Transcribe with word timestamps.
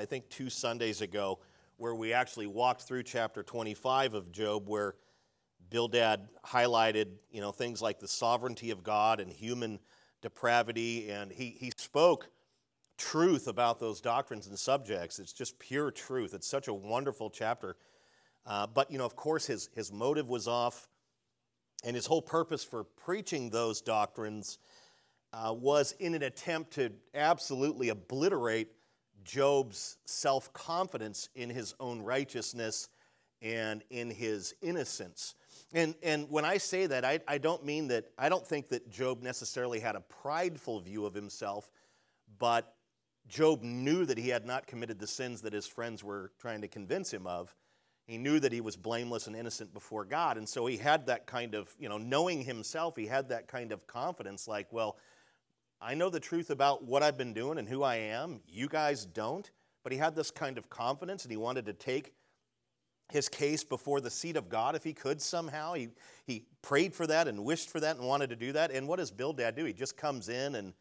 I 0.00 0.06
think 0.06 0.30
two 0.30 0.48
Sundays 0.48 1.02
ago, 1.02 1.40
where 1.76 1.94
we 1.94 2.14
actually 2.14 2.46
walked 2.46 2.82
through 2.82 3.02
chapter 3.02 3.42
25 3.42 4.14
of 4.14 4.32
Job, 4.32 4.66
where 4.66 4.94
Bildad 5.68 6.26
highlighted, 6.42 7.08
you 7.30 7.42
know, 7.42 7.52
things 7.52 7.82
like 7.82 8.00
the 8.00 8.08
sovereignty 8.08 8.70
of 8.70 8.82
God 8.82 9.20
and 9.20 9.30
human 9.30 9.78
depravity, 10.22 11.10
and 11.10 11.30
he, 11.30 11.50
he 11.50 11.70
spoke 11.76 12.30
truth 12.96 13.46
about 13.46 13.78
those 13.78 14.00
doctrines 14.00 14.46
and 14.46 14.58
subjects. 14.58 15.18
It's 15.18 15.34
just 15.34 15.58
pure 15.58 15.90
truth. 15.90 16.32
It's 16.32 16.48
such 16.48 16.68
a 16.68 16.74
wonderful 16.74 17.28
chapter. 17.28 17.76
Uh, 18.46 18.66
but, 18.66 18.90
you 18.90 18.96
know, 18.96 19.04
of 19.04 19.16
course, 19.16 19.46
his, 19.46 19.68
his 19.74 19.92
motive 19.92 20.30
was 20.30 20.48
off, 20.48 20.88
and 21.84 21.94
his 21.94 22.06
whole 22.06 22.22
purpose 22.22 22.64
for 22.64 22.84
preaching 22.84 23.50
those 23.50 23.82
doctrines 23.82 24.58
uh, 25.34 25.54
was 25.54 25.94
in 25.98 26.14
an 26.14 26.22
attempt 26.22 26.72
to 26.72 26.90
absolutely 27.14 27.90
obliterate 27.90 28.68
Job's 29.24 29.98
self 30.04 30.52
confidence 30.52 31.28
in 31.34 31.50
his 31.50 31.74
own 31.80 32.02
righteousness 32.02 32.88
and 33.42 33.82
in 33.90 34.10
his 34.10 34.54
innocence. 34.62 35.34
And, 35.72 35.94
and 36.02 36.28
when 36.30 36.44
I 36.44 36.58
say 36.58 36.86
that, 36.86 37.04
I, 37.04 37.20
I 37.28 37.38
don't 37.38 37.64
mean 37.64 37.88
that, 37.88 38.06
I 38.18 38.28
don't 38.28 38.46
think 38.46 38.68
that 38.70 38.90
Job 38.90 39.22
necessarily 39.22 39.78
had 39.80 39.94
a 39.94 40.00
prideful 40.00 40.80
view 40.80 41.06
of 41.06 41.14
himself, 41.14 41.70
but 42.38 42.74
Job 43.28 43.62
knew 43.62 44.04
that 44.04 44.18
he 44.18 44.28
had 44.28 44.44
not 44.44 44.66
committed 44.66 44.98
the 44.98 45.06
sins 45.06 45.42
that 45.42 45.52
his 45.52 45.66
friends 45.66 46.02
were 46.02 46.32
trying 46.40 46.60
to 46.62 46.68
convince 46.68 47.12
him 47.12 47.26
of. 47.26 47.54
He 48.06 48.18
knew 48.18 48.40
that 48.40 48.50
he 48.50 48.60
was 48.60 48.76
blameless 48.76 49.28
and 49.28 49.36
innocent 49.36 49.72
before 49.72 50.04
God. 50.04 50.36
And 50.36 50.48
so 50.48 50.66
he 50.66 50.76
had 50.76 51.06
that 51.06 51.26
kind 51.26 51.54
of, 51.54 51.72
you 51.78 51.88
know, 51.88 51.98
knowing 51.98 52.42
himself, 52.42 52.96
he 52.96 53.06
had 53.06 53.28
that 53.28 53.46
kind 53.46 53.70
of 53.70 53.86
confidence 53.86 54.48
like, 54.48 54.66
well, 54.72 54.96
I 55.80 55.94
know 55.94 56.10
the 56.10 56.20
truth 56.20 56.50
about 56.50 56.84
what 56.84 57.02
I've 57.02 57.16
been 57.16 57.32
doing 57.32 57.58
and 57.58 57.68
who 57.68 57.82
I 57.82 57.96
am. 57.96 58.40
You 58.46 58.68
guys 58.68 59.04
don't. 59.06 59.50
But 59.82 59.92
he 59.92 59.98
had 59.98 60.14
this 60.14 60.30
kind 60.30 60.58
of 60.58 60.68
confidence 60.68 61.24
and 61.24 61.30
he 61.30 61.36
wanted 61.36 61.66
to 61.66 61.72
take 61.72 62.12
his 63.10 63.28
case 63.28 63.64
before 63.64 64.00
the 64.00 64.10
seat 64.10 64.36
of 64.36 64.48
God 64.48 64.76
if 64.76 64.84
he 64.84 64.92
could 64.92 65.20
somehow. 65.20 65.72
He, 65.72 65.88
he 66.26 66.44
prayed 66.62 66.94
for 66.94 67.06
that 67.06 67.28
and 67.28 67.44
wished 67.44 67.70
for 67.70 67.80
that 67.80 67.96
and 67.96 68.06
wanted 68.06 68.30
to 68.30 68.36
do 68.36 68.52
that. 68.52 68.70
And 68.70 68.86
what 68.86 68.98
does 68.98 69.10
Bildad 69.10 69.56
do? 69.56 69.64
He 69.64 69.72
just 69.72 69.96
comes 69.96 70.28
in 70.28 70.54
and 70.54 70.74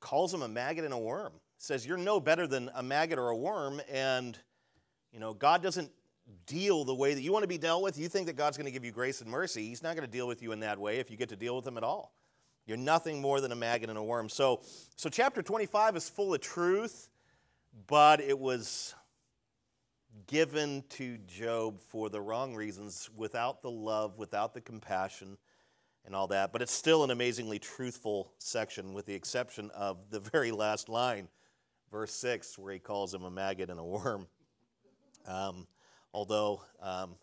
calls 0.00 0.32
him 0.32 0.42
a 0.42 0.48
maggot 0.48 0.84
and 0.84 0.94
a 0.94 0.98
worm. 0.98 1.32
Says, 1.58 1.86
You're 1.86 1.98
no 1.98 2.20
better 2.20 2.46
than 2.46 2.70
a 2.74 2.82
maggot 2.82 3.18
or 3.18 3.28
a 3.28 3.36
worm. 3.36 3.80
And, 3.90 4.38
you 5.12 5.20
know, 5.20 5.34
God 5.34 5.62
doesn't 5.62 5.90
deal 6.46 6.84
the 6.84 6.94
way 6.94 7.12
that 7.12 7.20
you 7.20 7.32
want 7.32 7.42
to 7.42 7.48
be 7.48 7.58
dealt 7.58 7.82
with. 7.82 7.98
You 7.98 8.08
think 8.08 8.26
that 8.26 8.36
God's 8.36 8.56
going 8.56 8.66
to 8.66 8.72
give 8.72 8.84
you 8.84 8.92
grace 8.92 9.20
and 9.20 9.30
mercy. 9.30 9.68
He's 9.68 9.82
not 9.82 9.96
going 9.96 10.06
to 10.06 10.12
deal 10.12 10.26
with 10.26 10.42
you 10.42 10.52
in 10.52 10.60
that 10.60 10.78
way 10.78 10.98
if 10.98 11.10
you 11.10 11.16
get 11.16 11.28
to 11.30 11.36
deal 11.36 11.56
with 11.56 11.66
him 11.66 11.76
at 11.76 11.84
all. 11.84 12.12
You're 12.66 12.78
nothing 12.78 13.20
more 13.20 13.40
than 13.40 13.52
a 13.52 13.56
maggot 13.56 13.90
and 13.90 13.98
a 13.98 14.02
worm. 14.02 14.28
So, 14.28 14.62
so 14.96 15.10
chapter 15.10 15.42
25 15.42 15.96
is 15.96 16.08
full 16.08 16.32
of 16.32 16.40
truth, 16.40 17.10
but 17.86 18.20
it 18.20 18.38
was 18.38 18.94
given 20.26 20.82
to 20.88 21.18
Job 21.26 21.78
for 21.78 22.08
the 22.08 22.20
wrong 22.20 22.54
reasons, 22.54 23.10
without 23.14 23.60
the 23.60 23.70
love, 23.70 24.16
without 24.16 24.54
the 24.54 24.62
compassion, 24.62 25.36
and 26.06 26.14
all 26.14 26.26
that. 26.28 26.52
But 26.52 26.62
it's 26.62 26.72
still 26.72 27.04
an 27.04 27.10
amazingly 27.10 27.58
truthful 27.58 28.32
section, 28.38 28.94
with 28.94 29.04
the 29.04 29.14
exception 29.14 29.70
of 29.74 29.98
the 30.10 30.20
very 30.20 30.50
last 30.50 30.88
line, 30.88 31.28
verse 31.90 32.12
6, 32.14 32.58
where 32.58 32.72
he 32.72 32.78
calls 32.78 33.12
him 33.12 33.24
a 33.24 33.30
maggot 33.30 33.68
and 33.68 33.78
a 33.78 33.84
worm. 33.84 34.26
Um, 35.26 35.66
although 36.14 36.62
um, 36.80 37.16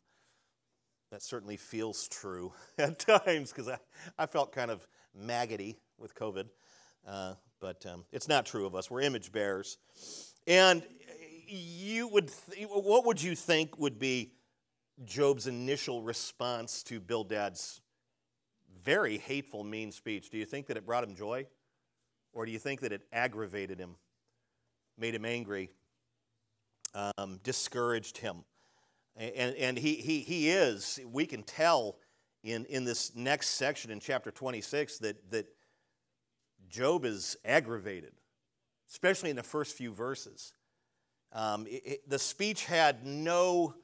that 1.12 1.24
certainly 1.24 1.58
feels 1.58 2.08
true 2.08 2.54
at 2.78 3.00
times, 3.00 3.52
because 3.52 3.70
I, 3.70 3.80
I 4.20 4.28
felt 4.28 4.52
kind 4.52 4.70
of 4.70 4.86
maggoty 5.16 5.80
with 5.98 6.16
COVID. 6.16 6.46
Uh, 7.08 7.34
but 7.60 7.86
um, 7.86 8.06
it's 8.12 8.28
not 8.28 8.46
true 8.46 8.66
of 8.66 8.76
us. 8.76 8.90
We're 8.90 9.02
image 9.02 9.32
bearers. 9.32 9.78
And 10.48 10.84
you 11.48 12.08
would, 12.08 12.32
th- 12.50 12.68
what 12.70 13.06
would 13.06 13.22
you 13.22 13.36
think 13.36 13.78
would 13.80 14.00
be 14.00 14.34
Job's 15.06 15.48
initial 15.48 16.02
response 16.02 16.84
to 16.84 17.00
Bildad's 17.00 17.82
very 18.84 19.18
hateful, 19.18 19.64
mean 19.64 19.92
speech? 19.92 20.30
Do 20.30 20.38
you 20.38 20.46
think 20.46 20.68
that 20.68 20.78
it 20.78 20.86
brought 20.86 21.04
him 21.04 21.16
joy? 21.16 21.48
Or 22.34 22.46
do 22.46 22.52
you 22.52 22.60
think 22.60 22.82
that 22.82 22.92
it 22.92 23.02
aggravated 23.12 23.80
him, 23.80 23.96
made 24.98 25.14
him 25.14 25.26
angry, 25.26 25.72
um, 26.96 27.40
discouraged 27.44 28.18
him? 28.18 28.44
And, 29.18 29.56
and 29.56 29.78
he, 29.78 29.96
he, 29.96 30.20
he 30.22 30.50
is, 30.50 31.00
we 31.12 31.26
can 31.26 31.44
tell 31.44 31.98
in, 32.44 32.66
in 32.66 32.84
this 32.84 33.16
next 33.16 33.50
section 33.50 33.92
in 33.92 34.00
chapter 34.00 34.32
26 34.32 35.00
that, 35.00 35.32
that 35.32 35.48
Job 36.70 37.06
is 37.06 37.38
aggravated, 37.46 38.14
especially 38.90 39.30
in 39.30 39.36
the 39.36 39.44
first 39.44 39.76
few 39.76 39.92
verses. 39.92 40.54
Um, 41.34 41.68
it, 41.68 41.82
it, 41.86 42.10
the 42.10 42.20
speech 42.20 42.66
had 42.66 43.06
no 43.06 43.76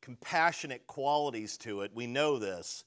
compassionate 0.00 0.86
qualities 0.86 1.56
to 1.58 1.82
it. 1.82 1.92
We 1.94 2.06
know 2.06 2.38
this. 2.38 2.84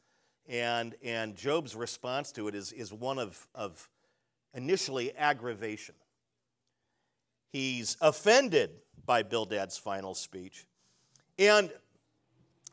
And, 0.47 0.95
and 1.03 1.35
Job's 1.35 1.75
response 1.75 2.31
to 2.33 2.47
it 2.47 2.55
is, 2.55 2.71
is 2.71 2.93
one 2.93 3.19
of, 3.19 3.47
of 3.53 3.89
initially 4.53 5.15
aggravation. 5.15 5.95
He's 7.51 7.97
offended 8.01 8.71
by 9.05 9.23
Bildad's 9.23 9.77
final 9.77 10.13
speech. 10.13 10.65
And 11.37 11.71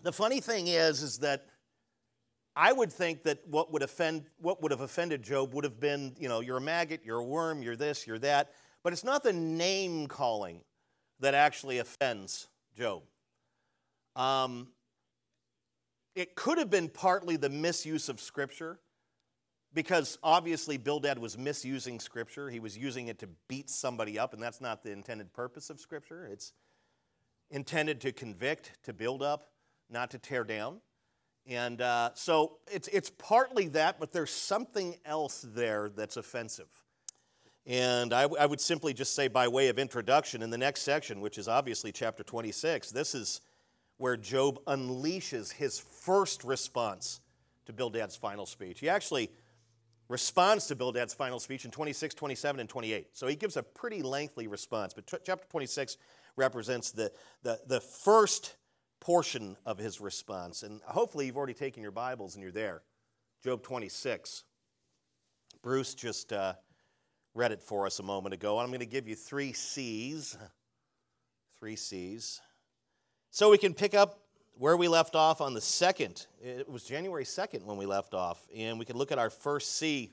the 0.02 0.12
funny 0.12 0.40
thing 0.40 0.68
is, 0.68 1.02
is 1.02 1.18
that 1.18 1.46
I 2.56 2.72
would 2.72 2.92
think 2.92 3.24
that 3.24 3.40
what 3.48 3.72
would 3.72 3.82
offend, 3.82 4.26
what 4.40 4.62
would 4.62 4.70
have 4.70 4.80
offended 4.80 5.22
Job 5.22 5.54
would 5.54 5.64
have 5.64 5.80
been, 5.80 6.14
you 6.18 6.28
know, 6.28 6.40
you're 6.40 6.58
a 6.58 6.60
maggot, 6.60 7.00
you're 7.04 7.18
a 7.18 7.24
worm, 7.24 7.62
you're 7.62 7.76
this, 7.76 8.06
you're 8.06 8.18
that. 8.20 8.52
But 8.82 8.92
it's 8.92 9.04
not 9.04 9.22
the 9.22 9.32
name 9.32 10.06
calling 10.06 10.60
that 11.20 11.34
actually 11.34 11.78
offends 11.78 12.48
Job. 12.76 13.02
Um, 14.14 14.68
it 16.14 16.36
could 16.36 16.58
have 16.58 16.70
been 16.70 16.88
partly 16.88 17.36
the 17.36 17.48
misuse 17.48 18.08
of 18.08 18.20
Scripture, 18.20 18.78
because 19.72 20.18
obviously 20.22 20.76
Bildad 20.76 21.18
was 21.18 21.36
misusing 21.36 21.98
Scripture. 21.98 22.48
He 22.48 22.60
was 22.60 22.78
using 22.78 23.08
it 23.08 23.18
to 23.18 23.28
beat 23.48 23.68
somebody 23.68 24.16
up, 24.16 24.32
and 24.32 24.40
that's 24.40 24.60
not 24.60 24.84
the 24.84 24.92
intended 24.92 25.32
purpose 25.32 25.70
of 25.70 25.80
Scripture. 25.80 26.28
It's 26.30 26.52
intended 27.50 28.00
to 28.02 28.12
convict, 28.12 28.78
to 28.84 28.92
build 28.92 29.20
up, 29.20 29.48
not 29.90 30.12
to 30.12 30.18
tear 30.18 30.44
down. 30.44 30.76
And 31.46 31.80
uh, 31.80 32.10
so 32.14 32.58
it's, 32.70 32.88
it's 32.88 33.10
partly 33.10 33.68
that, 33.68 34.00
but 34.00 34.12
there's 34.12 34.30
something 34.30 34.96
else 35.04 35.44
there 35.54 35.90
that's 35.90 36.16
offensive. 36.16 36.68
And 37.66 38.12
I, 38.12 38.22
I 38.22 38.46
would 38.46 38.60
simply 38.60 38.92
just 38.92 39.14
say, 39.14 39.28
by 39.28 39.48
way 39.48 39.68
of 39.68 39.78
introduction, 39.78 40.42
in 40.42 40.50
the 40.50 40.58
next 40.58 40.82
section, 40.82 41.20
which 41.20 41.38
is 41.38 41.48
obviously 41.48 41.92
chapter 41.92 42.22
26, 42.22 42.90
this 42.90 43.14
is 43.14 43.40
where 43.96 44.16
Job 44.16 44.58
unleashes 44.66 45.52
his 45.52 45.78
first 45.78 46.44
response 46.44 47.20
to 47.66 47.72
Bildad's 47.72 48.16
final 48.16 48.46
speech. 48.46 48.80
He 48.80 48.88
actually 48.88 49.30
responds 50.08 50.66
to 50.66 50.76
Bildad's 50.76 51.14
final 51.14 51.40
speech 51.40 51.64
in 51.64 51.70
26, 51.70 52.14
27, 52.14 52.60
and 52.60 52.68
28. 52.68 53.08
So 53.12 53.26
he 53.26 53.36
gives 53.36 53.56
a 53.56 53.62
pretty 53.62 54.02
lengthy 54.02 54.46
response. 54.46 54.92
But 54.92 55.06
t- 55.06 55.16
chapter 55.24 55.46
26 55.48 55.96
represents 56.36 56.90
the, 56.90 57.12
the, 57.42 57.60
the 57.66 57.80
first 57.80 58.56
portion 59.00 59.56
of 59.66 59.78
his 59.78 60.00
response. 60.00 60.62
And 60.62 60.80
hopefully 60.86 61.26
you've 61.26 61.36
already 61.36 61.54
taken 61.54 61.82
your 61.82 61.92
Bibles 61.92 62.34
and 62.34 62.42
you're 62.42 62.52
there. 62.52 62.82
Job 63.42 63.62
26. 63.62 64.44
Bruce 65.62 65.94
just 65.94 66.32
uh, 66.32 66.54
read 67.34 67.52
it 67.52 67.62
for 67.62 67.86
us 67.86 67.98
a 67.98 68.02
moment 68.02 68.34
ago. 68.34 68.58
I'm 68.58 68.68
going 68.68 68.80
to 68.80 68.86
give 68.86 69.08
you 69.08 69.14
three 69.14 69.52
C's. 69.52 70.36
Three 71.58 71.76
C's. 71.76 72.40
So 73.30 73.50
we 73.50 73.58
can 73.58 73.74
pick 73.74 73.94
up 73.94 74.20
where 74.56 74.76
we 74.76 74.88
left 74.88 75.16
off 75.16 75.40
on 75.40 75.54
the 75.54 75.60
second. 75.60 76.26
It 76.42 76.68
was 76.68 76.84
January 76.84 77.24
2nd 77.24 77.64
when 77.64 77.76
we 77.76 77.86
left 77.86 78.14
off. 78.14 78.46
And 78.54 78.78
we 78.78 78.84
can 78.84 78.96
look 78.96 79.12
at 79.12 79.18
our 79.18 79.30
first 79.30 79.76
C. 79.76 80.12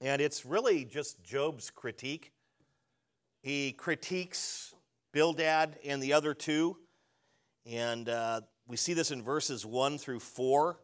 And 0.00 0.20
it's 0.20 0.44
really 0.44 0.84
just 0.84 1.22
Job's 1.22 1.70
critique. 1.70 2.32
He 3.42 3.72
critiques 3.72 4.74
Bildad 5.12 5.78
and 5.84 6.02
the 6.02 6.12
other 6.12 6.34
two. 6.34 6.76
And 7.70 8.08
uh, 8.08 8.42
we 8.66 8.76
see 8.76 8.94
this 8.94 9.10
in 9.10 9.22
verses 9.22 9.66
1 9.66 9.98
through 9.98 10.20
4. 10.20 10.78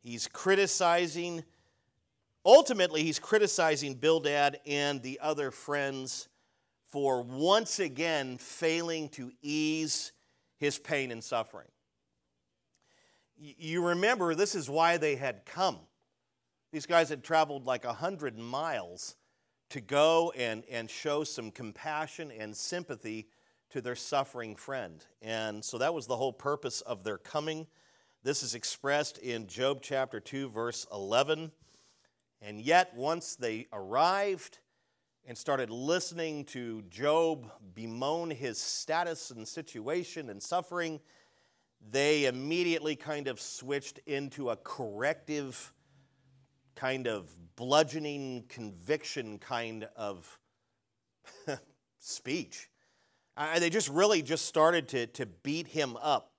He's 0.00 0.26
criticizing 0.28 1.44
Ultimately, 2.46 3.02
he's 3.02 3.18
criticizing 3.18 3.94
Bildad 3.94 4.60
and 4.66 5.02
the 5.02 5.18
other 5.22 5.50
friends 5.50 6.28
for 6.90 7.22
once 7.22 7.80
again 7.80 8.36
failing 8.36 9.08
to 9.10 9.32
ease 9.40 10.12
his 10.58 10.78
pain 10.78 11.10
and 11.10 11.24
suffering. 11.24 11.68
You 13.36 13.86
remember, 13.86 14.34
this 14.34 14.54
is 14.54 14.68
why 14.68 14.98
they 14.98 15.16
had 15.16 15.46
come. 15.46 15.78
These 16.70 16.86
guys 16.86 17.08
had 17.08 17.24
traveled 17.24 17.64
like 17.64 17.84
100 17.84 18.38
miles 18.38 19.16
to 19.70 19.80
go 19.80 20.32
and, 20.36 20.64
and 20.70 20.90
show 20.90 21.24
some 21.24 21.50
compassion 21.50 22.30
and 22.30 22.54
sympathy 22.54 23.26
to 23.70 23.80
their 23.80 23.96
suffering 23.96 24.56
friend. 24.56 25.04
And 25.22 25.64
so 25.64 25.78
that 25.78 25.94
was 25.94 26.06
the 26.06 26.16
whole 26.16 26.32
purpose 26.32 26.80
of 26.82 27.04
their 27.04 27.18
coming. 27.18 27.66
This 28.22 28.42
is 28.42 28.54
expressed 28.54 29.18
in 29.18 29.46
Job 29.46 29.80
chapter 29.82 30.20
2, 30.20 30.48
verse 30.48 30.86
11. 30.92 31.52
And 32.40 32.60
yet, 32.60 32.94
once 32.94 33.36
they 33.36 33.66
arrived 33.72 34.58
and 35.26 35.36
started 35.36 35.70
listening 35.70 36.44
to 36.46 36.82
Job 36.90 37.50
bemoan 37.74 38.30
his 38.30 38.58
status 38.58 39.30
and 39.30 39.46
situation 39.48 40.30
and 40.30 40.42
suffering, 40.42 41.00
they 41.90 42.26
immediately 42.26 42.96
kind 42.96 43.28
of 43.28 43.40
switched 43.40 43.98
into 44.06 44.50
a 44.50 44.56
corrective, 44.56 45.72
kind 46.74 47.06
of 47.06 47.30
bludgeoning 47.56 48.44
conviction 48.48 49.38
kind 49.38 49.88
of 49.96 50.38
speech. 51.98 52.68
Uh, 53.36 53.58
they 53.58 53.70
just 53.70 53.88
really 53.88 54.22
just 54.22 54.46
started 54.46 54.88
to, 54.88 55.06
to 55.08 55.26
beat 55.26 55.66
him 55.66 55.96
up. 56.00 56.30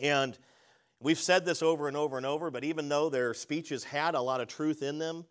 And 0.00 0.38
we've 1.00 1.18
said 1.18 1.44
this 1.44 1.62
over 1.62 1.88
and 1.88 1.96
over 1.96 2.16
and 2.16 2.24
over, 2.24 2.50
but 2.50 2.64
even 2.64 2.88
though 2.88 3.10
their 3.10 3.34
speeches 3.34 3.84
had 3.84 4.14
a 4.14 4.20
lot 4.20 4.40
of 4.40 4.48
truth 4.48 4.82
in 4.82 4.98
them, 4.98 5.26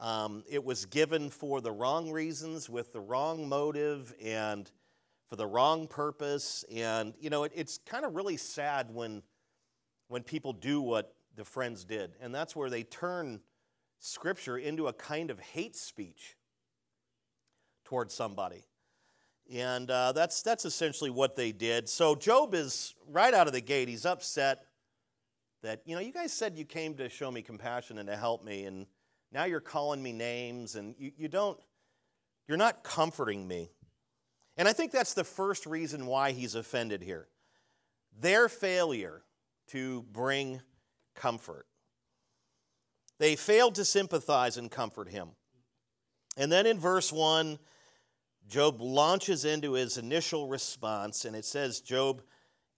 um, 0.00 0.44
it 0.48 0.64
was 0.64 0.86
given 0.86 1.30
for 1.30 1.60
the 1.60 1.72
wrong 1.72 2.10
reasons, 2.10 2.68
with 2.68 2.92
the 2.92 3.00
wrong 3.00 3.48
motive, 3.48 4.14
and 4.22 4.70
for 5.28 5.36
the 5.36 5.46
wrong 5.46 5.86
purpose. 5.86 6.64
And, 6.72 7.14
you 7.20 7.30
know, 7.30 7.44
it, 7.44 7.52
it's 7.54 7.78
kind 7.78 8.04
of 8.04 8.14
really 8.14 8.36
sad 8.36 8.92
when, 8.92 9.22
when 10.08 10.22
people 10.22 10.52
do 10.52 10.80
what 10.80 11.14
the 11.36 11.44
friends 11.44 11.84
did. 11.84 12.12
And 12.20 12.34
that's 12.34 12.56
where 12.56 12.70
they 12.70 12.82
turn 12.82 13.40
Scripture 14.00 14.56
into 14.56 14.86
a 14.86 14.92
kind 14.92 15.30
of 15.30 15.40
hate 15.40 15.76
speech 15.76 16.36
towards 17.84 18.14
somebody. 18.14 18.64
And 19.54 19.90
uh, 19.90 20.12
that's, 20.12 20.42
that's 20.42 20.64
essentially 20.64 21.10
what 21.10 21.36
they 21.36 21.52
did. 21.52 21.88
So 21.88 22.14
Job 22.14 22.54
is 22.54 22.94
right 23.08 23.32
out 23.32 23.46
of 23.46 23.52
the 23.52 23.60
gate, 23.60 23.88
he's 23.88 24.04
upset 24.04 24.64
that, 25.62 25.82
you 25.84 25.94
know, 25.94 26.00
you 26.00 26.12
guys 26.12 26.32
said 26.32 26.56
you 26.56 26.64
came 26.64 26.94
to 26.94 27.08
show 27.08 27.30
me 27.30 27.42
compassion 27.42 27.98
and 27.98 28.08
to 28.08 28.16
help 28.16 28.44
me, 28.44 28.64
and 28.64 28.86
now 29.32 29.44
you're 29.44 29.60
calling 29.60 30.02
me 30.02 30.12
names, 30.12 30.76
and 30.76 30.94
you, 30.98 31.12
you 31.16 31.28
don't, 31.28 31.58
you're 32.46 32.58
not 32.58 32.84
comforting 32.84 33.46
me. 33.46 33.70
And 34.56 34.68
I 34.68 34.72
think 34.72 34.92
that's 34.92 35.14
the 35.14 35.24
first 35.24 35.66
reason 35.66 36.06
why 36.06 36.32
he's 36.32 36.54
offended 36.54 37.02
here. 37.02 37.28
Their 38.20 38.48
failure 38.48 39.22
to 39.68 40.02
bring 40.12 40.60
comfort. 41.14 41.66
They 43.18 43.36
failed 43.36 43.74
to 43.76 43.84
sympathize 43.84 44.56
and 44.56 44.70
comfort 44.70 45.08
him. 45.08 45.30
And 46.36 46.50
then 46.50 46.66
in 46.66 46.78
verse 46.78 47.12
1, 47.12 47.58
Job 48.48 48.80
launches 48.80 49.44
into 49.44 49.72
his 49.72 49.98
initial 49.98 50.48
response, 50.48 51.24
and 51.24 51.36
it 51.36 51.44
says 51.44 51.80
Job 51.80 52.22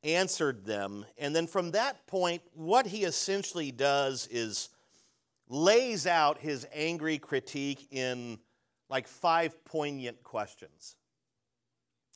answered 0.03 0.65
them. 0.65 1.07
And 1.17 1.35
then 1.35 1.47
from 1.47 1.71
that 1.73 2.07
point, 2.07 2.43
what 2.55 2.87
he 2.87 3.05
essentially 3.05 3.71
does 3.71 4.27
is 4.31 4.71
lays 5.49 6.07
out 6.07 6.39
his 6.39 6.67
angry 6.75 7.19
critique 7.19 7.87
in 7.91 8.39
like 8.89 9.07
five 9.07 9.65
poignant 9.65 10.23
questions. 10.25 10.97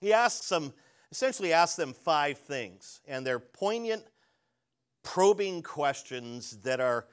He 0.01 0.13
asks 0.13 0.49
them, 0.49 0.73
essentially 1.13 1.53
asks 1.53 1.77
them 1.77 1.93
five 1.93 2.39
things, 2.39 3.01
and 3.07 3.25
they're 3.25 3.39
poignant, 3.39 4.05
probing 5.03 5.63
questions 5.63 6.59
that 6.63 6.81
are 6.81 7.07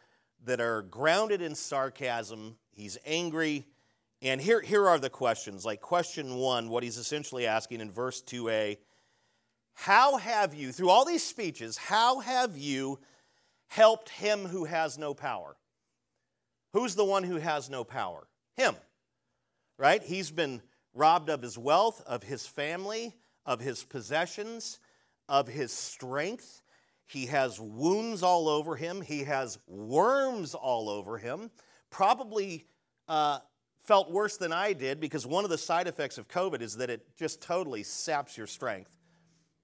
that 0.44 0.60
are 0.60 0.82
grounded 0.84 1.42
in 1.42 1.54
sarcasm. 1.54 2.58
He's 2.72 2.98
angry. 3.06 3.68
And 4.22 4.40
here, 4.40 4.62
here 4.62 4.88
are 4.88 5.00
the 5.00 5.10
questions. 5.10 5.66
Like 5.66 5.82
question 5.82 6.36
one, 6.36 6.70
what 6.70 6.84
he's 6.84 6.98
essentially 6.98 7.48
asking 7.48 7.82
in 7.82 7.92
verse 7.92 8.22
2a 8.22 8.78
How 9.74 10.18
have 10.18 10.54
you, 10.54 10.72
through 10.72 10.90
all 10.90 11.06
these 11.06 11.24
speeches, 11.24 11.78
how 11.78 12.20
have 12.20 12.58
you 12.58 13.00
helped 13.68 14.10
him 14.10 14.46
who 14.46 14.66
has 14.66 14.98
no 14.98 15.14
power? 15.14 15.56
Who's 16.74 16.96
the 16.96 17.06
one 17.06 17.24
who 17.24 17.38
has 17.38 17.70
no 17.70 17.84
power? 17.84 18.28
Him, 18.56 18.76
right? 19.78 20.04
He's 20.04 20.30
been 20.30 20.62
robbed 20.94 21.30
of 21.30 21.42
his 21.42 21.58
wealth, 21.58 22.04
of 22.06 22.24
his 22.24 22.46
family, 22.46 23.16
of 23.46 23.60
his 23.60 23.84
possessions, 23.84 24.80
of 25.28 25.48
his 25.48 25.72
strength. 25.72 26.62
He 27.08 27.26
has 27.26 27.60
wounds 27.60 28.24
all 28.24 28.48
over 28.48 28.76
him. 28.76 29.02
He 29.02 29.24
has 29.24 29.58
worms 29.68 30.54
all 30.54 30.90
over 30.90 31.18
him. 31.18 31.50
Probably 31.90 32.66
uh, 33.08 33.40
felt 33.92 34.10
worse 34.10 34.38
than 34.38 34.54
I 34.54 34.72
did 34.72 35.02
because 35.02 35.28
one 35.28 35.44
of 35.44 35.50
the 35.50 35.58
side 35.58 35.86
effects 35.86 36.18
of 36.18 36.30
COVID 36.30 36.62
is 36.62 36.78
that 36.78 36.90
it 36.90 37.06
just 37.18 37.42
totally 37.42 37.84
saps 37.84 38.38
your 38.38 38.48
strength. 38.48 38.98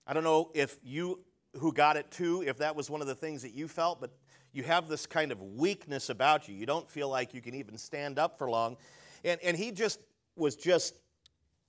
I 0.05 0.11
don't 0.11 0.25
know 0.25 0.51
if 0.53 0.77
you 0.83 1.21
who 1.53 1.71
got 1.71 1.95
it 1.95 2.11
too, 2.11 2.43
if 2.45 2.57
that 2.57 2.75
was 2.75 2.89
one 2.89 2.99
of 2.99 3.07
the 3.07 3.15
things 3.15 3.41
that 3.43 3.53
you 3.53 3.69
felt, 3.69 4.01
but 4.01 4.11
you 4.51 4.63
have 4.63 4.89
this 4.89 5.05
kind 5.05 5.31
of 5.31 5.41
weakness 5.41 6.09
about 6.09 6.49
you. 6.49 6.55
You 6.55 6.65
don't 6.65 6.89
feel 6.89 7.07
like 7.07 7.33
you 7.33 7.39
can 7.39 7.55
even 7.55 7.77
stand 7.77 8.19
up 8.19 8.37
for 8.37 8.49
long. 8.49 8.75
And, 9.23 9.39
and 9.45 9.55
he 9.55 9.71
just 9.71 10.01
was 10.35 10.57
just 10.57 10.99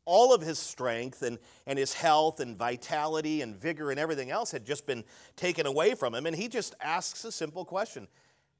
all 0.04 0.34
of 0.34 0.40
his 0.40 0.58
strength 0.58 1.22
and, 1.22 1.38
and 1.64 1.78
his 1.78 1.94
health 1.94 2.40
and 2.40 2.56
vitality 2.56 3.40
and 3.40 3.54
vigor 3.54 3.92
and 3.92 4.00
everything 4.00 4.32
else 4.32 4.50
had 4.50 4.64
just 4.64 4.84
been 4.84 5.04
taken 5.36 5.64
away 5.64 5.94
from 5.94 6.12
him. 6.12 6.26
And 6.26 6.34
he 6.34 6.48
just 6.48 6.74
asks 6.80 7.24
a 7.24 7.30
simple 7.30 7.64
question 7.64 8.08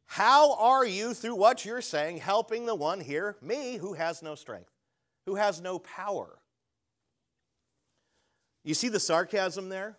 How 0.08 0.55
are 0.55 0.87
you, 0.87 1.12
through 1.12 1.34
what 1.34 1.66
you're 1.66 1.82
saying, 1.82 2.16
helping 2.16 2.64
the 2.64 2.75
one 2.75 2.99
here, 2.99 3.37
me, 3.43 3.76
who 3.76 3.93
has 3.93 4.22
no 4.22 4.34
strength, 4.34 4.72
who 5.26 5.34
has 5.34 5.60
no 5.60 5.78
power? 5.78 6.38
You 8.64 8.72
see 8.72 8.88
the 8.88 9.00
sarcasm 9.00 9.69
there? 9.69 9.99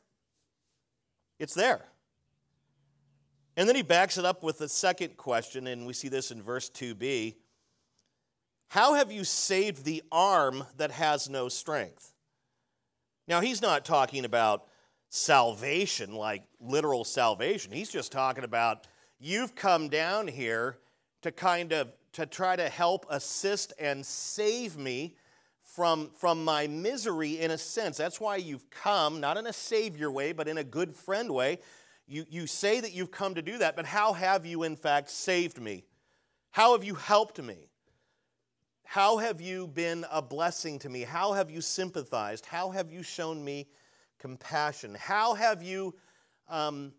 It's 1.38 1.54
there. 1.54 1.86
And 3.56 3.70
then 3.70 3.76
he 3.76 3.84
backs 3.84 4.18
it 4.18 4.26
up 4.26 4.42
with 4.42 4.62
a 4.62 4.68
second 4.68 5.16
question, 5.16 5.68
and 5.68 5.86
we 5.86 5.94
see 5.94 6.08
this 6.10 6.32
in 6.32 6.42
verse 6.42 6.72
2b. 6.72 7.36
How 8.70 8.96
have 8.96 9.12
you 9.12 9.24
saved 9.24 9.86
the 9.86 10.02
arm 10.12 10.64
that 10.78 10.90
has 10.90 11.30
no 11.30 11.50
strength? 11.50 12.14
Now, 13.28 13.42
he's 13.42 13.62
not 13.62 13.86
talking 13.86 14.26
about 14.26 14.66
salvation, 15.10 16.16
like 16.16 16.44
literal 16.60 17.04
salvation. 17.04 17.72
He's 17.72 17.92
just 17.92 18.12
talking 18.12 18.44
about 18.44 18.88
you've 19.20 19.56
come 19.56 19.90
down 19.90 20.28
here 20.28 20.78
to 21.22 21.32
kind 21.32 21.74
of 21.74 21.92
to 22.14 22.26
try 22.26 22.56
to 22.56 22.70
help 22.70 23.06
assist 23.10 23.74
and 23.80 24.06
save 24.06 24.78
me 24.78 25.16
from, 25.62 26.10
from 26.10 26.44
my 26.44 26.68
misery 26.68 27.40
in 27.40 27.52
a 27.52 27.58
sense. 27.58 27.98
That's 27.98 28.20
why 28.20 28.38
you've 28.38 28.70
come, 28.72 29.20
not 29.20 29.38
in 29.38 29.46
a 29.46 29.54
savior 29.54 30.10
way, 30.12 30.32
but 30.32 30.48
in 30.48 30.58
a 30.58 30.64
good 30.64 30.96
friend 30.96 31.32
way. 31.32 31.60
You, 32.08 32.26
you 32.28 32.48
say 32.48 32.80
that 32.80 32.92
you've 32.92 33.12
come 33.12 33.36
to 33.36 33.42
do 33.42 33.60
that, 33.60 33.76
but 33.76 33.86
how 33.86 34.14
have 34.14 34.46
you 34.46 34.64
in 34.64 34.76
fact 34.76 35.12
saved 35.12 35.62
me? 35.62 35.86
How 36.52 36.72
have 36.72 36.84
you 36.84 36.96
helped 36.96 37.40
me? 37.42 37.70
How 38.84 39.18
have 39.18 39.40
you 39.40 39.68
been 39.68 40.04
a 40.12 40.20
blessing 40.20 40.80
to 40.80 40.90
me? 40.90 41.02
How 41.02 41.34
have 41.34 41.52
you 41.52 41.62
sympathized? 41.62 42.48
How 42.48 42.72
have 42.72 42.92
you 42.92 43.04
shown 43.04 43.46
me 43.46 43.68
compassion? 44.18 44.96
How 45.00 45.36
have 45.36 45.62
you 45.62 45.94
um, 46.48 46.94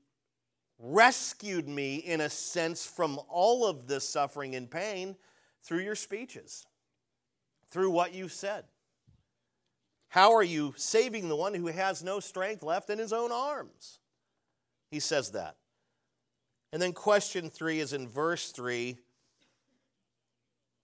rescued 0.80 1.68
me, 1.68 1.96
in 1.96 2.20
a 2.20 2.30
sense, 2.30 2.84
from 2.84 3.20
all 3.28 3.66
of 3.66 3.86
this 3.86 4.08
suffering 4.08 4.54
and 4.54 4.70
pain 4.70 5.16
through 5.62 5.80
your 5.80 5.94
speeches, 5.94 6.66
through 7.70 7.90
what 7.90 8.14
you've 8.14 8.32
said? 8.32 8.64
How 10.08 10.32
are 10.32 10.42
you 10.42 10.74
saving 10.76 11.28
the 11.28 11.36
one 11.36 11.54
who 11.54 11.66
has 11.66 12.02
no 12.02 12.18
strength 12.18 12.62
left 12.62 12.90
in 12.90 12.98
his 12.98 13.12
own 13.12 13.30
arms? 13.30 13.98
He 14.90 14.98
says 14.98 15.30
that. 15.32 15.56
And 16.72 16.80
then 16.80 16.92
question 16.92 17.50
three 17.50 17.80
is 17.80 17.92
in 17.92 18.08
verse 18.08 18.50
three 18.50 18.98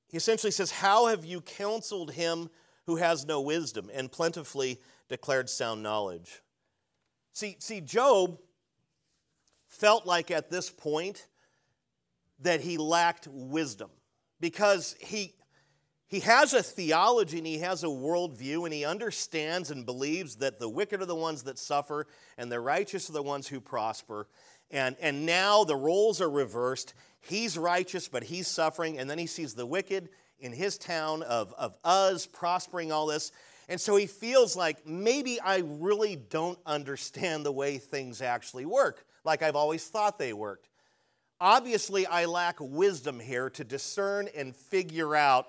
he 0.09 0.17
essentially 0.17 0.51
says, 0.51 0.71
How 0.71 1.07
have 1.07 1.25
you 1.25 1.41
counseled 1.41 2.13
him 2.13 2.49
who 2.87 2.97
has 2.97 3.27
no 3.27 3.41
wisdom 3.41 3.91
and 3.93 4.11
plentifully 4.11 4.81
declared 5.09 5.51
sound 5.51 5.83
knowledge? 5.83 6.43
See, 7.33 7.57
see, 7.59 7.81
Job 7.81 8.39
felt 9.79 10.07
like 10.07 10.31
at 10.31 10.51
this 10.51 10.71
point 10.71 11.27
that 12.41 12.61
he 12.61 12.77
lacked 12.77 13.29
wisdom 13.31 13.91
because 14.41 14.97
he, 15.01 15.35
he 16.07 16.21
has 16.21 16.53
a 16.53 16.63
theology 16.63 17.39
and 17.39 17.47
he 17.47 17.59
has 17.59 17.83
a 17.83 17.89
worldview 17.89 18.65
and 18.65 18.73
he 18.73 18.85
understands 18.85 19.71
and 19.71 19.87
believes 19.87 20.37
that 20.37 20.59
the 20.59 20.69
wicked 20.69 21.01
are 21.01 21.07
the 21.07 21.15
ones 21.15 21.45
that 21.45 21.59
suffer 21.59 22.07
and 22.37 22.51
the 22.51 22.61
righteous 22.61 23.09
are 23.09 23.15
the 23.15 23.23
ones 23.23 23.49
who 23.49 23.61
prosper. 23.61 24.29
And, 24.71 24.97
and 25.01 25.25
now 25.25 25.65
the 25.65 25.77
roles 25.77 26.21
are 26.21 26.31
reversed. 26.31 26.95
He's 27.21 27.57
righteous, 27.57 28.09
but 28.09 28.25
he's 28.25 28.49
suffering. 28.49 28.99
And 28.99 29.09
then 29.09 29.19
he 29.19 29.27
sees 29.27 29.55
the 29.55 29.67
wicked 29.67 30.09
in 30.39 30.53
his 30.53 30.77
town 30.77 31.23
of, 31.23 31.55
of 31.57 31.77
Uz 31.87 32.27
prospering 32.27 32.93
all 32.93 33.07
this. 33.07 33.33
And 33.69 33.81
so 33.81 33.97
he 33.97 34.07
feels 34.07 34.57
like 34.57 34.87
maybe 34.87 35.41
I 35.41 35.63
really 35.65 36.17
don't 36.17 36.59
understand 36.67 37.45
the 37.45 37.53
way 37.53 37.79
things 37.79 38.23
actually 38.23 38.65
work, 38.65 39.05
like 39.27 39.43
I've 39.43 39.57
always 39.57 39.87
thought 39.87 40.19
they 40.19 40.33
worked. 40.33 40.69
Obviously, 41.41 42.07
I 42.07 42.25
lack 42.25 42.57
wisdom 42.61 43.21
here 43.21 43.51
to 43.51 43.65
discern 43.65 44.29
and 44.35 44.57
figure 44.57 45.15
out 45.15 45.49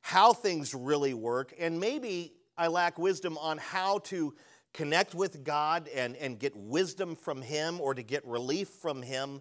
how 0.00 0.32
things 0.32 0.74
really 0.74 1.14
work. 1.14 1.54
And 1.60 1.78
maybe 1.78 2.32
I 2.56 2.66
lack 2.66 2.98
wisdom 2.98 3.38
on 3.38 3.58
how 3.58 3.98
to 3.98 4.34
connect 4.74 5.14
with 5.14 5.44
God 5.44 5.88
and, 5.94 6.16
and 6.16 6.38
get 6.38 6.56
wisdom 6.56 7.14
from 7.14 7.42
Him 7.42 7.80
or 7.80 7.94
to 7.94 8.02
get 8.02 8.26
relief 8.26 8.68
from 8.68 9.02
Him, 9.02 9.40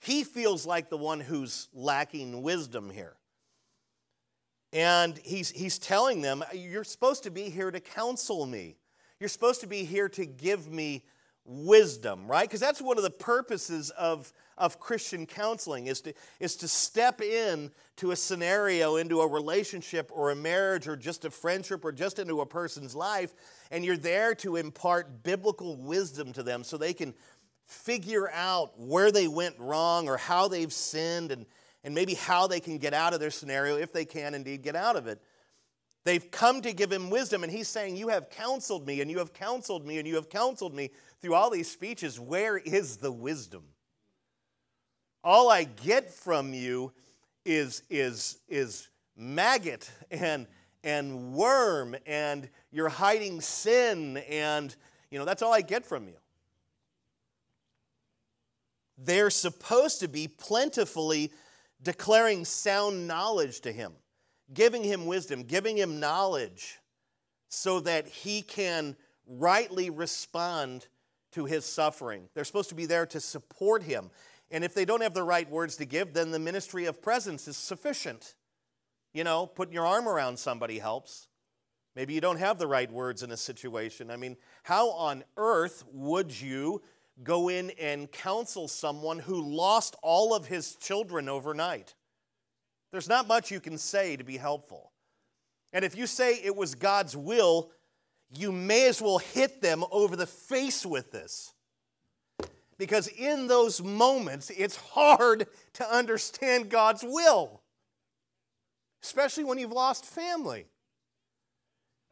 he 0.00 0.24
feels 0.24 0.66
like 0.66 0.90
the 0.90 0.96
one 0.96 1.20
who's 1.20 1.68
lacking 1.72 2.42
wisdom 2.42 2.90
here. 2.90 3.16
And 4.72 5.16
he's, 5.24 5.50
he's 5.50 5.78
telling 5.78 6.20
them, 6.20 6.44
You're 6.52 6.84
supposed 6.84 7.22
to 7.22 7.30
be 7.30 7.48
here 7.48 7.70
to 7.70 7.80
counsel 7.80 8.44
me. 8.44 8.76
You're 9.20 9.28
supposed 9.28 9.60
to 9.60 9.66
be 9.66 9.84
here 9.84 10.08
to 10.10 10.26
give 10.26 10.70
me 10.70 11.04
wisdom, 11.44 12.26
right? 12.26 12.48
Because 12.48 12.60
that's 12.60 12.80
one 12.80 12.96
of 12.96 13.04
the 13.04 13.10
purposes 13.10 13.90
of, 13.90 14.32
of 14.56 14.80
Christian 14.80 15.26
counseling 15.26 15.86
is 15.86 16.00
to, 16.02 16.14
is 16.40 16.56
to 16.56 16.68
step 16.68 17.20
in 17.20 17.70
to 17.96 18.12
a 18.12 18.16
scenario, 18.16 18.96
into 18.96 19.20
a 19.20 19.28
relationship 19.28 20.10
or 20.12 20.30
a 20.30 20.36
marriage 20.36 20.88
or 20.88 20.96
just 20.96 21.24
a 21.24 21.30
friendship 21.30 21.84
or 21.84 21.92
just 21.92 22.18
into 22.18 22.40
a 22.40 22.46
person's 22.46 22.94
life, 22.94 23.34
and 23.70 23.84
you're 23.84 23.96
there 23.96 24.34
to 24.36 24.56
impart 24.56 25.22
biblical 25.22 25.76
wisdom 25.76 26.32
to 26.32 26.42
them 26.42 26.64
so 26.64 26.76
they 26.76 26.94
can 26.94 27.14
figure 27.66 28.30
out 28.30 28.78
where 28.78 29.10
they 29.10 29.28
went 29.28 29.58
wrong 29.58 30.08
or 30.08 30.16
how 30.16 30.48
they've 30.48 30.72
sinned 30.72 31.30
and, 31.32 31.46
and 31.82 31.94
maybe 31.94 32.14
how 32.14 32.46
they 32.46 32.60
can 32.60 32.78
get 32.78 32.94
out 32.94 33.14
of 33.14 33.20
their 33.20 33.30
scenario 33.30 33.76
if 33.76 33.92
they 33.92 34.04
can 34.04 34.34
indeed 34.34 34.62
get 34.62 34.76
out 34.76 34.96
of 34.96 35.06
it. 35.06 35.20
They've 36.04 36.30
come 36.30 36.60
to 36.62 36.72
give 36.74 36.92
him 36.92 37.08
wisdom, 37.08 37.42
and 37.42 37.52
he's 37.52 37.68
saying, 37.68 37.96
You 37.96 38.08
have 38.08 38.28
counseled 38.28 38.86
me, 38.86 39.00
and 39.00 39.10
you 39.10 39.18
have 39.18 39.32
counseled 39.32 39.86
me, 39.86 39.98
and 39.98 40.06
you 40.06 40.16
have 40.16 40.28
counseled 40.28 40.74
me 40.74 40.90
through 41.20 41.34
all 41.34 41.48
these 41.48 41.70
speeches. 41.70 42.20
Where 42.20 42.58
is 42.58 42.98
the 42.98 43.10
wisdom? 43.10 43.64
All 45.22 45.50
I 45.50 45.64
get 45.64 46.10
from 46.10 46.52
you 46.52 46.92
is, 47.46 47.82
is, 47.88 48.38
is 48.48 48.88
maggot 49.16 49.90
and, 50.10 50.46
and 50.82 51.32
worm, 51.32 51.96
and 52.04 52.50
you're 52.70 52.90
hiding 52.90 53.40
sin, 53.40 54.18
and 54.28 54.76
you 55.10 55.18
know, 55.18 55.24
that's 55.24 55.40
all 55.40 55.54
I 55.54 55.62
get 55.62 55.86
from 55.86 56.06
you. 56.06 56.16
They're 58.98 59.30
supposed 59.30 60.00
to 60.00 60.08
be 60.08 60.28
plentifully 60.28 61.32
declaring 61.82 62.44
sound 62.44 63.08
knowledge 63.08 63.60
to 63.60 63.72
him 63.72 63.94
giving 64.52 64.84
him 64.84 65.06
wisdom, 65.06 65.44
giving 65.44 65.76
him 65.76 66.00
knowledge 66.00 66.78
so 67.48 67.80
that 67.80 68.06
he 68.06 68.42
can 68.42 68.96
rightly 69.26 69.90
respond 69.90 70.86
to 71.32 71.44
his 71.44 71.64
suffering. 71.64 72.28
They're 72.34 72.44
supposed 72.44 72.68
to 72.68 72.74
be 72.74 72.86
there 72.86 73.06
to 73.06 73.20
support 73.20 73.82
him. 73.82 74.10
And 74.50 74.62
if 74.62 74.74
they 74.74 74.84
don't 74.84 75.02
have 75.02 75.14
the 75.14 75.22
right 75.22 75.48
words 75.50 75.76
to 75.76 75.84
give, 75.84 76.12
then 76.12 76.30
the 76.30 76.38
ministry 76.38 76.84
of 76.84 77.02
presence 77.02 77.48
is 77.48 77.56
sufficient. 77.56 78.34
You 79.12 79.24
know, 79.24 79.46
putting 79.46 79.74
your 79.74 79.86
arm 79.86 80.08
around 80.08 80.38
somebody 80.38 80.78
helps. 80.78 81.28
Maybe 81.96 82.14
you 82.14 82.20
don't 82.20 82.38
have 82.38 82.58
the 82.58 82.66
right 82.66 82.90
words 82.90 83.22
in 83.22 83.30
a 83.30 83.36
situation. 83.36 84.10
I 84.10 84.16
mean, 84.16 84.36
how 84.64 84.90
on 84.90 85.24
earth 85.36 85.84
would 85.92 86.38
you 86.40 86.82
go 87.22 87.48
in 87.48 87.70
and 87.80 88.10
counsel 88.10 88.66
someone 88.66 89.20
who 89.20 89.40
lost 89.40 89.94
all 90.02 90.34
of 90.34 90.46
his 90.46 90.74
children 90.74 91.28
overnight? 91.28 91.94
There's 92.94 93.08
not 93.08 93.26
much 93.26 93.50
you 93.50 93.58
can 93.58 93.76
say 93.76 94.14
to 94.16 94.22
be 94.22 94.36
helpful. 94.36 94.92
And 95.72 95.84
if 95.84 95.96
you 95.96 96.06
say 96.06 96.34
it 96.34 96.54
was 96.54 96.76
God's 96.76 97.16
will, 97.16 97.72
you 98.30 98.52
may 98.52 98.86
as 98.86 99.02
well 99.02 99.18
hit 99.18 99.60
them 99.60 99.82
over 99.90 100.14
the 100.14 100.28
face 100.28 100.86
with 100.86 101.10
this. 101.10 101.52
Because 102.78 103.08
in 103.08 103.48
those 103.48 103.82
moments, 103.82 104.48
it's 104.56 104.76
hard 104.76 105.48
to 105.72 105.92
understand 105.92 106.70
God's 106.70 107.02
will, 107.02 107.62
especially 109.02 109.42
when 109.42 109.58
you've 109.58 109.72
lost 109.72 110.04
family. 110.04 110.66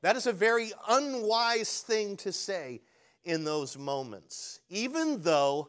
That 0.03 0.17
is 0.17 0.27
a 0.27 0.33
very 0.33 0.73
unwise 0.89 1.83
thing 1.83 2.17
to 2.17 2.33
say 2.33 2.81
in 3.23 3.45
those 3.45 3.79
moments, 3.79 4.59
even 4.69 5.23
though 5.23 5.69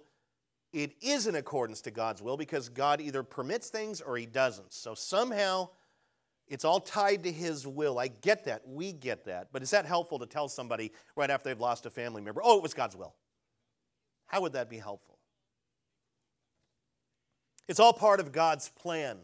it 0.73 0.95
is 1.01 1.27
in 1.27 1.35
accordance 1.35 1.81
to 1.81 1.91
God's 1.91 2.21
will 2.21 2.35
because 2.35 2.67
God 2.67 2.99
either 2.99 3.21
permits 3.21 3.69
things 3.69 4.01
or 4.01 4.17
He 4.17 4.25
doesn't. 4.25 4.73
So 4.73 4.95
somehow 4.95 5.69
it's 6.47 6.65
all 6.65 6.79
tied 6.79 7.23
to 7.23 7.31
His 7.31 7.65
will. 7.65 7.99
I 7.99 8.07
get 8.07 8.45
that. 8.45 8.67
We 8.67 8.91
get 8.91 9.25
that. 9.25 9.49
But 9.53 9.61
is 9.61 9.69
that 9.69 9.85
helpful 9.85 10.19
to 10.19 10.25
tell 10.25 10.49
somebody 10.49 10.91
right 11.15 11.29
after 11.29 11.49
they've 11.49 11.59
lost 11.59 11.85
a 11.85 11.89
family 11.91 12.21
member, 12.21 12.41
oh, 12.43 12.57
it 12.57 12.63
was 12.63 12.73
God's 12.73 12.95
will? 12.95 13.13
How 14.25 14.41
would 14.41 14.53
that 14.53 14.69
be 14.69 14.79
helpful? 14.79 15.19
It's 17.67 17.79
all 17.79 17.93
part 17.93 18.19
of 18.19 18.31
God's 18.31 18.69
plan. 18.69 19.17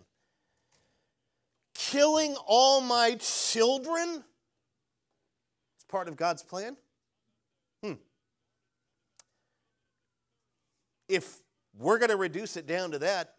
Killing 1.73 2.35
all 2.45 2.79
my 2.79 3.15
children? 3.19 4.23
It's 5.75 5.85
part 5.87 6.07
of 6.07 6.15
God's 6.15 6.43
plan? 6.43 6.77
If 11.09 11.41
we're 11.77 11.97
going 11.97 12.11
to 12.11 12.15
reduce 12.15 12.55
it 12.55 12.67
down 12.67 12.91
to 12.91 12.99
that, 12.99 13.35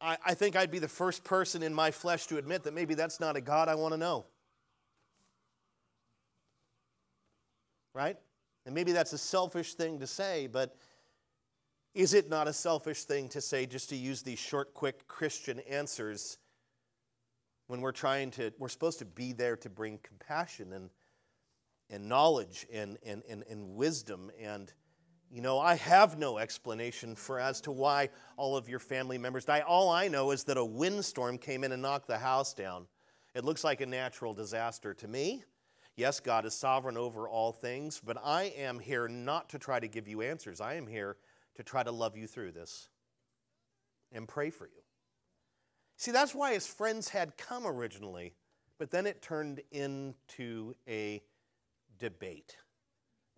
I, 0.00 0.18
I, 0.24 0.34
think 0.34 0.56
I'd 0.56 0.70
be 0.70 0.78
the 0.78 0.88
first 0.88 1.24
person 1.24 1.62
in 1.62 1.72
my 1.72 1.90
flesh 1.90 2.26
to 2.26 2.38
admit 2.38 2.64
that 2.64 2.74
maybe 2.74 2.94
that's 2.94 3.20
not 3.20 3.36
a 3.36 3.40
God 3.40 3.68
I 3.68 3.76
want 3.76 3.94
to 3.94 3.98
know. 3.98 4.26
Right? 7.94 8.18
And 8.66 8.74
maybe 8.74 8.92
that's 8.92 9.12
a 9.12 9.18
selfish 9.18 9.74
thing 9.74 10.00
to 10.00 10.06
say, 10.06 10.46
but 10.46 10.76
is 11.94 12.14
it 12.14 12.28
not 12.28 12.48
a 12.48 12.52
selfish 12.52 13.04
thing 13.04 13.28
to 13.30 13.40
say 13.40 13.66
just 13.66 13.88
to 13.90 13.96
use 13.96 14.22
these 14.22 14.38
short, 14.38 14.74
quick 14.74 15.06
Christian 15.08 15.60
answers 15.60 16.38
when 17.66 17.80
we're 17.80 17.92
trying 17.92 18.30
to, 18.32 18.52
we're 18.58 18.68
supposed 18.68 18.98
to 19.00 19.04
be 19.04 19.32
there 19.32 19.56
to 19.56 19.68
bring 19.68 19.98
compassion 20.02 20.72
and, 20.72 20.90
and 21.88 22.08
knowledge 22.08 22.66
and, 22.72 22.98
and, 23.04 23.22
and, 23.28 23.44
and 23.48 23.74
wisdom 23.74 24.30
and 24.40 24.72
you 25.30 25.40
know, 25.40 25.60
I 25.60 25.76
have 25.76 26.18
no 26.18 26.38
explanation 26.38 27.14
for 27.14 27.38
as 27.38 27.60
to 27.62 27.70
why 27.70 28.08
all 28.36 28.56
of 28.56 28.68
your 28.68 28.80
family 28.80 29.16
members 29.16 29.44
died. 29.44 29.62
All 29.62 29.88
I 29.88 30.08
know 30.08 30.32
is 30.32 30.42
that 30.44 30.56
a 30.56 30.64
windstorm 30.64 31.38
came 31.38 31.62
in 31.62 31.70
and 31.70 31.80
knocked 31.80 32.08
the 32.08 32.18
house 32.18 32.52
down. 32.52 32.86
It 33.34 33.44
looks 33.44 33.62
like 33.62 33.80
a 33.80 33.86
natural 33.86 34.34
disaster 34.34 34.92
to 34.94 35.06
me. 35.06 35.44
Yes, 35.96 36.18
God 36.18 36.46
is 36.46 36.54
sovereign 36.54 36.96
over 36.96 37.28
all 37.28 37.52
things, 37.52 38.00
but 38.04 38.16
I 38.24 38.54
am 38.56 38.80
here 38.80 39.06
not 39.06 39.50
to 39.50 39.58
try 39.58 39.78
to 39.78 39.86
give 39.86 40.08
you 40.08 40.22
answers. 40.22 40.60
I 40.60 40.74
am 40.74 40.86
here 40.86 41.16
to 41.54 41.62
try 41.62 41.84
to 41.84 41.92
love 41.92 42.16
you 42.16 42.26
through 42.26 42.52
this 42.52 42.88
and 44.10 44.26
pray 44.26 44.50
for 44.50 44.66
you. 44.66 44.82
See, 45.96 46.10
that's 46.10 46.34
why 46.34 46.54
his 46.54 46.66
friends 46.66 47.08
had 47.08 47.36
come 47.36 47.66
originally, 47.66 48.34
but 48.78 48.90
then 48.90 49.06
it 49.06 49.22
turned 49.22 49.60
into 49.70 50.74
a 50.88 51.22
debate 52.00 52.56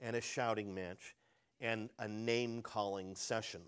and 0.00 0.16
a 0.16 0.20
shouting 0.20 0.74
match 0.74 1.16
and 1.62 1.88
a 1.98 2.08
name 2.08 2.60
calling 2.60 3.14
session. 3.14 3.62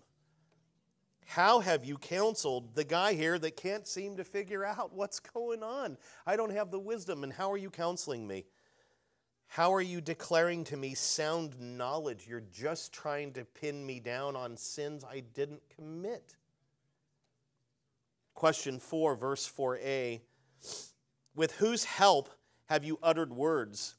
How 1.26 1.60
have 1.60 1.84
you 1.84 1.96
counseled 1.96 2.74
the 2.74 2.84
guy 2.84 3.14
here 3.14 3.38
that 3.38 3.56
can't 3.56 3.86
seem 3.86 4.16
to 4.16 4.24
figure 4.24 4.64
out 4.64 4.92
what's 4.92 5.20
going 5.20 5.62
on? 5.62 5.96
I 6.26 6.36
don't 6.36 6.52
have 6.52 6.70
the 6.70 6.78
wisdom, 6.78 7.22
and 7.24 7.32
how 7.32 7.50
are 7.50 7.56
you 7.56 7.70
counseling 7.70 8.26
me? 8.26 8.44
How 9.46 9.72
are 9.72 9.80
you 9.80 10.00
declaring 10.00 10.64
to 10.64 10.76
me 10.76 10.94
sound 10.94 11.58
knowledge? 11.60 12.26
You're 12.28 12.42
just 12.52 12.92
trying 12.92 13.32
to 13.34 13.44
pin 13.44 13.86
me 13.86 14.00
down 14.00 14.36
on 14.36 14.56
sins 14.56 15.04
I 15.04 15.20
didn't 15.20 15.62
commit. 15.74 16.36
Question 18.34 18.80
4, 18.80 19.14
verse 19.14 19.50
4a 19.50 20.20
With 21.36 21.52
whose 21.52 21.84
help 21.84 22.30
have 22.66 22.84
you 22.84 22.98
uttered 23.02 23.32
words? 23.32 23.94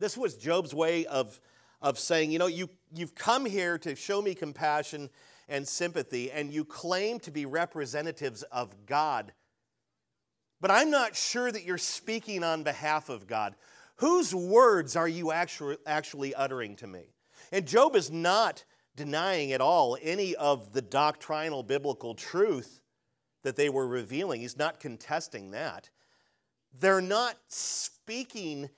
This 0.00 0.18
was 0.18 0.36
Job's 0.36 0.74
way 0.74 1.06
of 1.06 1.40
of 1.84 1.98
saying, 1.98 2.32
you 2.32 2.38
know, 2.38 2.46
you, 2.46 2.70
you've 2.94 3.14
come 3.14 3.46
here 3.46 3.78
to 3.78 3.94
show 3.94 4.22
me 4.22 4.34
compassion 4.34 5.10
and 5.48 5.66
sympathy, 5.68 6.30
and 6.30 6.52
you 6.52 6.64
claim 6.64 7.18
to 7.20 7.30
be 7.30 7.44
representatives 7.46 8.42
of 8.44 8.86
God. 8.86 9.32
But 10.60 10.70
I'm 10.70 10.90
not 10.90 11.14
sure 11.14 11.52
that 11.52 11.64
you're 11.64 11.76
speaking 11.76 12.42
on 12.42 12.62
behalf 12.62 13.08
of 13.10 13.26
God. 13.26 13.54
Whose 13.96 14.34
words 14.34 14.96
are 14.96 15.08
you 15.08 15.32
actually, 15.32 16.34
uttering 16.34 16.76
to 16.76 16.86
me? 16.86 17.04
And 17.52 17.66
Job 17.66 17.94
is 17.94 18.10
not 18.10 18.64
denying 18.96 19.52
at 19.52 19.60
all 19.60 19.98
any 20.00 20.34
of 20.36 20.72
the 20.72 20.80
doctrinal 20.82 21.62
biblical 21.62 22.14
truth 22.14 22.80
that 23.42 23.56
they 23.56 23.68
were 23.68 23.86
revealing. 23.86 24.40
He's 24.40 24.56
not 24.56 24.80
contesting 24.80 25.50
that. 25.50 25.90
They're 26.80 27.02
not 27.02 27.36
speaking 27.48 28.70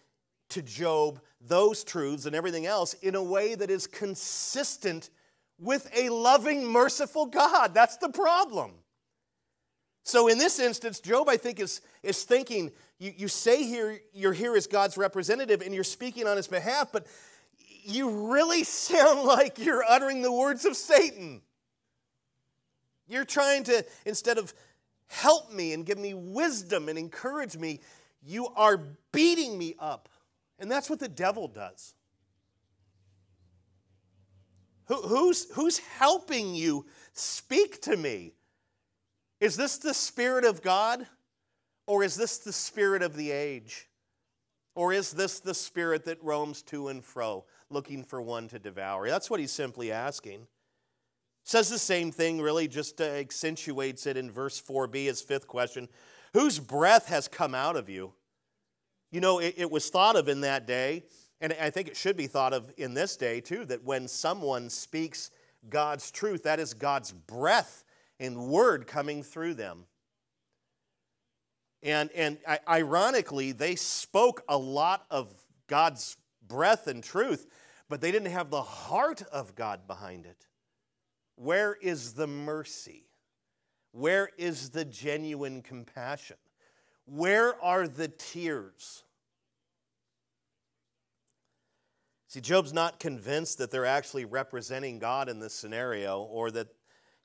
to 0.49 0.63
Job 0.63 1.21
those 1.49 1.85
truths 1.85 2.27
and 2.27 2.35
everything 2.35 2.67
else 2.67 2.95
in 2.95 3.15
a 3.15 3.23
way 3.23 3.55
that 3.55 3.71
is 3.71 3.87
consistent 3.87 5.11
with 5.59 5.89
a 5.97 6.11
loving, 6.11 6.67
merciful 6.67 7.27
God. 7.27 7.75
That's 7.75 7.97
the 7.97 8.09
problem. 8.09 8.73
So, 10.03 10.29
in 10.29 10.39
this 10.39 10.61
instance, 10.61 11.01
Job, 11.01 11.29
I 11.29 11.37
think, 11.37 11.59
is, 11.59 11.81
is 12.03 12.23
thinking 12.23 12.71
you, 12.99 13.13
you 13.17 13.29
say 13.29 13.65
here 13.65 14.01
you're 14.13 14.33
here 14.33 14.57
as 14.57 14.67
God's 14.67 14.97
representative 14.97 15.63
and 15.63 15.75
you're 15.75 15.85
speaking 15.85 16.27
on 16.27 16.37
his 16.37 16.47
behalf, 16.47 16.93
but 16.93 17.07
you 17.83 18.33
really 18.33 18.65
sound 18.65 19.23
like 19.27 19.59
you're 19.59 19.85
uttering 19.89 20.23
the 20.23 20.33
words 20.33 20.65
of 20.65 20.77
Satan. 20.77 21.43
You're 23.09 23.25
trying 23.25 23.65
to, 23.65 23.85
instead 24.05 24.39
of 24.39 24.53
help 25.09 25.53
me 25.53 25.73
and 25.73 25.87
give 25.87 25.99
me 25.99 26.15
wisdom 26.15 26.89
and 26.89 26.99
encourage 26.99 27.57
me, 27.57 27.81
you 28.25 28.49
are 28.57 28.81
beating 29.13 29.57
me 29.57 29.77
up 29.79 30.09
and 30.59 30.71
that's 30.71 30.89
what 30.89 30.99
the 30.99 31.09
devil 31.09 31.49
does. 31.49 31.95
Who, 34.87 35.03
who's, 35.03 35.51
who's 35.53 35.79
helping 35.79 36.55
you 36.55 36.87
speak 37.13 37.83
to 37.83 37.97
me? 37.97 38.35
Is 39.41 39.57
this 39.57 39.79
the 39.79 39.95
Spirit 39.95 40.45
of 40.45 40.63
God? 40.63 41.07
Or 41.87 42.03
is 42.03 42.17
this 42.17 42.39
the 42.39 42.53
spirit 42.53 43.03
of 43.03 43.17
the 43.17 43.31
age? 43.31 43.89
Or 44.75 44.93
is 44.93 45.13
this 45.13 45.41
the 45.41 45.55
spirit 45.55 46.05
that 46.05 46.23
roams 46.23 46.63
to 46.65 46.89
and 46.89 47.03
fro, 47.03 47.45
looking 47.71 48.05
for 48.05 48.21
one 48.21 48.49
to 48.49 48.59
devour? 48.59 49.09
That's 49.09 49.31
what 49.31 49.41
he's 49.41 49.53
simply 49.53 49.91
asking. 49.91 50.47
Says 51.45 51.69
the 51.69 51.79
same 51.79 52.11
thing, 52.11 52.41
really, 52.41 52.67
just 52.67 53.01
accentuates 53.01 54.07
it 54.07 54.17
in 54.17 54.31
verse 54.31 54.61
4b, 54.61 55.05
his 55.05 55.23
fifth 55.23 55.47
question 55.47 55.89
Whose 56.35 56.59
breath 56.59 57.07
has 57.07 57.29
come 57.29 57.55
out 57.55 57.77
of 57.77 57.89
you? 57.89 58.13
You 59.17 59.23
know, 59.23 59.39
it, 59.39 59.55
it 59.57 59.71
was 59.71 59.89
thought 59.89 60.15
of 60.15 60.29
in 60.29 60.43
that 60.43 60.67
day, 60.67 61.03
and 61.41 61.57
I 61.59 61.71
think 61.71 61.89
it 61.89 61.97
should 61.97 62.19
be 62.19 62.27
thought 62.27 62.53
of 62.53 62.71
in 62.77 62.93
this 62.93 63.17
day 63.17 63.41
too, 63.41 63.65
that 63.65 63.83
when 63.83 64.09
someone 64.09 64.69
speaks 64.69 65.31
God's 65.71 66.11
truth, 66.11 66.43
that 66.43 66.61
is 66.61 66.75
God's 66.75 67.13
breath 67.13 67.83
and 68.21 68.49
word 68.49 68.87
coming 68.87 69.23
through 69.23 69.55
them. 69.55 69.87
And, 71.83 72.11
and 72.15 72.37
ironically, 72.69 73.53
they 73.53 73.75
spoke 73.75 74.43
a 74.51 74.59
lot 74.59 75.07
of 75.11 75.31
God's 75.67 76.19
breath 76.47 76.87
and 76.87 77.03
truth, 77.03 77.47
but 77.89 78.03
they 78.03 78.13
didn't 78.13 78.33
have 78.33 78.51
the 78.51 78.61
heart 78.61 79.23
of 79.33 79.55
God 79.55 79.87
behind 79.87 80.27
it. 80.27 80.47
Where 81.37 81.75
is 81.81 82.13
the 82.13 82.27
mercy? 82.27 83.07
Where 83.93 84.29
is 84.37 84.69
the 84.69 84.85
genuine 84.85 85.63
compassion? 85.63 86.37
Where 87.07 87.59
are 87.65 87.89
the 87.89 88.09
tears? 88.09 89.05
See, 92.29 92.41
Job's 92.41 92.73
not 92.73 92.99
convinced 92.99 93.59
that 93.59 93.71
they're 93.71 93.87
actually 93.87 94.25
representing 94.25 94.99
God 94.99 95.29
in 95.29 95.39
this 95.39 95.55
scenario 95.55 96.23
or 96.23 96.51
that 96.51 96.69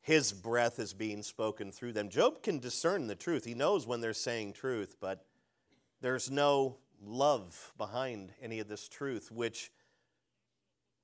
his 0.02 0.32
breath 0.32 0.80
is 0.80 0.94
being 0.94 1.24
spoken 1.24 1.72
through 1.72 1.94
them. 1.94 2.10
Job 2.10 2.44
can 2.44 2.60
discern 2.60 3.08
the 3.08 3.16
truth. 3.16 3.46
He 3.46 3.54
knows 3.54 3.88
when 3.88 4.02
they're 4.02 4.14
saying 4.14 4.54
truth, 4.54 4.98
but 5.00 5.26
there's 6.02 6.30
no 6.30 6.78
love 7.04 7.74
behind 7.78 8.32
any 8.42 8.60
of 8.60 8.68
this 8.68 8.88
truth, 8.88 9.32
which, 9.32 9.72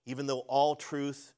even 0.05 0.27
though 0.27 0.39
all 0.41 0.75
truth 0.75 1.33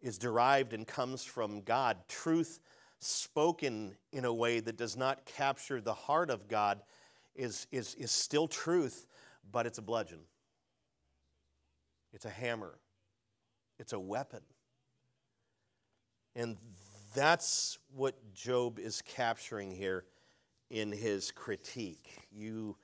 is 0.00 0.18
derived 0.18 0.72
and 0.72 0.86
comes 0.86 1.24
from 1.24 1.62
God, 1.62 1.96
truth 2.08 2.60
spoken 3.00 3.96
in 4.12 4.24
a 4.24 4.32
way 4.32 4.60
that 4.60 4.76
does 4.76 4.96
not 4.96 5.24
capture 5.24 5.80
the 5.80 5.94
heart 5.94 6.30
of 6.30 6.48
God 6.48 6.80
is, 7.34 7.66
is, 7.70 7.94
is 7.94 8.10
still 8.10 8.48
truth, 8.48 9.06
but 9.50 9.66
it's 9.66 9.78
a 9.78 9.82
bludgeon. 9.82 10.20
It's 12.12 12.24
a 12.24 12.30
hammer. 12.30 12.78
It's 13.78 13.92
a 13.92 13.98
weapon. 13.98 14.40
And 16.34 16.56
that's 17.14 17.78
what 17.94 18.14
Job 18.34 18.78
is 18.78 19.02
capturing 19.02 19.70
here 19.70 20.04
in 20.70 20.92
his 20.92 21.30
critique. 21.30 22.18
You 22.30 22.76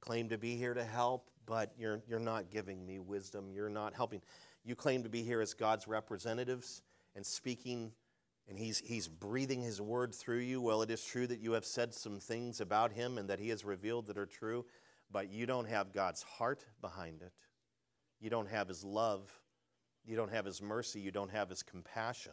claim 0.00 0.28
to 0.28 0.38
be 0.38 0.56
here 0.56 0.74
to 0.74 0.84
help, 0.84 1.30
but 1.46 1.72
you're, 1.78 2.00
you're 2.08 2.18
not 2.18 2.50
giving 2.50 2.86
me 2.86 2.98
wisdom. 2.98 3.52
You're 3.52 3.68
not 3.68 3.94
helping. 3.94 4.22
You 4.64 4.74
claim 4.74 5.02
to 5.02 5.08
be 5.08 5.22
here 5.22 5.40
as 5.40 5.54
God's 5.54 5.88
representatives 5.88 6.82
and 7.16 7.24
speaking 7.24 7.92
and 8.48 8.58
he's, 8.58 8.78
he's 8.78 9.08
breathing 9.08 9.62
his 9.62 9.80
word 9.80 10.14
through 10.14 10.38
you. 10.38 10.60
Well, 10.60 10.82
it 10.82 10.90
is 10.90 11.04
true 11.04 11.26
that 11.26 11.40
you 11.40 11.52
have 11.52 11.66
said 11.66 11.92
some 11.92 12.18
things 12.18 12.60
about 12.60 12.92
him 12.92 13.18
and 13.18 13.28
that 13.28 13.38
he 13.38 13.50
has 13.50 13.64
revealed 13.64 14.06
that 14.06 14.16
are 14.16 14.26
true, 14.26 14.64
but 15.12 15.30
you 15.30 15.44
don't 15.44 15.68
have 15.68 15.92
God's 15.92 16.22
heart 16.22 16.64
behind 16.80 17.20
it. 17.20 17.32
You 18.20 18.30
don't 18.30 18.48
have 18.48 18.68
his 18.68 18.84
love. 18.84 19.30
You 20.04 20.16
don't 20.16 20.32
have 20.32 20.44
his 20.44 20.60
mercy. 20.62 21.00
You 21.00 21.10
don't 21.10 21.30
have 21.30 21.48
his 21.48 21.62
compassion. 21.62 22.32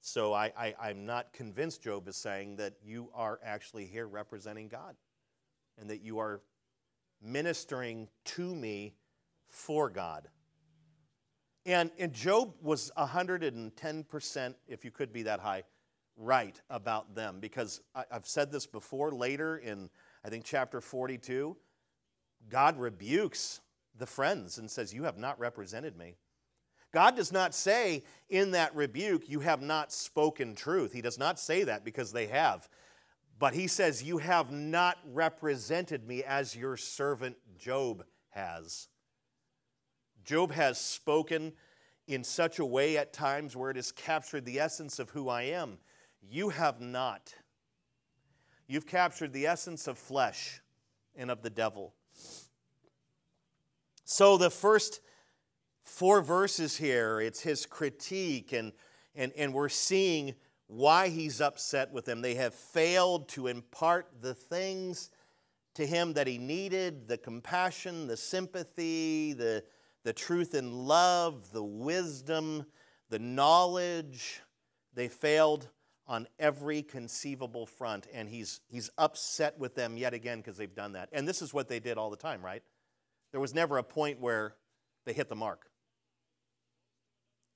So 0.00 0.32
I, 0.32 0.52
I, 0.56 0.74
I'm 0.80 1.04
not 1.04 1.32
convinced 1.32 1.82
Job 1.82 2.08
is 2.08 2.16
saying 2.16 2.56
that 2.56 2.74
you 2.82 3.10
are 3.14 3.38
actually 3.44 3.86
here 3.86 4.06
representing 4.06 4.68
God 4.68 4.96
and 5.78 5.90
that 5.90 6.02
you 6.02 6.18
are 6.18 6.40
ministering 7.22 8.08
to 8.24 8.54
me 8.54 8.94
for 9.46 9.90
God. 9.90 10.28
And, 11.66 11.90
and 11.98 12.12
Job 12.12 12.54
was 12.62 12.90
110%, 12.96 14.54
if 14.66 14.84
you 14.84 14.90
could 14.90 15.12
be 15.12 15.24
that 15.24 15.40
high, 15.40 15.64
right 16.16 16.60
about 16.70 17.14
them. 17.14 17.38
Because 17.40 17.82
I, 17.94 18.04
I've 18.10 18.26
said 18.26 18.50
this 18.50 18.66
before 18.66 19.12
later 19.12 19.58
in, 19.58 19.90
I 20.24 20.30
think, 20.30 20.44
chapter 20.44 20.80
42. 20.80 21.56
God 22.48 22.78
rebukes 22.78 23.60
the 24.00 24.06
friends 24.06 24.58
and 24.58 24.68
says, 24.68 24.92
You 24.92 25.04
have 25.04 25.18
not 25.18 25.38
represented 25.38 25.96
me. 25.96 26.16
God 26.92 27.14
does 27.14 27.30
not 27.30 27.54
say 27.54 28.02
in 28.28 28.50
that 28.50 28.74
rebuke, 28.74 29.28
You 29.28 29.40
have 29.40 29.62
not 29.62 29.92
spoken 29.92 30.56
truth. 30.56 30.92
He 30.92 31.02
does 31.02 31.18
not 31.18 31.38
say 31.38 31.62
that 31.64 31.84
because 31.84 32.12
they 32.12 32.26
have. 32.26 32.68
But 33.38 33.54
he 33.54 33.68
says, 33.68 34.02
You 34.02 34.18
have 34.18 34.50
not 34.50 34.98
represented 35.04 36.06
me 36.06 36.24
as 36.24 36.56
your 36.56 36.76
servant 36.76 37.36
Job 37.56 38.04
has. 38.30 38.88
Job 40.24 40.50
has 40.52 40.78
spoken 40.78 41.52
in 42.06 42.24
such 42.24 42.58
a 42.58 42.64
way 42.64 42.98
at 42.98 43.12
times 43.12 43.56
where 43.56 43.70
it 43.70 43.76
has 43.76 43.92
captured 43.92 44.44
the 44.44 44.58
essence 44.58 44.98
of 44.98 45.10
who 45.10 45.28
I 45.28 45.42
am. 45.42 45.78
You 46.20 46.48
have 46.48 46.80
not. 46.80 47.34
You've 48.66 48.86
captured 48.86 49.32
the 49.32 49.46
essence 49.46 49.86
of 49.86 49.96
flesh 49.96 50.60
and 51.16 51.30
of 51.30 51.42
the 51.42 51.50
devil. 51.50 51.94
So 54.10 54.36
the 54.36 54.50
first 54.50 55.02
four 55.84 56.20
verses 56.20 56.76
here, 56.76 57.20
it's 57.20 57.42
his 57.42 57.64
critique, 57.64 58.52
and, 58.52 58.72
and, 59.14 59.32
and 59.36 59.54
we're 59.54 59.68
seeing 59.68 60.34
why 60.66 61.10
he's 61.10 61.40
upset 61.40 61.92
with 61.92 62.06
them. 62.06 62.20
They 62.20 62.34
have 62.34 62.52
failed 62.52 63.28
to 63.28 63.46
impart 63.46 64.08
the 64.20 64.34
things 64.34 65.10
to 65.76 65.86
him 65.86 66.14
that 66.14 66.26
he 66.26 66.38
needed 66.38 67.06
the 67.06 67.18
compassion, 67.18 68.08
the 68.08 68.16
sympathy, 68.16 69.32
the, 69.32 69.62
the 70.02 70.12
truth 70.12 70.54
and 70.54 70.74
love, 70.74 71.52
the 71.52 71.62
wisdom, 71.62 72.66
the 73.10 73.20
knowledge. 73.20 74.40
They 74.92 75.06
failed 75.06 75.68
on 76.08 76.26
every 76.40 76.82
conceivable 76.82 77.64
front, 77.64 78.08
and 78.12 78.28
he's, 78.28 78.60
he's 78.66 78.90
upset 78.98 79.56
with 79.56 79.76
them 79.76 79.96
yet 79.96 80.14
again 80.14 80.38
because 80.38 80.56
they've 80.56 80.74
done 80.74 80.94
that. 80.94 81.10
And 81.12 81.28
this 81.28 81.42
is 81.42 81.54
what 81.54 81.68
they 81.68 81.78
did 81.78 81.96
all 81.96 82.10
the 82.10 82.16
time, 82.16 82.44
right? 82.44 82.64
There 83.32 83.40
was 83.40 83.54
never 83.54 83.78
a 83.78 83.82
point 83.82 84.20
where 84.20 84.54
they 85.06 85.12
hit 85.12 85.28
the 85.28 85.36
mark. 85.36 85.70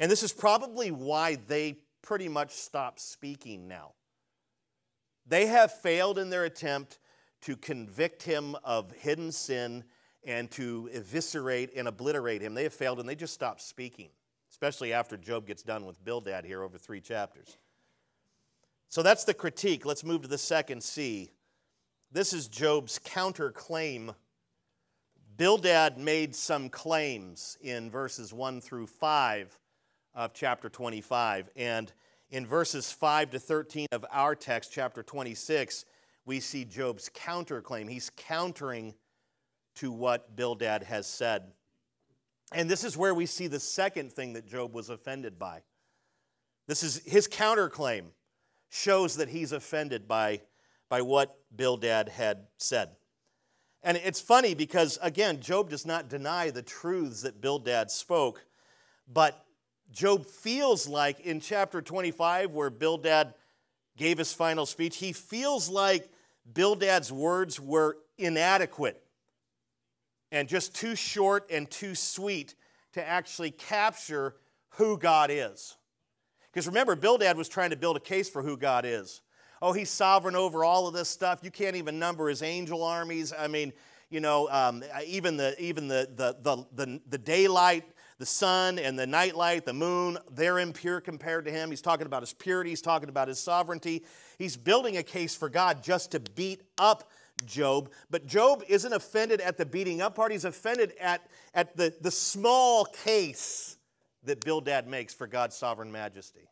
And 0.01 0.11
this 0.11 0.23
is 0.23 0.33
probably 0.33 0.91
why 0.91 1.37
they 1.37 1.77
pretty 2.03 2.29
much 2.29 2.53
stopped 2.53 3.01
speaking 3.01 3.69
now. 3.69 3.93
They 5.27 5.47
have 5.47 5.73
failed 5.73 6.19
in 6.19 6.31
their 6.31 6.45
attempt 6.45 6.99
to 7.43 7.57
convict 7.57 8.23
him 8.23 8.57
of 8.65 8.93
hidden 8.93 9.33
sin 9.33 9.85
and 10.27 10.51
to 10.53 10.91
eviscerate 10.93 11.71
and 11.77 11.89
obliterate 11.89 12.43
him. 12.43 12.55
They 12.55 12.65
have 12.65 12.75
failed 12.75 13.01
and 13.01 13.09
they 13.09 13.15
just 13.15 13.35
stopped 13.35 13.63
speaking, 13.63 14.09
especially 14.51 14.93
after 14.93 15.17
Job 15.17 15.47
gets 15.47 15.63
done 15.63 15.87
with 15.87 16.03
Bildad 16.05 16.45
here 16.45 16.63
over 16.63 16.79
three 16.79 17.01
chapters. 17.01 17.57
So 18.89 19.03
that's 19.03 19.25
the 19.25 19.35
critique. 19.35 19.85
Let's 19.85 20.05
move 20.05 20.23
to 20.23 20.29
the 20.29 20.39
second 20.39 20.83
C. 20.83 21.31
This 22.13 22.33
is 22.33 22.49
Job's 22.49 22.99
counterclaim. 22.99 24.15
Bildad 25.37 25.99
made 25.99 26.35
some 26.35 26.69
claims 26.69 27.59
in 27.61 27.91
verses 27.91 28.33
1 28.33 28.61
through 28.61 28.87
5 28.87 29.59
of 30.15 30.33
chapter 30.33 30.69
25. 30.69 31.51
And 31.57 31.93
in 32.31 32.47
verses 32.47 32.93
5 32.93 33.31
to 33.31 33.39
13 33.41 33.89
of 33.91 34.05
our 34.13 34.37
text, 34.37 34.71
chapter 34.73 35.03
26, 35.03 35.87
we 36.25 36.39
see 36.39 36.65
Job's 36.65 37.11
counterclaim. 37.13 37.91
He's 37.91 38.11
countering 38.11 38.95
to 39.77 39.91
what 39.91 40.37
Bildad 40.37 40.85
has 40.85 41.07
said. 41.07 41.51
And 42.53 42.71
this 42.71 42.85
is 42.85 42.97
where 42.97 43.15
we 43.15 43.27
see 43.27 43.49
the 43.49 43.59
second 43.59 44.13
thing 44.13 44.35
that 44.35 44.47
Job 44.47 44.73
was 44.73 44.89
offended 44.89 45.39
by. 45.39 45.63
This 46.69 46.85
is 46.85 47.03
his 47.05 47.27
counterclaim 47.27 48.05
shows 48.71 49.17
that 49.17 49.29
he's 49.29 49.51
offended 49.51 50.07
by, 50.07 50.43
by 50.89 51.03
what 51.03 51.37
Bildad 51.55 52.09
had 52.09 52.47
said. 52.57 52.91
And 53.85 53.99
it's 53.99 54.21
funny 54.21 54.55
because, 54.55 54.99
again, 55.03 55.41
Job 55.41 55.69
does 55.69 55.85
not 55.85 56.09
deny 56.09 56.49
the 56.49 56.63
truths 56.63 57.21
that 57.23 57.43
Bildad 57.43 57.91
spoke, 57.91 58.47
but 59.07 59.45
Job 59.93 60.25
feels 60.25 60.89
like 60.89 61.21
in 61.21 61.39
chapter 61.39 61.83
25, 61.83 62.53
where 62.53 62.71
Bildad 62.71 63.35
gave 63.99 64.17
his 64.17 64.33
final 64.33 64.65
speech, 64.65 64.97
he 64.97 65.13
feels 65.13 65.69
like 65.69 66.09
Bildad's 66.51 67.13
words 67.13 67.61
were 67.61 67.99
inadequate 68.17 69.03
and 70.33 70.49
just 70.49 70.75
too 70.75 70.97
short 70.97 71.47
and 71.51 71.71
too 71.71 71.95
sweet 71.95 72.55
to 72.95 73.07
actually 73.07 73.51
capture 73.51 74.35
who 74.71 74.97
God 74.97 75.31
is. 75.31 75.77
Because 76.51 76.67
remember, 76.67 76.97
Bildad 76.97 77.37
was 77.37 77.51
trying 77.51 77.71
to 77.71 77.77
build 77.77 77.99
a 77.99 78.01
case 78.01 78.31
for 78.31 78.43
who 78.43 78.57
God 78.57 78.85
is. 78.87 79.21
Oh, 79.65 79.73
he's 79.73 79.89
sovereign 79.89 80.37
over 80.37 80.63
all 80.63 80.87
of 80.87 80.93
this 80.93 81.09
stuff. 81.09 81.41
You 81.43 81.51
can't 81.51 81.75
even 81.75 81.99
number 81.99 82.29
his 82.29 82.43
angel 82.43 82.85
armies. 82.85 83.33
I 83.33 83.49
mean, 83.49 83.73
you 84.11 84.21
know, 84.21 84.47
um, 84.51 84.85
even 85.07 85.39
the 85.39 85.59
even 85.59 85.89
the, 85.89 86.07
the 86.15 86.37
the 86.43 86.67
the 86.75 87.01
the 87.09 87.17
daylight 87.17 87.85
the 88.19 88.27
sun 88.27 88.79
and 88.79 88.99
the 88.99 89.07
nightlight, 89.07 89.65
the 89.65 89.73
moon, 89.73 90.19
they're 90.33 90.59
impure 90.59 91.01
compared 91.01 91.47
to 91.47 91.51
him. 91.51 91.71
He's 91.71 91.81
talking 91.81 92.07
about 92.07 92.23
his 92.23 92.35
purity, 92.35 92.71
he's 92.71 92.83
talking 92.83 93.09
about 93.09 93.27
his 93.27 93.41
sovereignty. 93.41 94.05
He's 94.39 94.57
building 94.57 94.99
a 94.99 95.03
case 95.03 95.35
for 95.35 95.49
God 95.49 95.83
just 95.83 96.11
to 96.13 96.21
beat 96.21 96.63
up 96.79 97.11
Job. 97.47 97.91
But 98.11 98.27
Job 98.27 98.63
isn't 98.69 98.93
offended 98.93 99.41
at 99.41 99.57
the 99.57 99.67
beating 99.67 100.03
up 100.03 100.15
part, 100.15 100.31
he's 100.31 100.45
offended 100.45 100.93
at, 101.01 101.27
at 101.55 101.75
the, 101.75 101.95
the 102.03 102.11
small 102.11 102.85
case 102.85 103.79
that 104.25 104.45
Bildad 104.45 104.87
makes 104.87 105.15
for 105.15 105.27
God's 105.27 105.57
sovereign 105.57 105.91
majesty. 105.91 106.49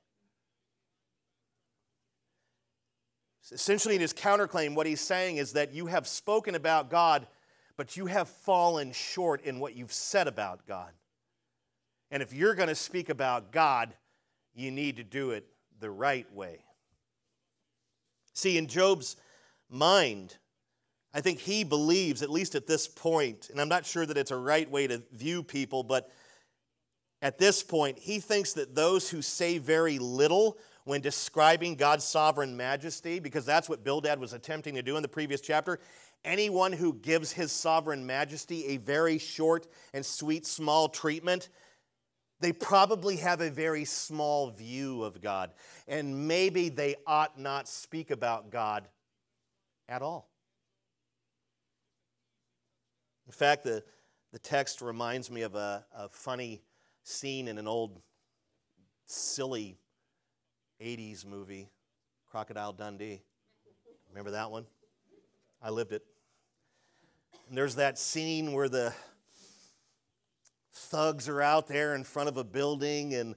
Essentially, 3.51 3.97
in 3.97 4.01
his 4.01 4.13
counterclaim, 4.13 4.75
what 4.75 4.87
he's 4.87 5.01
saying 5.01 5.37
is 5.37 5.53
that 5.55 5.73
you 5.73 5.87
have 5.87 6.07
spoken 6.07 6.55
about 6.55 6.91
God, 6.91 7.27
but 7.77 7.97
you 7.97 8.07
have 8.07 8.29
fallen 8.29 8.93
short 8.93 9.43
in 9.45 9.59
what 9.59 9.75
you've 9.75 9.93
said 9.93 10.29
about 10.29 10.67
God. 10.67 10.93
And 12.11 12.23
if 12.23 12.33
you're 12.33 12.55
going 12.55 12.69
to 12.69 12.75
speak 12.75 13.09
about 13.09 13.51
God, 13.51 13.95
you 14.55 14.71
need 14.71 14.97
to 14.99 15.05
do 15.05 15.31
it 15.31 15.47
the 15.81 15.91
right 15.91 16.33
way. 16.33 16.65
See, 18.35 18.59
in 18.59 18.67
Job's 18.67 19.17
mind, 19.69 20.37
I 21.13 21.21
think 21.21 21.39
he 21.39 21.65
believes, 21.65 22.23
at 22.23 22.31
least 22.31 22.55
at 22.55 22.67
this 22.67 22.87
point, 22.87 23.51
and 23.51 23.61
I'm 23.61 23.69
not 23.69 23.85
sure 23.85 24.07
that 24.07 24.17
it's 24.17 24.31
a 24.31 24.37
right 24.37 24.71
way 24.71 24.87
to 24.87 25.03
view 25.13 25.43
people, 25.43 25.83
but 25.83 26.11
at 27.21 27.39
this 27.39 27.63
point, 27.63 27.99
he 27.99 28.19
thinks 28.21 28.55
that 28.55 28.75
those 28.75 29.09
who 29.09 29.23
say 29.23 29.59
very 29.59 29.99
little 29.99 30.59
when 30.85 31.01
describing 31.01 31.77
God's 31.77 32.05
sovereign 32.05 32.57
majesty, 32.57 33.21
because 33.21 33.45
that's 33.45 33.69
what 33.69 33.85
Bildad 33.85 34.19
was 34.19 34.33
attempting 34.33 34.75
to 34.75 34.83
do 34.83 34.97
in 34.97 35.03
the 35.03 35.09
previous 35.09 35.41
chapter, 35.41 35.79
anyone 36.25 36.73
who 36.73 36.95
gives 36.95 37.33
his 37.33 37.53
sovereign 37.53 38.07
majesty 38.07 38.67
a 38.67 38.77
very 38.79 39.19
short 39.19 39.67
and 39.95 40.05
sweet, 40.05 40.47
small 40.47 40.89
treatment 40.89 41.49
they 42.43 42.53
probably 42.53 43.17
have 43.19 43.41
a 43.41 43.51
very 43.51 43.85
small 43.85 44.51
view 44.51 45.05
of 45.05 45.21
God, 45.21 45.53
and 45.87 46.27
maybe 46.27 46.69
they 46.69 46.97
ought 47.07 47.39
not 47.39 47.69
speak 47.69 48.11
about 48.11 48.51
God 48.51 48.89
at 49.89 50.03
all. 50.03 50.29
In 53.27 53.33
fact, 53.33 53.63
the, 53.63 53.85
the 54.33 54.41
text 54.41 54.83
reminds 54.83 55.31
me 55.31 55.43
of 55.43 55.55
a, 55.55 55.87
a 55.97 56.09
funny 56.09 56.63
scene 57.05 57.47
in 57.47 57.59
an 57.59 57.69
old, 57.69 58.03
silly 59.07 59.79
80s 60.83 61.25
movie, 61.25 61.71
Crocodile 62.29 62.73
Dundee. 62.73 63.23
Remember 64.11 64.33
that 64.33 64.51
one? 64.51 64.67
I 65.63 65.71
lived 65.71 65.93
it. 65.93 66.03
And 67.49 67.57
there's 67.57 67.77
that 67.77 67.99
scene 67.99 68.53
where 68.53 68.69
the 68.69 68.93
thugs 70.73 71.29
are 71.29 71.41
out 71.41 71.69
there 71.69 71.95
in 71.95 72.03
front 72.03 72.29
of 72.29 72.37
a 72.37 72.45
building 72.45 73.15
and 73.15 73.35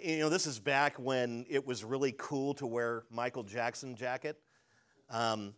you 0.00 0.18
know 0.18 0.28
this 0.28 0.46
is 0.46 0.58
back 0.60 0.96
when 0.96 1.44
it 1.48 1.66
was 1.66 1.82
really 1.82 2.14
cool 2.16 2.54
to 2.54 2.66
wear 2.66 3.04
michael 3.10 3.42
jackson 3.42 3.96
jacket 3.96 4.38
um, 5.10 5.54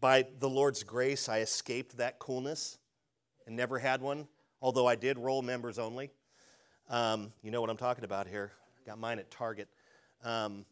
by 0.00 0.26
the 0.40 0.48
lord's 0.48 0.82
grace 0.82 1.28
i 1.28 1.38
escaped 1.38 1.96
that 1.96 2.18
coolness 2.18 2.78
and 3.46 3.54
never 3.54 3.78
had 3.78 4.02
one 4.02 4.26
although 4.60 4.86
i 4.86 4.96
did 4.96 5.16
roll 5.16 5.42
members 5.42 5.78
only 5.78 6.10
um, 6.88 7.32
you 7.42 7.52
know 7.52 7.60
what 7.60 7.70
i'm 7.70 7.76
talking 7.76 8.04
about 8.04 8.26
here 8.26 8.50
got 8.84 8.98
mine 8.98 9.20
at 9.20 9.30
target 9.30 9.68
um, 10.24 10.64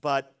but 0.00 0.34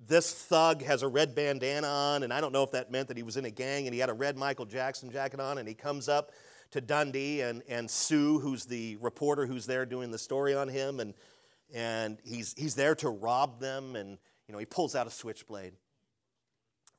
this 0.00 0.32
thug 0.32 0.82
has 0.82 1.02
a 1.02 1.08
red 1.08 1.34
bandana 1.34 1.86
on 1.86 2.22
and 2.24 2.32
i 2.32 2.40
don't 2.40 2.52
know 2.52 2.64
if 2.64 2.72
that 2.72 2.90
meant 2.90 3.08
that 3.08 3.16
he 3.16 3.22
was 3.22 3.36
in 3.36 3.44
a 3.44 3.50
gang 3.50 3.86
and 3.86 3.94
he 3.94 4.00
had 4.00 4.10
a 4.10 4.14
red 4.14 4.36
michael 4.36 4.66
jackson 4.66 5.10
jacket 5.10 5.40
on 5.40 5.58
and 5.58 5.68
he 5.68 5.74
comes 5.74 6.08
up 6.08 6.32
to 6.74 6.80
Dundee 6.80 7.40
and, 7.40 7.62
and 7.68 7.88
Sue, 7.88 8.40
who's 8.40 8.64
the 8.64 8.96
reporter 8.96 9.46
who's 9.46 9.64
there 9.64 9.86
doing 9.86 10.10
the 10.10 10.18
story 10.18 10.56
on 10.56 10.68
him, 10.68 10.98
and, 10.98 11.14
and 11.72 12.18
he's, 12.24 12.52
he's 12.58 12.74
there 12.74 12.96
to 12.96 13.08
rob 13.08 13.60
them, 13.60 13.94
and 13.94 14.18
you 14.48 14.52
know, 14.52 14.58
he 14.58 14.66
pulls 14.66 14.96
out 14.96 15.06
a 15.06 15.10
switchblade, 15.10 15.74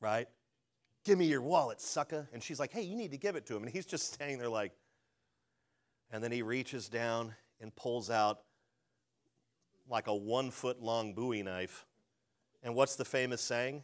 right? 0.00 0.28
Give 1.04 1.18
me 1.18 1.26
your 1.26 1.42
wallet, 1.42 1.82
sucker. 1.82 2.26
And 2.32 2.42
she's 2.42 2.58
like, 2.58 2.72
hey, 2.72 2.82
you 2.82 2.96
need 2.96 3.10
to 3.10 3.18
give 3.18 3.36
it 3.36 3.44
to 3.46 3.56
him. 3.56 3.64
And 3.64 3.70
he's 3.70 3.84
just 3.84 4.14
standing 4.14 4.38
there 4.38 4.48
like, 4.48 4.72
and 6.10 6.24
then 6.24 6.32
he 6.32 6.40
reaches 6.40 6.88
down 6.88 7.34
and 7.60 7.74
pulls 7.76 8.08
out 8.08 8.40
like 9.88 10.06
a 10.06 10.14
one 10.14 10.50
foot 10.50 10.82
long 10.82 11.14
bowie 11.14 11.42
knife. 11.42 11.86
And 12.62 12.74
what's 12.74 12.96
the 12.96 13.04
famous 13.04 13.40
saying? 13.40 13.82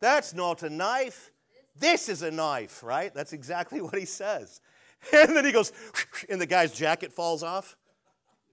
That's 0.00 0.34
not 0.34 0.62
a 0.62 0.70
knife. 0.70 1.30
This 1.76 2.08
is 2.08 2.22
a 2.22 2.30
knife, 2.30 2.82
right? 2.82 3.12
That's 3.14 3.32
exactly 3.32 3.80
what 3.82 3.96
he 3.96 4.04
says. 4.04 4.60
And 5.12 5.36
then 5.36 5.44
he 5.44 5.52
goes, 5.52 5.70
and 6.30 6.40
the 6.40 6.46
guy's 6.46 6.72
jacket 6.72 7.12
falls 7.12 7.42
off, 7.42 7.76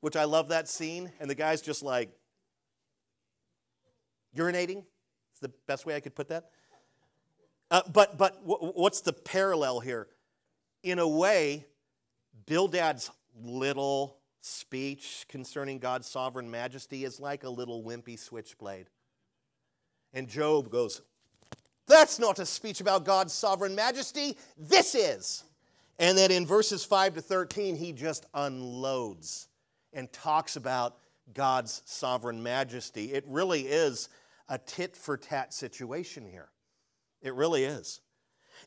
which 0.01 0.17
I 0.17 0.25
love 0.25 0.49
that 0.49 0.67
scene. 0.67 1.09
And 1.21 1.29
the 1.29 1.35
guy's 1.35 1.61
just 1.61 1.81
like 1.81 2.11
urinating. 4.35 4.83
It's 5.31 5.39
the 5.39 5.51
best 5.65 5.85
way 5.85 5.95
I 5.95 6.01
could 6.01 6.13
put 6.13 6.27
that. 6.27 6.49
Uh, 7.69 7.83
but 7.93 8.17
but 8.17 8.37
what's 8.43 8.99
the 8.99 9.13
parallel 9.13 9.79
here? 9.79 10.09
In 10.83 10.99
a 10.99 11.07
way, 11.07 11.65
Bildad's 12.45 13.09
little 13.41 14.17
speech 14.41 15.25
concerning 15.29 15.79
God's 15.79 16.07
sovereign 16.07 16.49
majesty 16.49 17.05
is 17.05 17.19
like 17.19 17.43
a 17.43 17.49
little 17.49 17.83
wimpy 17.83 18.17
switchblade. 18.17 18.87
And 20.13 20.27
Job 20.27 20.69
goes, 20.69 21.01
that's 21.87 22.19
not 22.19 22.39
a 22.39 22.45
speech 22.45 22.81
about 22.81 23.05
God's 23.05 23.33
sovereign 23.33 23.75
majesty. 23.75 24.37
This 24.57 24.95
is. 24.95 25.43
And 25.99 26.17
then 26.17 26.31
in 26.31 26.45
verses 26.45 26.83
5 26.83 27.15
to 27.15 27.21
13, 27.21 27.75
he 27.75 27.91
just 27.93 28.25
unloads 28.33 29.47
and 29.93 30.11
talks 30.11 30.55
about 30.55 30.97
God's 31.33 31.81
sovereign 31.85 32.41
majesty. 32.41 33.13
It 33.13 33.23
really 33.27 33.61
is 33.61 34.09
a 34.49 34.57
tit 34.57 34.95
for 34.95 35.17
tat 35.17 35.53
situation 35.53 36.25
here. 36.25 36.49
It 37.21 37.35
really 37.35 37.63
is. 37.63 38.01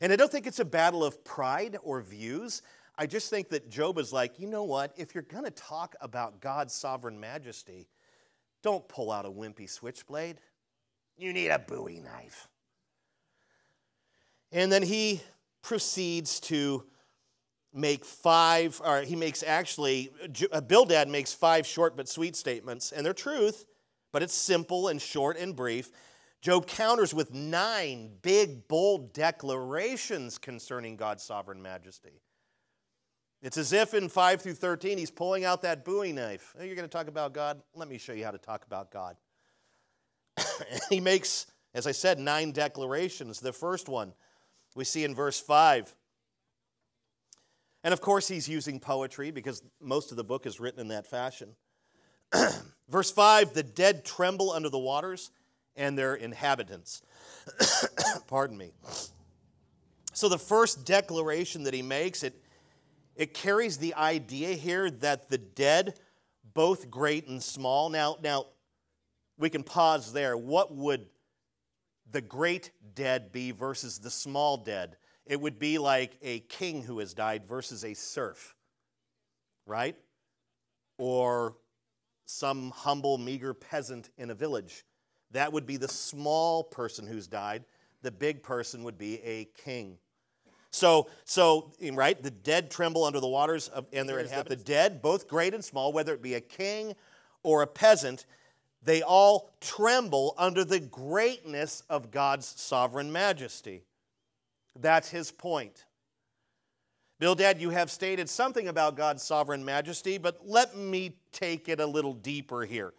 And 0.01 0.11
I 0.11 0.15
don't 0.15 0.31
think 0.31 0.47
it's 0.47 0.59
a 0.59 0.65
battle 0.65 1.03
of 1.03 1.23
pride 1.23 1.77
or 1.83 2.01
views. 2.01 2.61
I 2.97 3.05
just 3.05 3.29
think 3.29 3.49
that 3.49 3.69
Job 3.69 3.97
is 3.97 4.13
like, 4.13 4.39
you 4.39 4.47
know 4.47 4.63
what? 4.63 4.93
If 4.95 5.13
you're 5.13 5.23
going 5.23 5.43
to 5.43 5.51
talk 5.51 5.95
about 5.99 6.39
God's 6.39 6.73
sovereign 6.73 7.19
majesty, 7.19 7.87
don't 8.63 8.87
pull 8.87 9.11
out 9.11 9.25
a 9.25 9.29
wimpy 9.29 9.69
switchblade. 9.69 10.37
You 11.17 11.33
need 11.33 11.49
a 11.49 11.59
bowie 11.59 11.99
knife. 11.99 12.47
And 14.51 14.71
then 14.71 14.81
he 14.81 15.21
proceeds 15.61 16.39
to 16.41 16.85
make 17.73 18.05
five, 18.05 18.81
or 18.83 19.01
he 19.01 19.15
makes 19.17 19.43
actually, 19.43 20.09
uh, 20.51 20.61
Bildad 20.61 21.09
makes 21.09 21.33
five 21.33 21.67
short 21.67 21.97
but 21.97 22.07
sweet 22.07 22.35
statements, 22.35 22.93
and 22.93 23.05
they're 23.05 23.13
truth, 23.13 23.65
but 24.13 24.23
it's 24.23 24.33
simple 24.33 24.87
and 24.87 25.01
short 25.01 25.37
and 25.37 25.55
brief. 25.55 25.91
Job 26.41 26.67
counters 26.67 27.13
with 27.13 27.33
nine 27.33 28.11
big, 28.21 28.67
bold 28.67 29.13
declarations 29.13 30.37
concerning 30.37 30.95
God's 30.95 31.23
sovereign 31.23 31.61
majesty. 31.61 32.21
It's 33.41 33.57
as 33.57 33.73
if 33.73 33.93
in 33.93 34.09
5 34.09 34.41
through 34.41 34.53
13 34.53 34.97
he's 34.97 35.11
pulling 35.11 35.45
out 35.45 35.61
that 35.61 35.85
bowie 35.85 36.13
knife. 36.13 36.55
Oh, 36.59 36.63
you're 36.63 36.75
going 36.75 36.87
to 36.87 36.91
talk 36.91 37.07
about 37.07 37.33
God? 37.33 37.61
Let 37.75 37.87
me 37.87 37.97
show 37.97 38.13
you 38.13 38.25
how 38.25 38.31
to 38.31 38.37
talk 38.37 38.65
about 38.65 38.91
God. 38.91 39.17
he 40.89 40.99
makes, 40.99 41.47
as 41.73 41.87
I 41.87 41.91
said, 41.91 42.19
nine 42.19 42.51
declarations. 42.51 43.39
The 43.39 43.53
first 43.53 43.87
one 43.87 44.13
we 44.75 44.83
see 44.83 45.03
in 45.03 45.15
verse 45.15 45.39
5. 45.39 45.95
And 47.83 47.93
of 47.93 48.01
course, 48.01 48.27
he's 48.27 48.49
using 48.49 48.79
poetry 48.79 49.31
because 49.31 49.61
most 49.79 50.11
of 50.11 50.17
the 50.17 50.23
book 50.23 50.45
is 50.45 50.59
written 50.59 50.79
in 50.79 50.87
that 50.89 51.07
fashion. 51.07 51.55
verse 52.89 53.11
5 53.11 53.53
the 53.53 53.63
dead 53.63 54.03
tremble 54.03 54.51
under 54.51 54.69
the 54.69 54.79
waters 54.79 55.31
and 55.75 55.97
their 55.97 56.15
inhabitants. 56.15 57.01
Pardon 58.27 58.57
me. 58.57 58.71
So, 60.13 60.29
the 60.29 60.39
first 60.39 60.85
declaration 60.85 61.63
that 61.63 61.73
he 61.73 61.81
makes, 61.81 62.23
it, 62.23 62.41
it 63.15 63.33
carries 63.33 63.77
the 63.77 63.93
idea 63.95 64.49
here 64.49 64.89
that 64.89 65.29
the 65.29 65.37
dead, 65.37 65.99
both 66.53 66.89
great 66.89 67.27
and 67.27 67.41
small. 67.41 67.89
Now, 67.89 68.17
now, 68.21 68.45
we 69.37 69.49
can 69.49 69.63
pause 69.63 70.13
there. 70.13 70.37
What 70.37 70.73
would 70.73 71.07
the 72.11 72.21
great 72.21 72.71
dead 72.93 73.31
be 73.31 73.51
versus 73.51 73.99
the 73.99 74.09
small 74.09 74.57
dead. 74.57 74.97
It 75.25 75.41
would 75.41 75.59
be 75.59 75.77
like 75.77 76.17
a 76.21 76.39
king 76.41 76.83
who 76.83 76.99
has 76.99 77.13
died 77.13 77.45
versus 77.45 77.83
a 77.83 77.93
serf, 77.93 78.55
right? 79.65 79.95
Or 80.97 81.57
some 82.25 82.71
humble, 82.71 83.17
meager 83.17 83.53
peasant 83.53 84.09
in 84.17 84.29
a 84.29 84.35
village. 84.35 84.85
That 85.31 85.51
would 85.51 85.65
be 85.65 85.77
the 85.77 85.87
small 85.87 86.63
person 86.63 87.05
who's 87.07 87.27
died. 87.27 87.65
The 88.01 88.11
big 88.11 88.43
person 88.43 88.83
would 88.83 88.97
be 88.97 89.21
a 89.21 89.45
king. 89.63 89.97
So, 90.75 91.07
so 91.23 91.71
right, 91.93 92.21
the 92.21 92.31
dead 92.31 92.69
tremble 92.69 93.05
under 93.05 93.19
the 93.19 93.27
waters 93.27 93.69
of, 93.69 93.85
and 93.93 94.07
their 94.07 94.19
inhabitants. 94.19 94.63
The 94.63 94.67
dead, 94.67 95.01
both 95.01 95.27
great 95.27 95.53
and 95.53 95.63
small, 95.63 95.93
whether 95.93 96.13
it 96.13 96.21
be 96.21 96.33
a 96.33 96.41
king 96.41 96.93
or 97.43 97.61
a 97.61 97.67
peasant, 97.67 98.25
they 98.83 99.01
all 99.01 99.53
tremble 99.61 100.35
under 100.37 100.63
the 100.63 100.79
greatness 100.79 101.81
of 101.89 102.11
God's 102.11 102.45
sovereign 102.45 103.11
majesty. 103.11 103.83
That's 104.79 105.09
his 105.09 105.31
point. 105.31 105.85
Bildad, 107.19 107.61
you 107.61 107.69
have 107.69 107.89
stated 107.89 108.29
something 108.29 108.67
about 108.67 108.97
God's 108.97 109.23
sovereign 109.23 109.63
majesty, 109.63 110.17
but 110.17 110.41
let 110.45 110.75
me 110.75 111.15
take 111.31 111.69
it 111.69 111.79
a 111.79 111.85
little 111.85 112.13
deeper 112.13 112.65
here. 112.65 112.93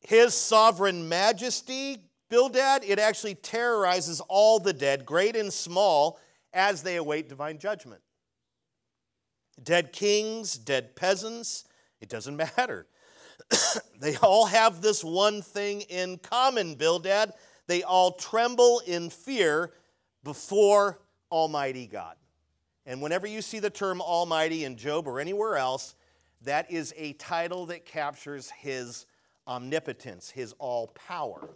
His 0.00 0.32
sovereign 0.32 1.08
majesty, 1.08 1.98
Bildad, 2.30 2.84
it 2.84 2.98
actually 2.98 3.34
terrorizes 3.34 4.22
all 4.28 4.58
the 4.58 4.72
dead, 4.72 5.04
great 5.04 5.36
and 5.36 5.52
small, 5.52 6.18
as 6.52 6.82
they 6.82 6.96
await 6.96 7.28
divine 7.28 7.58
judgment. 7.58 8.00
Dead 9.62 9.92
kings, 9.92 10.56
dead 10.56 10.94
peasants, 10.96 11.64
it 12.00 12.08
doesn't 12.08 12.36
matter. 12.36 12.86
they 14.00 14.16
all 14.16 14.46
have 14.46 14.80
this 14.80 15.02
one 15.02 15.42
thing 15.42 15.82
in 15.82 16.18
common, 16.18 16.74
Bildad. 16.74 17.32
They 17.66 17.82
all 17.82 18.12
tremble 18.12 18.80
in 18.86 19.10
fear 19.10 19.72
before 20.24 21.00
Almighty 21.30 21.86
God. 21.86 22.16
And 22.86 23.02
whenever 23.02 23.26
you 23.26 23.42
see 23.42 23.58
the 23.58 23.70
term 23.70 24.00
Almighty 24.00 24.64
in 24.64 24.76
Job 24.76 25.06
or 25.06 25.20
anywhere 25.20 25.56
else, 25.56 25.94
that 26.42 26.70
is 26.70 26.94
a 26.96 27.12
title 27.14 27.66
that 27.66 27.84
captures 27.84 28.50
his 28.50 29.06
omnipotence, 29.46 30.30
his 30.30 30.54
all 30.58 30.88
power. 30.88 31.50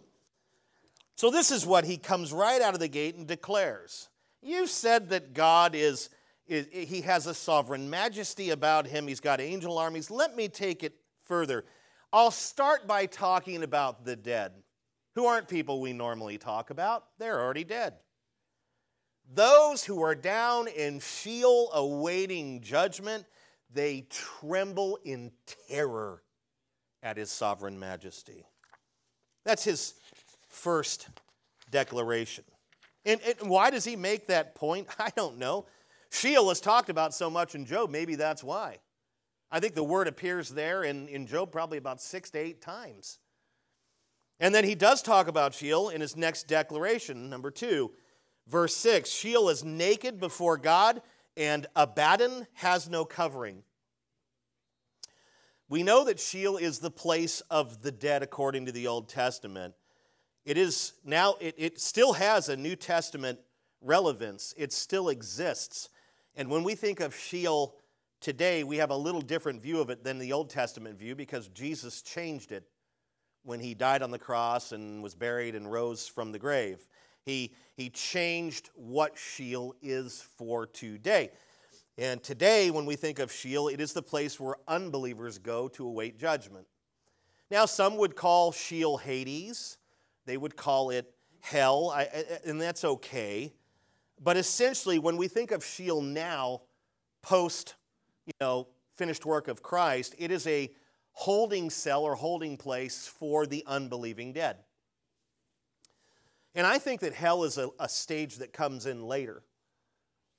So, 1.15 1.29
this 1.29 1.51
is 1.51 1.65
what 1.65 1.85
he 1.85 1.97
comes 1.97 2.33
right 2.33 2.61
out 2.61 2.73
of 2.73 2.79
the 2.79 2.87
gate 2.87 3.15
and 3.15 3.27
declares. 3.27 4.09
You 4.43 4.67
said 4.67 5.09
that 5.09 5.33
God 5.33 5.73
is, 5.75 6.09
is, 6.47 6.67
he 6.71 7.01
has 7.01 7.27
a 7.27 7.33
sovereign 7.33 7.89
majesty 7.89 8.49
about 8.49 8.87
him, 8.87 9.07
he's 9.07 9.19
got 9.19 9.39
angel 9.39 9.77
armies. 9.77 10.11
Let 10.11 10.35
me 10.35 10.47
take 10.47 10.83
it 10.83 10.95
further. 11.23 11.65
I'll 12.11 12.31
start 12.31 12.85
by 12.87 13.05
talking 13.05 13.63
about 13.63 14.05
the 14.05 14.15
dead, 14.15 14.51
who 15.15 15.25
aren't 15.25 15.47
people 15.47 15.81
we 15.81 15.93
normally 15.93 16.37
talk 16.37 16.69
about, 16.69 17.05
they're 17.17 17.41
already 17.41 17.63
dead. 17.63 17.93
Those 19.33 19.83
who 19.83 20.01
are 20.01 20.15
down 20.15 20.67
in 20.67 20.99
Sheol 20.99 21.71
awaiting 21.73 22.61
judgment, 22.61 23.25
they 23.73 24.05
tremble 24.09 24.99
in 25.03 25.31
terror 25.69 26.21
at 27.01 27.17
his 27.17 27.31
sovereign 27.31 27.79
majesty. 27.79 28.45
That's 29.45 29.63
his 29.63 29.95
first 30.49 31.07
declaration. 31.71 32.43
And, 33.05 33.19
and, 33.21 33.49
why 33.49 33.69
does 33.69 33.85
he 33.85 33.95
make 33.95 34.27
that 34.27 34.55
point? 34.55 34.87
I 34.99 35.11
don't 35.15 35.37
know. 35.37 35.65
Sheol 36.09 36.51
is 36.51 36.59
talked 36.59 36.89
about 36.89 37.13
so 37.13 37.29
much 37.29 37.55
in 37.55 37.65
Job, 37.65 37.89
maybe 37.89 38.15
that's 38.15 38.43
why. 38.43 38.77
I 39.51 39.59
think 39.59 39.75
the 39.75 39.83
word 39.83 40.07
appears 40.07 40.49
there 40.49 40.83
in, 40.83 41.07
in 41.07 41.27
Job 41.27 41.51
probably 41.51 41.77
about 41.77 42.01
six 42.01 42.29
to 42.31 42.39
eight 42.39 42.61
times. 42.61 43.19
And 44.39 44.53
then 44.53 44.63
he 44.63 44.75
does 44.75 45.01
talk 45.01 45.27
about 45.27 45.53
Sheol 45.53 45.89
in 45.89 46.01
his 46.01 46.17
next 46.17 46.47
declaration, 46.47 47.29
number 47.29 47.51
two, 47.51 47.91
verse 48.47 48.75
six 48.75 49.09
Sheol 49.09 49.49
is 49.49 49.63
naked 49.63 50.19
before 50.19 50.57
God, 50.57 51.01
and 51.37 51.67
Abaddon 51.75 52.47
has 52.53 52.89
no 52.89 53.05
covering. 53.05 53.63
We 55.69 55.81
know 55.81 56.03
that 56.05 56.19
Sheol 56.19 56.57
is 56.57 56.79
the 56.79 56.91
place 56.91 57.41
of 57.49 57.81
the 57.81 57.91
dead 57.91 58.21
according 58.21 58.67
to 58.67 58.71
the 58.71 58.87
Old 58.87 59.09
Testament. 59.09 59.73
It 60.45 60.57
is 60.57 60.93
now, 61.05 61.35
it, 61.39 61.55
it 61.57 61.79
still 61.79 62.13
has 62.13 62.49
a 62.49 62.57
New 62.57 62.75
Testament 62.75 63.39
relevance, 63.81 64.53
it 64.57 64.73
still 64.73 65.09
exists. 65.09 65.89
And 66.35 66.49
when 66.49 66.63
we 66.63 66.75
think 66.75 66.99
of 66.99 67.15
Sheol 67.15 67.75
today, 68.19 68.63
we 68.63 68.77
have 68.77 68.89
a 68.89 68.95
little 68.95 69.21
different 69.21 69.61
view 69.61 69.79
of 69.79 69.89
it 69.89 70.03
than 70.03 70.17
the 70.17 70.33
Old 70.33 70.49
Testament 70.49 70.97
view 70.97 71.15
because 71.15 71.47
Jesus 71.49 72.01
changed 72.01 72.51
it 72.51 72.63
when 73.43 73.59
he 73.59 73.73
died 73.73 74.01
on 74.01 74.11
the 74.11 74.19
cross 74.19 74.71
and 74.71 75.03
was 75.03 75.13
buried 75.15 75.53
and 75.55 75.71
rose 75.71 76.07
from 76.07 76.31
the 76.31 76.39
grave. 76.39 76.87
He, 77.25 77.53
he 77.75 77.89
changed 77.89 78.69
what 78.75 79.17
Sheol 79.17 79.75
is 79.81 80.25
for 80.37 80.65
today. 80.65 81.31
And 81.97 82.23
today, 82.23 82.71
when 82.71 82.85
we 82.85 82.95
think 82.95 83.19
of 83.19 83.31
Sheol, 83.31 83.67
it 83.67 83.79
is 83.79 83.93
the 83.93 84.01
place 84.01 84.39
where 84.39 84.55
unbelievers 84.67 85.37
go 85.37 85.67
to 85.69 85.85
await 85.85 86.17
judgment. 86.17 86.65
Now, 87.51 87.65
some 87.65 87.97
would 87.97 88.15
call 88.15 88.51
Sheol 88.51 88.97
Hades. 88.97 89.77
They 90.25 90.37
would 90.37 90.55
call 90.55 90.89
it 90.89 91.13
hell, 91.39 91.89
I, 91.89 92.07
and 92.45 92.59
that's 92.61 92.83
okay. 92.83 93.53
But 94.21 94.37
essentially, 94.37 94.99
when 94.99 95.17
we 95.17 95.27
think 95.27 95.51
of 95.51 95.65
Sheol 95.65 96.01
now, 96.01 96.61
post, 97.21 97.75
you 98.25 98.33
know, 98.39 98.67
finished 98.95 99.25
work 99.25 99.47
of 99.47 99.61
Christ, 99.61 100.15
it 100.17 100.31
is 100.31 100.47
a 100.47 100.71
holding 101.11 101.69
cell 101.69 102.03
or 102.03 102.15
holding 102.15 102.57
place 102.57 103.07
for 103.07 103.45
the 103.45 103.63
unbelieving 103.67 104.33
dead. 104.33 104.57
And 106.55 106.67
I 106.67 106.77
think 106.77 107.01
that 107.01 107.13
hell 107.13 107.43
is 107.43 107.57
a, 107.57 107.69
a 107.79 107.89
stage 107.89 108.37
that 108.37 108.53
comes 108.53 108.85
in 108.85 109.03
later. 109.03 109.43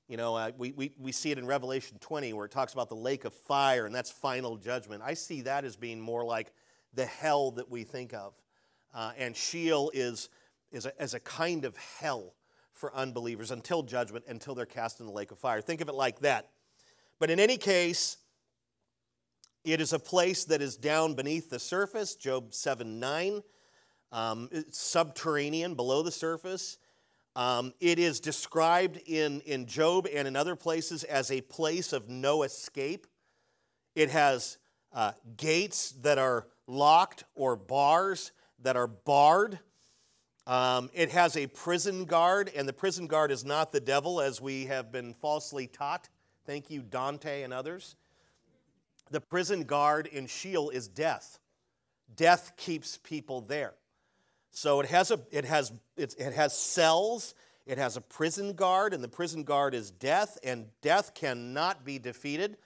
You 0.08 0.16
know, 0.16 0.36
uh, 0.36 0.52
we, 0.56 0.72
we, 0.72 0.92
we 0.98 1.12
see 1.12 1.30
it 1.30 1.38
in 1.38 1.46
Revelation 1.46 1.96
20 1.98 2.32
where 2.34 2.44
it 2.44 2.52
talks 2.52 2.72
about 2.72 2.88
the 2.88 2.96
lake 2.96 3.24
of 3.24 3.32
fire, 3.32 3.86
and 3.86 3.94
that's 3.94 4.10
final 4.10 4.56
judgment. 4.56 5.02
I 5.04 5.14
see 5.14 5.42
that 5.42 5.64
as 5.64 5.76
being 5.76 6.00
more 6.00 6.24
like 6.24 6.52
the 6.92 7.06
hell 7.06 7.50
that 7.52 7.70
we 7.70 7.84
think 7.84 8.12
of. 8.12 8.34
Uh, 8.94 9.12
and 9.18 9.36
Sheol 9.36 9.90
is, 9.92 10.28
is 10.70 10.86
a, 10.86 11.02
as 11.02 11.14
a 11.14 11.20
kind 11.20 11.64
of 11.64 11.76
hell 11.76 12.34
for 12.72 12.94
unbelievers 12.94 13.50
until 13.50 13.82
judgment, 13.82 14.24
until 14.28 14.54
they're 14.54 14.66
cast 14.66 15.00
in 15.00 15.06
the 15.06 15.12
lake 15.12 15.30
of 15.30 15.38
fire. 15.38 15.60
Think 15.60 15.80
of 15.80 15.88
it 15.88 15.94
like 15.94 16.20
that. 16.20 16.50
But 17.18 17.30
in 17.30 17.40
any 17.40 17.56
case, 17.56 18.18
it 19.64 19.80
is 19.80 19.92
a 19.92 19.98
place 19.98 20.44
that 20.44 20.60
is 20.60 20.76
down 20.76 21.14
beneath 21.14 21.50
the 21.50 21.58
surface, 21.58 22.14
Job 22.14 22.54
7 22.54 23.00
9. 23.00 23.42
Um, 24.12 24.48
subterranean, 24.70 25.74
below 25.74 26.02
the 26.02 26.12
surface. 26.12 26.78
Um, 27.34 27.72
it 27.80 27.98
is 27.98 28.20
described 28.20 29.00
in, 29.06 29.40
in 29.40 29.66
Job 29.66 30.06
and 30.12 30.28
in 30.28 30.36
other 30.36 30.54
places 30.54 31.02
as 31.02 31.32
a 31.32 31.40
place 31.40 31.92
of 31.92 32.08
no 32.08 32.44
escape. 32.44 33.08
It 33.96 34.10
has 34.10 34.58
uh, 34.92 35.12
gates 35.36 35.92
that 36.02 36.18
are 36.18 36.46
locked 36.68 37.24
or 37.34 37.56
bars 37.56 38.30
that 38.64 38.76
are 38.76 38.88
barred. 38.88 39.60
Um, 40.46 40.90
it 40.92 41.10
has 41.12 41.36
a 41.36 41.46
prison 41.46 42.04
guard, 42.04 42.50
and 42.54 42.68
the 42.68 42.72
prison 42.72 43.06
guard 43.06 43.30
is 43.30 43.44
not 43.44 43.72
the 43.72 43.80
devil, 43.80 44.20
as 44.20 44.40
we 44.40 44.64
have 44.66 44.90
been 44.90 45.14
falsely 45.14 45.66
taught. 45.66 46.08
Thank 46.44 46.70
you, 46.70 46.82
Dante 46.82 47.42
and 47.42 47.52
others. 47.52 47.96
The 49.10 49.20
prison 49.20 49.64
guard 49.64 50.06
in 50.06 50.26
Sheol 50.26 50.70
is 50.70 50.88
death. 50.88 51.38
Death 52.16 52.52
keeps 52.56 52.98
people 52.98 53.40
there. 53.40 53.74
So 54.50 54.80
it 54.80 54.86
has, 54.86 55.10
a, 55.10 55.20
it, 55.30 55.44
has, 55.44 55.72
it 55.96 56.32
has 56.34 56.56
cells, 56.56 57.34
it 57.66 57.78
has 57.78 57.96
a 57.96 58.00
prison 58.00 58.52
guard, 58.52 58.94
and 58.94 59.02
the 59.02 59.08
prison 59.08 59.44
guard 59.44 59.74
is 59.74 59.90
death, 59.90 60.38
and 60.44 60.66
death 60.80 61.14
cannot 61.14 61.84
be 61.84 61.98
defeated 61.98 62.56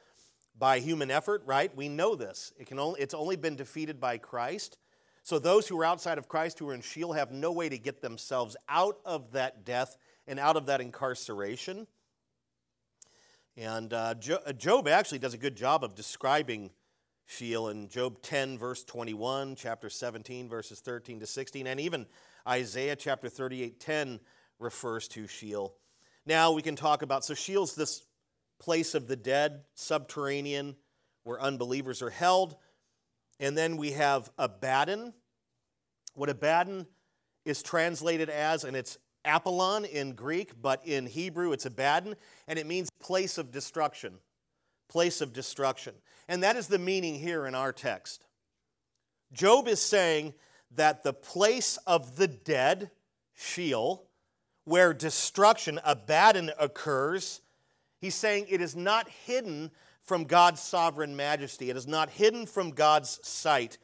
by 0.59 0.81
human 0.81 1.11
effort, 1.11 1.43
right? 1.47 1.75
We 1.77 1.89
know 1.89 2.15
this. 2.15 2.53
It 2.59 2.67
can 2.67 2.79
only, 2.79 3.01
it's 3.01 3.15
only 3.15 3.37
been 3.37 3.57
defeated 3.57 4.01
by 4.01 4.19
Christ. 4.19 4.79
So 5.29 5.39
those 5.39 5.69
who 5.69 5.79
are 5.79 5.85
outside 5.85 6.17
of 6.17 6.27
Christ, 6.27 6.59
who 6.59 6.71
are 6.71 6.75
in 6.75 6.81
Sheol, 6.81 7.13
have 7.13 7.31
no 7.31 7.53
way 7.53 7.69
to 7.69 7.77
get 7.77 8.01
themselves 8.01 8.57
out 8.67 8.99
of 9.05 9.33
that 9.33 9.63
death 9.63 9.99
and 10.27 10.39
out 10.39 10.57
of 10.57 10.65
that 10.65 10.81
incarceration. 10.81 11.87
And 13.55 13.93
uh, 13.93 14.15
uh 14.47 14.53
Job 14.55 14.89
actually 14.89 15.19
does 15.19 15.35
a 15.35 15.37
good 15.37 15.55
job 15.55 15.85
of 15.85 15.95
describing 15.95 16.71
Sheol 17.27 17.69
in 17.69 17.91
Job 17.91 18.23
10, 18.23 18.57
verse 18.57 18.85
21, 18.85 19.55
chapter 19.55 19.91
17, 19.91 20.49
verses 20.49 20.81
13 20.81 21.21
to 21.21 21.27
16, 21.27 21.67
and 21.67 21.79
even 21.79 22.07
Isaiah 22.49 22.97
chapter 22.97 23.29
38, 23.29 23.79
10 23.79 24.21
refers 24.59 25.09
to 25.09 25.27
Sheol. 25.27 25.75
Now 26.25 26.53
we 26.53 26.63
can 26.63 26.75
talk 26.75 27.03
about, 27.03 27.23
so 27.23 27.35
Sheol's 27.35 27.75
this 27.75 28.03
place 28.59 28.95
of 28.95 29.09
the 29.09 29.17
dead, 29.17 29.65
subterranean, 29.75 30.77
where 31.25 31.39
unbelievers 31.39 32.01
are 32.01 32.09
held. 32.09 32.57
And 33.41 33.57
then 33.57 33.77
we 33.77 33.93
have 33.93 34.31
Abaddon. 34.37 35.13
What 36.19 36.29
Abaddon 36.29 36.87
is 37.45 37.63
translated 37.63 38.29
as, 38.29 38.65
and 38.65 38.77
it's 38.77 38.99
Apollyon 39.25 39.85
in 39.85 40.15
Greek, 40.15 40.61
but 40.61 40.85
in 40.85 41.07
Hebrew 41.07 41.53
it's 41.53 41.65
Abaddon, 41.65 42.17
and 42.49 42.59
it 42.59 42.67
means 42.67 42.91
place 43.01 43.39
of 43.39 43.53
destruction. 43.53 44.15
Place 44.89 45.21
of 45.21 45.33
destruction. 45.33 45.95
And 46.29 46.43
that 46.43 46.57
is 46.57 46.67
the 46.67 46.79
meaning 46.79 47.15
here 47.15 47.47
in 47.47 47.55
our 47.55 47.73
text. 47.73 48.25
Job 49.33 49.69
is 49.69 49.81
saying 49.81 50.35
that 50.75 51.05
the 51.05 51.13
place 51.13 51.79
of 51.87 52.17
the 52.17 52.27
dead, 52.27 52.91
Sheol, 53.35 54.05
where 54.65 54.93
destruction, 54.93 55.79
Abaddon, 55.85 56.51
occurs, 56.59 57.43
he's 58.01 58.17
saying 58.17 58.47
it 58.49 58.61
is 58.61 58.75
not 58.75 59.09
hidden 59.09 59.71
from 60.03 60.25
God's 60.25 60.61
sovereign 60.61 61.15
majesty. 61.15 61.71
It 61.71 61.77
is 61.77 61.87
not 61.87 62.11
hidden 62.11 62.47
from 62.47 62.71
God's 62.71 63.21
sight. 63.23 63.79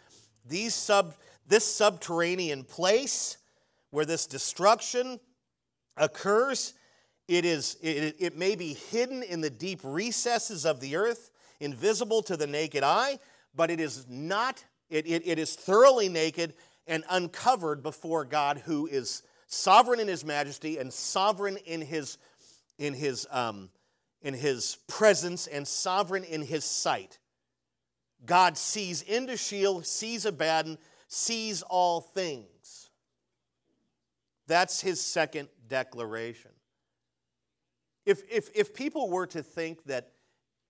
These 0.46 0.74
sub, 0.74 1.14
this 1.46 1.64
subterranean 1.64 2.64
place 2.64 3.36
where 3.90 4.04
this 4.04 4.26
destruction 4.26 5.20
occurs, 5.96 6.74
it, 7.28 7.44
is, 7.44 7.76
it, 7.82 8.16
it 8.18 8.36
may 8.36 8.56
be 8.56 8.74
hidden 8.74 9.22
in 9.22 9.40
the 9.40 9.50
deep 9.50 9.80
recesses 9.82 10.66
of 10.66 10.80
the 10.80 10.96
earth, 10.96 11.30
invisible 11.60 12.22
to 12.22 12.36
the 12.36 12.46
naked 12.46 12.82
eye, 12.82 13.18
but 13.54 13.70
it 13.70 13.80
is 13.80 14.06
not, 14.08 14.64
it, 14.90 15.06
it, 15.06 15.26
it 15.26 15.38
is 15.38 15.54
thoroughly 15.54 16.08
naked 16.08 16.54
and 16.86 17.04
uncovered 17.10 17.82
before 17.82 18.24
God 18.24 18.58
who 18.64 18.86
is 18.86 19.22
sovereign 19.46 20.00
in 20.00 20.08
his 20.08 20.24
majesty 20.24 20.78
and 20.78 20.92
sovereign 20.92 21.56
in 21.64 21.80
his, 21.80 22.18
in 22.78 22.94
his 22.94 23.26
um, 23.30 23.70
in 24.24 24.34
his 24.34 24.78
presence 24.88 25.46
and 25.46 25.68
sovereign 25.68 26.24
in 26.24 26.42
his 26.42 26.64
sight. 26.64 27.18
God 28.24 28.56
sees 28.56 29.02
into 29.02 29.36
Sheol, 29.36 29.82
sees 29.82 30.24
Abaddon, 30.24 30.78
sees 31.14 31.62
all 31.62 32.00
things. 32.00 32.90
That's 34.46 34.80
his 34.80 35.00
second 35.00 35.48
declaration. 35.68 36.50
If, 38.04 38.22
if, 38.30 38.50
if 38.54 38.74
people 38.74 39.08
were 39.08 39.26
to 39.28 39.42
think 39.42 39.84
that, 39.84 40.10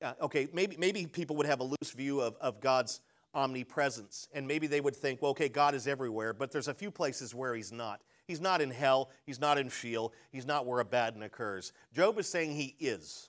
uh, 0.02 0.12
okay, 0.20 0.46
maybe, 0.52 0.76
maybe 0.76 1.06
people 1.06 1.34
would 1.36 1.46
have 1.46 1.60
a 1.60 1.64
loose 1.64 1.92
view 1.96 2.20
of, 2.20 2.36
of 2.40 2.60
God's 2.60 3.00
omnipresence, 3.32 4.28
and 4.32 4.46
maybe 4.46 4.68
they 4.68 4.80
would 4.80 4.94
think, 4.94 5.20
well, 5.20 5.32
okay, 5.32 5.48
God 5.48 5.74
is 5.74 5.88
everywhere, 5.88 6.32
but 6.32 6.52
there's 6.52 6.68
a 6.68 6.74
few 6.74 6.90
places 6.90 7.34
where 7.34 7.54
he's 7.54 7.72
not. 7.72 8.00
He's 8.28 8.40
not 8.40 8.60
in 8.60 8.70
hell, 8.70 9.10
he's 9.26 9.40
not 9.40 9.58
in 9.58 9.68
Sheol, 9.68 10.12
he's 10.30 10.46
not 10.46 10.66
where 10.66 10.80
Abaddon 10.80 11.22
occurs. 11.22 11.72
Job 11.92 12.18
is 12.18 12.28
saying 12.28 12.52
he 12.54 12.76
is, 12.78 13.28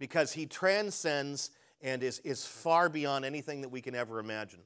because 0.00 0.32
he 0.32 0.46
transcends 0.46 1.50
and 1.80 2.02
is, 2.02 2.18
is 2.20 2.44
far 2.44 2.88
beyond 2.88 3.24
anything 3.24 3.60
that 3.60 3.68
we 3.68 3.80
can 3.80 3.94
ever 3.94 4.18
imagine. 4.18 4.60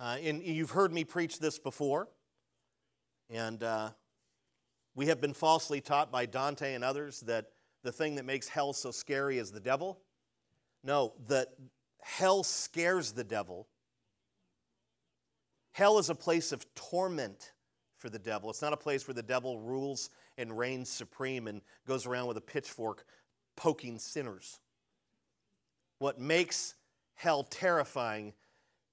Uh, 0.00 0.16
and 0.24 0.42
you've 0.42 0.70
heard 0.70 0.94
me 0.94 1.04
preach 1.04 1.38
this 1.38 1.58
before, 1.58 2.08
and 3.28 3.62
uh, 3.62 3.90
we 4.94 5.06
have 5.06 5.20
been 5.20 5.34
falsely 5.34 5.78
taught 5.82 6.10
by 6.10 6.24
Dante 6.24 6.72
and 6.72 6.82
others 6.82 7.20
that 7.20 7.50
the 7.82 7.92
thing 7.92 8.14
that 8.14 8.24
makes 8.24 8.48
hell 8.48 8.72
so 8.72 8.90
scary 8.90 9.36
is 9.36 9.52
the 9.52 9.60
devil. 9.60 10.00
No, 10.82 11.12
that 11.28 11.48
hell 12.00 12.42
scares 12.42 13.12
the 13.12 13.24
devil. 13.24 13.68
Hell 15.72 15.98
is 15.98 16.08
a 16.08 16.14
place 16.14 16.50
of 16.50 16.64
torment 16.74 17.52
for 17.98 18.08
the 18.08 18.18
devil. 18.18 18.48
It's 18.48 18.62
not 18.62 18.72
a 18.72 18.78
place 18.78 19.06
where 19.06 19.14
the 19.14 19.22
devil 19.22 19.58
rules 19.58 20.08
and 20.38 20.56
reigns 20.56 20.88
supreme 20.88 21.46
and 21.46 21.60
goes 21.86 22.06
around 22.06 22.26
with 22.26 22.38
a 22.38 22.42
pitchfork 22.42 23.04
poking 23.54 23.98
sinners. 23.98 24.60
What 25.98 26.18
makes 26.18 26.74
hell 27.16 27.44
terrifying 27.44 28.32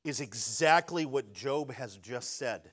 is 0.07 0.21
exactly 0.21 1.05
what 1.05 1.33
Job 1.33 1.73
has 1.73 1.97
just 1.97 2.37
said. 2.37 2.71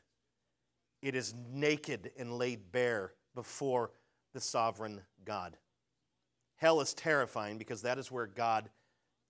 It 1.03 1.14
is 1.14 1.35
naked 1.53 2.12
and 2.16 2.38
laid 2.38 2.70
bare 2.73 3.12
before 3.35 3.90
the 4.33 4.40
sovereign 4.40 5.03
God. 5.25 5.57
Hell 6.57 6.81
is 6.81 6.94
terrifying 6.94 7.59
because 7.59 7.83
that 7.83 7.99
is 7.99 8.11
where 8.11 8.27
God 8.27 8.70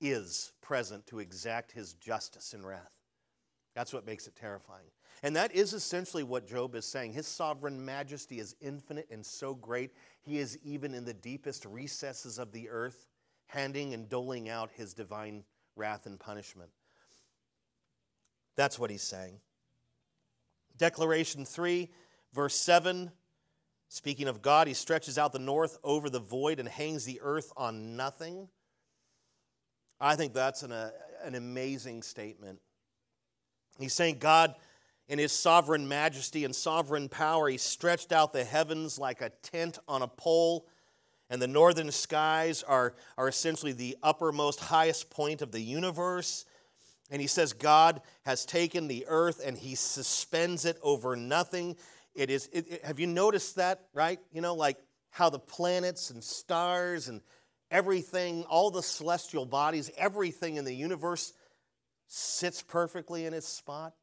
is 0.00 0.52
present 0.60 1.06
to 1.06 1.18
exact 1.18 1.72
his 1.72 1.94
justice 1.94 2.52
and 2.52 2.66
wrath. 2.66 2.92
That's 3.74 3.92
what 3.92 4.06
makes 4.06 4.26
it 4.26 4.36
terrifying. 4.36 4.86
And 5.22 5.34
that 5.36 5.54
is 5.54 5.72
essentially 5.72 6.22
what 6.22 6.46
Job 6.46 6.74
is 6.74 6.84
saying. 6.84 7.14
His 7.14 7.26
sovereign 7.26 7.82
majesty 7.82 8.38
is 8.38 8.54
infinite 8.60 9.08
and 9.10 9.24
so 9.24 9.54
great, 9.54 9.92
he 10.20 10.38
is 10.38 10.58
even 10.62 10.92
in 10.94 11.04
the 11.04 11.14
deepest 11.14 11.64
recesses 11.64 12.38
of 12.38 12.52
the 12.52 12.68
earth, 12.68 13.08
handing 13.46 13.94
and 13.94 14.08
doling 14.08 14.48
out 14.48 14.70
his 14.74 14.92
divine 14.92 15.44
wrath 15.74 16.04
and 16.06 16.20
punishment. 16.20 16.70
That's 18.56 18.78
what 18.78 18.90
he's 18.90 19.02
saying. 19.02 19.40
Declaration 20.76 21.44
3, 21.44 21.90
verse 22.32 22.54
7. 22.54 23.10
Speaking 23.88 24.26
of 24.26 24.42
God, 24.42 24.66
he 24.66 24.74
stretches 24.74 25.18
out 25.18 25.32
the 25.32 25.38
north 25.38 25.78
over 25.84 26.10
the 26.10 26.20
void 26.20 26.58
and 26.58 26.68
hangs 26.68 27.04
the 27.04 27.20
earth 27.22 27.52
on 27.56 27.96
nothing. 27.96 28.48
I 30.00 30.16
think 30.16 30.34
that's 30.34 30.62
an, 30.62 30.72
an 30.72 31.34
amazing 31.34 32.02
statement. 32.02 32.60
He's 33.78 33.92
saying 33.92 34.18
God, 34.18 34.54
in 35.08 35.18
his 35.18 35.32
sovereign 35.32 35.86
majesty 35.86 36.44
and 36.44 36.54
sovereign 36.54 37.08
power, 37.08 37.48
he 37.48 37.56
stretched 37.58 38.12
out 38.12 38.32
the 38.32 38.44
heavens 38.44 38.98
like 38.98 39.20
a 39.20 39.30
tent 39.42 39.78
on 39.86 40.02
a 40.02 40.08
pole, 40.08 40.66
and 41.30 41.40
the 41.40 41.46
northern 41.46 41.90
skies 41.90 42.62
are, 42.62 42.94
are 43.18 43.28
essentially 43.28 43.72
the 43.72 43.96
uppermost, 44.02 44.60
highest 44.60 45.10
point 45.10 45.42
of 45.42 45.52
the 45.52 45.60
universe. 45.60 46.44
And 47.10 47.20
he 47.20 47.26
says, 47.26 47.52
God 47.52 48.00
has 48.24 48.44
taken 48.44 48.88
the 48.88 49.04
earth 49.08 49.40
and 49.44 49.56
he 49.56 49.74
suspends 49.74 50.64
it 50.64 50.78
over 50.82 51.16
nothing. 51.16 51.76
It 52.14 52.30
is, 52.30 52.48
it, 52.52 52.66
it, 52.70 52.84
have 52.84 52.98
you 52.98 53.06
noticed 53.06 53.56
that, 53.56 53.82
right? 53.92 54.18
You 54.32 54.40
know, 54.40 54.54
like 54.54 54.78
how 55.10 55.30
the 55.30 55.38
planets 55.38 56.10
and 56.10 56.24
stars 56.24 57.08
and 57.08 57.20
everything, 57.70 58.44
all 58.44 58.70
the 58.70 58.82
celestial 58.82 59.44
bodies, 59.46 59.90
everything 59.96 60.56
in 60.56 60.64
the 60.64 60.74
universe 60.74 61.32
sits 62.06 62.62
perfectly 62.62 63.26
in 63.26 63.34
its 63.34 63.48
spot. 63.48 63.94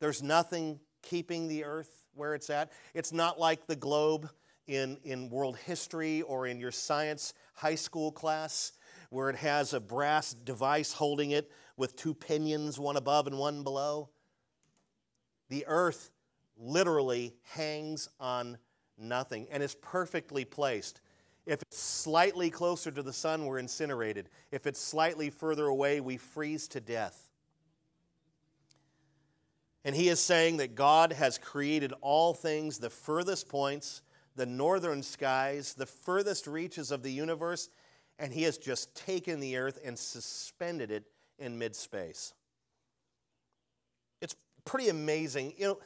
There's 0.00 0.22
nothing 0.22 0.80
keeping 1.02 1.48
the 1.48 1.64
earth 1.64 2.04
where 2.14 2.34
it's 2.34 2.50
at. 2.50 2.72
It's 2.94 3.12
not 3.12 3.38
like 3.38 3.66
the 3.66 3.76
globe 3.76 4.30
in, 4.66 4.98
in 5.04 5.30
world 5.30 5.56
history 5.56 6.22
or 6.22 6.46
in 6.46 6.58
your 6.58 6.72
science 6.72 7.34
high 7.54 7.74
school 7.74 8.10
class 8.10 8.72
where 9.10 9.30
it 9.30 9.36
has 9.36 9.72
a 9.72 9.80
brass 9.80 10.32
device 10.32 10.92
holding 10.92 11.30
it 11.30 11.50
with 11.76 11.96
two 11.96 12.14
pinions, 12.14 12.78
one 12.78 12.96
above 12.96 13.26
and 13.26 13.38
one 13.38 13.62
below. 13.62 14.08
The 15.48 15.64
earth 15.66 16.10
literally 16.58 17.34
hangs 17.42 18.08
on 18.18 18.58
nothing 18.98 19.46
and 19.50 19.62
is 19.62 19.74
perfectly 19.74 20.44
placed. 20.44 21.00
If 21.44 21.62
it's 21.62 21.78
slightly 21.78 22.50
closer 22.50 22.90
to 22.90 23.02
the 23.02 23.12
sun, 23.12 23.46
we're 23.46 23.58
incinerated. 23.58 24.28
If 24.50 24.66
it's 24.66 24.80
slightly 24.80 25.30
further 25.30 25.66
away, 25.66 26.00
we 26.00 26.16
freeze 26.16 26.66
to 26.68 26.80
death. 26.80 27.30
And 29.84 29.94
he 29.94 30.08
is 30.08 30.18
saying 30.18 30.56
that 30.56 30.74
God 30.74 31.12
has 31.12 31.38
created 31.38 31.92
all 32.00 32.34
things, 32.34 32.78
the 32.78 32.90
furthest 32.90 33.48
points, 33.48 34.02
the 34.34 34.44
northern 34.44 35.02
skies, 35.02 35.74
the 35.74 35.86
furthest 35.86 36.48
reaches 36.48 36.90
of 36.90 37.04
the 37.04 37.12
universe, 37.12 37.68
and 38.18 38.32
he 38.32 38.44
has 38.44 38.58
just 38.58 38.94
taken 38.94 39.40
the 39.40 39.56
earth 39.56 39.78
and 39.84 39.98
suspended 39.98 40.90
it 40.90 41.04
in 41.38 41.58
mid 41.58 41.76
space. 41.76 42.32
It's 44.22 44.34
pretty 44.64 44.88
amazing. 44.88 45.54
You 45.58 45.66
know, 45.66 45.78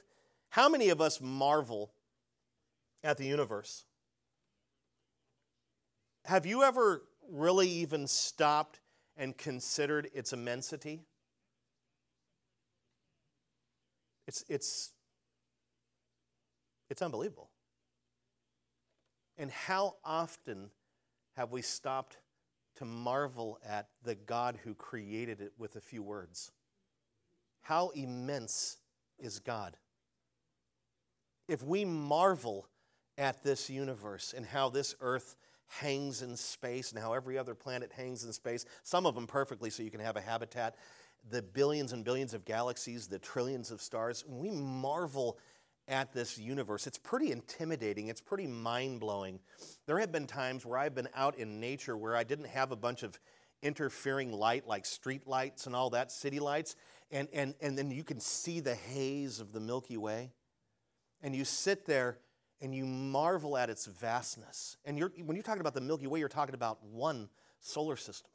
how 0.51 0.69
many 0.69 0.91
of 0.91 1.01
us 1.01 1.21
marvel 1.21 1.93
at 3.03 3.17
the 3.17 3.25
universe? 3.25 3.85
Have 6.25 6.47
you 6.47 6.63
ever 6.63 7.03
really 7.29 7.69
even 7.69 8.07
stopped 8.07 8.81
and 9.17 9.37
considered 9.37 10.09
its 10.15 10.33
immensity? 10.33 11.03
It's, 14.29 14.45
it's, 14.49 14.93
it's 16.89 17.03
unbelievable. 17.03 17.51
And 19.37 19.51
how 19.51 19.97
often 20.05 20.71
have 21.41 21.53
we 21.53 21.63
stopped 21.63 22.19
to 22.77 22.85
marvel 22.85 23.59
at 23.67 23.89
the 24.05 24.15
God 24.15 24.59
who 24.63 24.75
created 24.75 25.41
it 25.41 25.55
with 25.57 25.75
a 25.75 25.81
few 25.81 26.03
words? 26.03 26.53
How 27.63 27.89
immense 27.95 28.77
is 29.19 29.39
God? 29.39 29.79
If 31.49 31.63
we 31.63 31.87
marvel 31.87 32.67
at 33.17 33.43
this 33.43 33.71
universe 33.71 34.35
and 34.37 34.45
how 34.45 34.69
this 34.69 34.95
earth 35.01 35.35
hangs 35.67 36.21
in 36.21 36.37
space 36.37 36.93
and 36.93 37.01
how 37.01 37.15
every 37.15 37.39
other 37.39 37.55
planet 37.55 37.91
hangs 37.91 38.23
in 38.23 38.35
space, 38.35 38.67
some 38.83 39.07
of 39.07 39.15
them 39.15 39.27
perfectly 39.27 39.71
so 39.71 39.83
you 39.83 39.91
can 39.91 40.01
have 40.01 40.19
a 40.19 40.21
habitat, 40.21 40.77
the 41.31 41.41
billions 41.41 41.95
and 41.95 42.05
billions 42.05 42.35
of 42.35 42.45
galaxies, 42.45 43.07
the 43.07 43.19
trillions 43.19 43.71
of 43.71 43.81
stars. 43.81 44.27
We 44.29 44.51
marvel 44.51 45.39
at 45.91 46.13
this 46.13 46.39
universe. 46.39 46.87
It's 46.87 46.99
pretty 46.99 47.33
intimidating, 47.33 48.09
it's 48.09 48.21
pretty 48.21 48.47
mind 48.47 49.01
blowing. 49.01 49.41
There 49.87 49.99
have 49.99 50.13
been 50.13 50.27
times 50.27 50.65
where 50.65 50.79
I've 50.79 50.95
been 50.95 51.09
out 51.15 51.37
in 51.37 51.61
nature 51.61 51.97
where 51.97 52.17
I 52.17 52.25
didn't 52.25 52.47
have 52.47 52.73
a 52.73 52.77
bunch 52.77 53.03
of 53.03 53.19
interfering 53.63 54.33
light 54.33 54.67
like 54.67 54.87
street 54.87 55.27
lights 55.27 55.67
and 55.67 55.77
all 55.77 55.91
that, 55.91 56.11
city 56.11 56.41
lights, 56.41 56.77
and, 57.11 57.29
and, 57.33 57.55
and 57.61 57.77
then 57.77 57.91
you 57.91 58.05
can 58.05 58.21
see 58.21 58.61
the 58.61 58.75
haze 58.75 59.41
of 59.41 59.53
the 59.53 59.61
Milky 59.61 59.97
Way. 59.97 60.31
And 61.23 61.35
you 61.35 61.45
sit 61.45 61.85
there 61.85 62.19
and 62.63 62.75
you 62.75 62.87
marvel 62.87 63.57
at 63.57 63.69
its 63.69 63.87
vastness. 63.87 64.77
And 64.85 64.99
when 64.99 65.37
you're 65.37 65.43
talking 65.43 65.61
about 65.61 65.75
the 65.75 65.81
Milky 65.81 66.07
Way, 66.07 66.21
you're 66.21 66.29
talking 66.29 66.55
about 66.55 66.83
one 66.85 67.29
solar 67.61 67.97
system. 67.97 68.31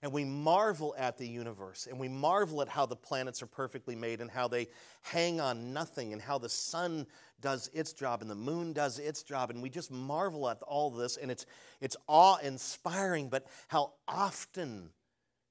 And 0.00 0.12
we 0.12 0.24
marvel 0.24 0.94
at 0.96 1.18
the 1.18 1.26
universe, 1.26 1.88
and 1.90 1.98
we 1.98 2.06
marvel 2.08 2.62
at 2.62 2.68
how 2.68 2.86
the 2.86 2.94
planets 2.94 3.42
are 3.42 3.46
perfectly 3.46 3.96
made, 3.96 4.20
and 4.20 4.30
how 4.30 4.46
they 4.46 4.68
hang 5.02 5.40
on 5.40 5.72
nothing, 5.72 6.12
and 6.12 6.22
how 6.22 6.38
the 6.38 6.48
sun 6.48 7.06
does 7.40 7.68
its 7.74 7.92
job, 7.92 8.22
and 8.22 8.30
the 8.30 8.36
moon 8.36 8.72
does 8.72 9.00
its 9.00 9.24
job. 9.24 9.50
And 9.50 9.60
we 9.60 9.70
just 9.70 9.90
marvel 9.90 10.48
at 10.48 10.62
all 10.62 10.90
this, 10.90 11.16
and 11.16 11.32
it's, 11.32 11.46
it's 11.80 11.96
awe 12.06 12.36
inspiring. 12.36 13.28
But 13.28 13.46
how 13.66 13.94
often 14.06 14.90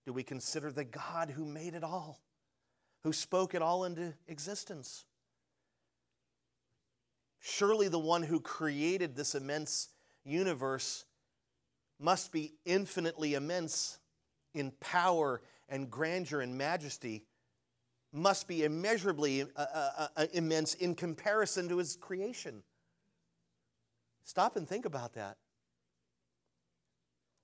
do 0.05 0.13
we 0.13 0.23
consider 0.23 0.71
the 0.71 0.85
God 0.85 1.29
who 1.29 1.43
made 1.43 1.73
it 1.73 1.83
all, 1.83 2.21
who 3.03 3.11
spoke 3.11 3.53
it 3.53 3.61
all 3.61 3.83
into 3.83 4.13
existence? 4.29 5.03
Surely 7.39 7.89
the 7.89 7.99
one 7.99 8.23
who 8.23 8.39
created 8.39 9.15
this 9.15 9.35
immense 9.35 9.89
universe 10.23 11.03
must 11.99 12.31
be 12.31 12.53
infinitely 12.65 13.33
immense 13.33 13.99
in 14.59 14.71
power 14.79 15.41
and 15.69 15.89
grandeur 15.89 16.41
and 16.41 16.57
majesty, 16.57 17.25
must 18.13 18.47
be 18.47 18.63
immeasurably 18.63 19.43
uh, 19.43 19.45
uh, 19.55 20.07
uh, 20.15 20.25
immense 20.33 20.73
in 20.75 20.95
comparison 20.95 21.69
to 21.69 21.77
his 21.77 21.95
creation. 21.95 22.63
Stop 24.23 24.55
and 24.55 24.67
think 24.67 24.85
about 24.85 25.13
that. 25.13 25.37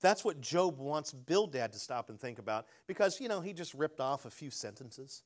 That's 0.01 0.25
what 0.25 0.41
Job 0.41 0.79
wants 0.79 1.13
Bildad 1.13 1.71
to 1.71 1.79
stop 1.79 2.09
and 2.09 2.19
think 2.19 2.37
about 2.37 2.65
because, 2.87 3.21
you 3.21 3.29
know, 3.29 3.39
he 3.39 3.53
just 3.53 3.73
ripped 3.73 4.01
off 4.01 4.25
a 4.25 4.29
few 4.29 4.49
sentences. 4.49 5.23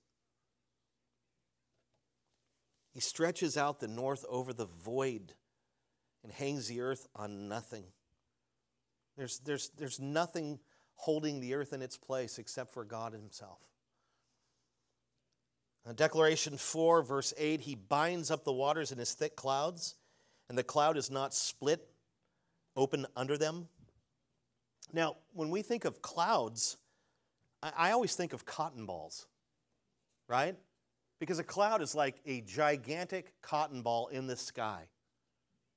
He 2.93 2.99
stretches 2.99 3.57
out 3.57 3.79
the 3.79 3.87
north 3.87 4.23
over 4.29 4.53
the 4.53 4.65
void 4.65 5.33
and 6.23 6.31
hangs 6.31 6.67
the 6.67 6.81
earth 6.81 7.07
on 7.15 7.47
nothing. 7.47 7.85
There's, 9.17 9.39
there's, 9.39 9.69
there's 9.77 9.99
nothing 9.99 10.59
holding 10.97 11.39
the 11.39 11.53
earth 11.53 11.73
in 11.73 11.81
its 11.81 11.97
place 11.97 12.37
except 12.37 12.73
for 12.73 12.83
God 12.83 13.13
Himself. 13.13 13.59
Declaration 15.95 16.57
4, 16.57 17.01
verse 17.01 17.33
8 17.37 17.61
He 17.61 17.75
binds 17.75 18.29
up 18.29 18.43
the 18.43 18.51
waters 18.51 18.91
in 18.91 18.97
His 18.97 19.13
thick 19.13 19.35
clouds, 19.35 19.95
and 20.49 20.57
the 20.57 20.63
cloud 20.63 20.97
is 20.97 21.09
not 21.09 21.33
split 21.33 21.87
open 22.75 23.05
under 23.15 23.37
them. 23.37 23.69
Now, 24.91 25.17
when 25.33 25.49
we 25.49 25.61
think 25.61 25.85
of 25.85 26.01
clouds, 26.01 26.77
I 27.61 27.91
always 27.91 28.15
think 28.15 28.33
of 28.33 28.45
cotton 28.45 28.85
balls, 28.85 29.27
right? 30.27 30.55
Because 31.19 31.39
a 31.39 31.43
cloud 31.43 31.81
is 31.81 31.95
like 31.95 32.21
a 32.25 32.41
gigantic 32.41 33.33
cotton 33.41 33.81
ball 33.81 34.07
in 34.07 34.27
the 34.27 34.35
sky, 34.35 34.83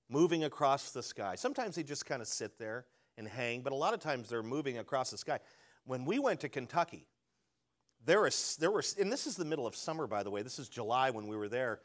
moving 0.09 0.45
across 0.45 0.93
the 0.93 1.03
sky. 1.03 1.35
Sometimes 1.37 1.77
they 1.77 1.83
just 1.83 2.05
kind 2.05 2.21
of 2.21 2.29
sit 2.29 2.59
there 2.59 2.85
and 3.21 3.29
hang, 3.29 3.61
but 3.61 3.73
a 3.73 3.77
lot 3.77 3.95
of 3.95 4.01
times 4.01 4.29
they're 4.29 4.43
moving 4.43 4.79
across 4.79 5.11
the 5.11 5.18
sky. 5.18 5.39
When 5.85 6.05
we 6.05 6.18
went 6.18 6.41
to 6.41 6.49
Kentucky, 6.49 7.07
there 8.05 8.23
was, 8.23 8.57
there 8.59 8.71
were, 8.71 8.83
and 8.99 9.12
this 9.12 9.27
is 9.27 9.37
the 9.37 9.45
middle 9.45 9.66
of 9.66 9.77
summer, 9.77 10.09
by 10.09 10.25
the 10.25 10.31
way. 10.31 10.43
This 10.43 10.59
is 10.59 10.68
July 10.68 11.11
when 11.11 11.29
we 11.29 11.37
were 11.37 11.49
there. 11.49 11.81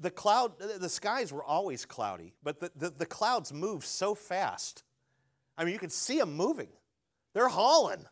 The 0.00 0.10
cloud, 0.10 0.52
the 0.58 0.88
skies 0.88 1.32
were 1.32 1.44
always 1.44 1.84
cloudy, 1.84 2.34
but 2.42 2.60
the, 2.60 2.70
the, 2.74 2.90
the 2.90 3.06
clouds 3.06 3.52
moved 3.52 3.84
so 3.84 4.14
fast. 4.14 4.84
I 5.58 5.64
mean, 5.64 5.74
you 5.74 5.78
could 5.78 5.92
see 5.92 6.18
them 6.18 6.34
moving. 6.34 6.68
They're 7.34 7.48
hauling. 7.48 8.06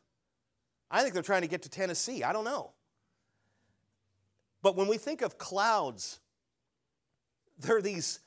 I 0.90 1.03
think 1.03 1.14
they're 1.14 1.22
trying 1.22 1.43
to 1.43 1.49
get 1.49 1.62
to 1.62 1.68
Tennessee. 1.68 2.22
I 2.22 2.32
don't 2.32 2.45
know. 2.45 2.72
But 4.62 4.76
when 4.76 4.88
we 4.88 4.99
think 4.99 5.22
of 5.22 5.38
clouds, 5.38 6.20
they're 7.59 7.82
these 7.82 8.20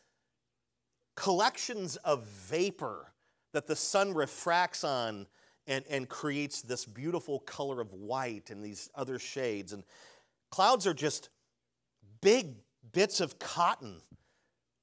collections 1.15 1.97
of 1.97 2.23
vapor 2.23 3.11
that 3.55 3.67
the 3.67 3.75
sun 3.75 4.13
refracts 4.13 4.83
on 4.83 5.27
and, 5.65 5.85
and 5.89 6.09
creates 6.09 6.61
this 6.61 6.83
beautiful 6.83 7.39
color 7.39 7.79
of 7.79 7.93
white 7.93 8.49
and 8.49 8.61
these 8.61 8.89
other 8.93 9.17
shades. 9.17 9.71
And 9.71 9.85
clouds 10.51 10.85
are 10.85 10.93
just 10.93 11.29
big 12.19 12.55
bits 12.91 13.21
of 13.21 13.39
cotton 13.39 14.01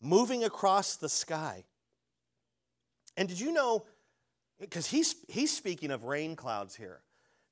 moving 0.01 0.43
across 0.43 0.97
the 0.97 1.11
sky. 1.11 1.65
And 3.19 3.29
did 3.29 3.39
you 3.39 3.53
know, 3.53 3.85
because 4.59 4.87
he's, 4.87 5.17
he's 5.29 5.55
speaking 5.55 5.91
of 5.91 6.05
rain 6.05 6.35
clouds 6.35 6.75
here, 6.75 7.03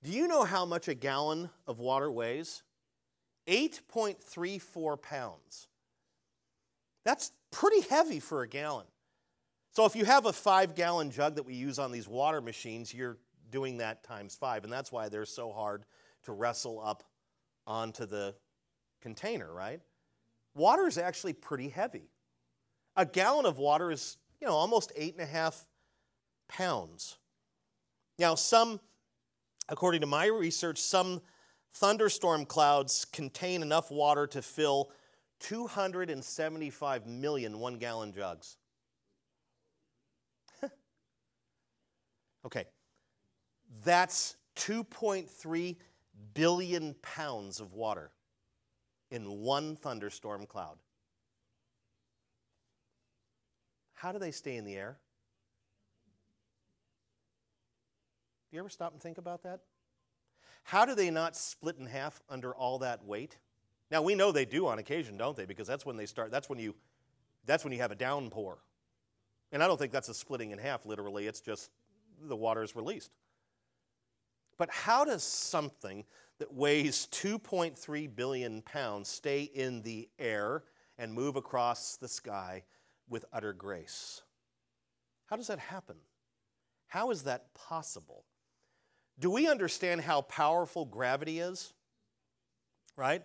do 0.03 0.11
you 0.11 0.27
know 0.27 0.45
how 0.45 0.65
much 0.65 0.89
a 0.89 0.95
gallon 0.95 1.51
of 1.67 1.81
water 1.81 2.11
weighs? 2.11 2.63
8.34 3.47 5.03
pounds. 5.03 5.69
That's 7.05 7.31
pretty 7.51 7.83
heavy 7.83 8.21
for 8.21 8.41
a 8.41 8.49
gallon. 8.49 8.87
So 9.73 9.85
if 9.85 9.95
you 9.95 10.05
have 10.05 10.27
a 10.27 10.33
five 10.33 10.75
gallon 10.75 11.11
jug 11.11 11.37
that 11.37 11.45
we 11.45 11.55
use 11.55 11.79
on 11.79 11.93
these 11.93 12.09
water 12.09 12.41
machines, 12.41 12.93
you're 12.93 13.19
doing 13.51 13.79
that 13.79 14.03
times 14.03 14.35
five. 14.35 14.65
And 14.65 14.73
that's 14.73 14.91
why 14.91 15.09
they're 15.09 15.25
so 15.25 15.53
hard 15.53 15.85
to 16.25 16.33
wrestle 16.33 16.81
up 16.85 17.05
onto 17.67 18.07
the 18.07 18.35
container, 19.01 19.53
right? 19.53 19.81
Water 20.55 20.87
is 20.87 20.99
actually 20.99 21.33
pretty 21.33 21.69
heavy. 21.69 22.11
A 22.97 23.07
gallon 23.07 23.47
of 23.47 23.59
water 23.59 23.91
is, 23.91 24.17
you 24.41 24.47
know, 24.47 24.55
almost 24.55 24.93
eight 24.97 25.15
and 25.15 25.23
a 25.23 25.27
half 25.27 25.67
pounds. 26.49 27.17
Now, 28.19 28.35
some, 28.35 28.81
according 29.69 30.01
to 30.01 30.07
my 30.07 30.27
research, 30.27 30.79
some 30.79 31.21
thunderstorm 31.75 32.45
clouds 32.45 33.05
contain 33.05 33.63
enough 33.63 33.91
water 33.91 34.27
to 34.27 34.43
fill 34.43 34.91
275 35.39 37.07
million 37.07 37.59
one 37.59 37.79
gallon 37.79 38.13
jugs. 38.13 38.57
Okay, 42.45 42.65
that's 43.85 44.37
2.3 44.57 45.77
billion 46.35 46.95
pounds 47.03 47.61
of 47.61 47.73
water 47.75 48.11
in 49.11 49.41
one 49.41 49.77
thunderstorm 49.77 50.47
cloud. 50.47 50.77
How 53.95 54.13
do 54.13 54.19
they 54.19 54.31
stay 54.31 54.57
in 54.57 54.65
the 54.65 54.77
air? 54.77 54.97
Do 58.51 58.57
you 58.57 58.61
ever 58.61 58.69
stop 58.69 58.93
and 58.93 59.01
think 59.01 59.19
about 59.19 59.43
that? 59.43 59.61
How 60.65 60.85
do 60.85 60.95
they 60.95 61.11
not 61.11 61.37
split 61.37 61.77
in 61.79 61.87
half 61.87 62.21
under 62.29 62.55
all 62.55 62.79
that 62.81 63.05
weight? 63.05 63.37
Now 63.91 64.03
we 64.03 64.15
know 64.15 64.33
they 64.33 64.45
do 64.45 64.67
on 64.67 64.79
occasion, 64.79 65.17
don't 65.17 65.37
they? 65.37 65.45
Because 65.45 65.67
that's 65.67 65.85
when 65.85 65.97
they 65.97 66.07
start. 66.07 66.31
That's 66.31 66.49
when 66.49 66.59
you, 66.59 66.75
that's 67.45 67.65
when 67.65 67.73
you 67.73 67.81
have 67.81 67.93
a 67.93 67.97
downpour. 67.97 68.59
And 69.53 69.63
I 69.63 69.67
don't 69.67 69.79
think 69.79 69.93
that's 69.93 70.09
a 70.09 70.15
splitting 70.15 70.53
in 70.53 70.59
half. 70.59 70.87
Literally, 70.87 71.27
it's 71.27 71.41
just 71.41 71.71
the 72.21 72.37
water 72.37 72.63
is 72.63 72.77
released. 72.77 73.11
But 74.59 74.71
how 74.71 75.05
does 75.05 75.23
something 75.23 76.05
that 76.39 76.53
weighs 76.53 77.07
2.3 77.13 78.15
billion 78.15 78.63
pounds 78.63 79.09
stay 79.09 79.43
in 79.43 79.83
the 79.83 80.09
air 80.19 80.65
and 80.99 81.15
move 81.15 81.37
across 81.37 81.97
the 81.97 82.09
sky 82.09 82.65
with 83.09 83.25
utter 83.33 83.53
grace? 83.53 84.23
How 85.27 85.37
does 85.37 85.47
that 85.47 85.59
happen? 85.61 85.97
How 86.89 87.11
is 87.11 87.23
that 87.23 87.55
possible? 87.55 88.25
Do 89.19 89.31
we 89.31 89.49
understand 89.49 90.01
how 90.01 90.23
powerful 90.23 90.85
gravity 90.85 91.39
is? 91.39 91.73
Right? 92.97 93.23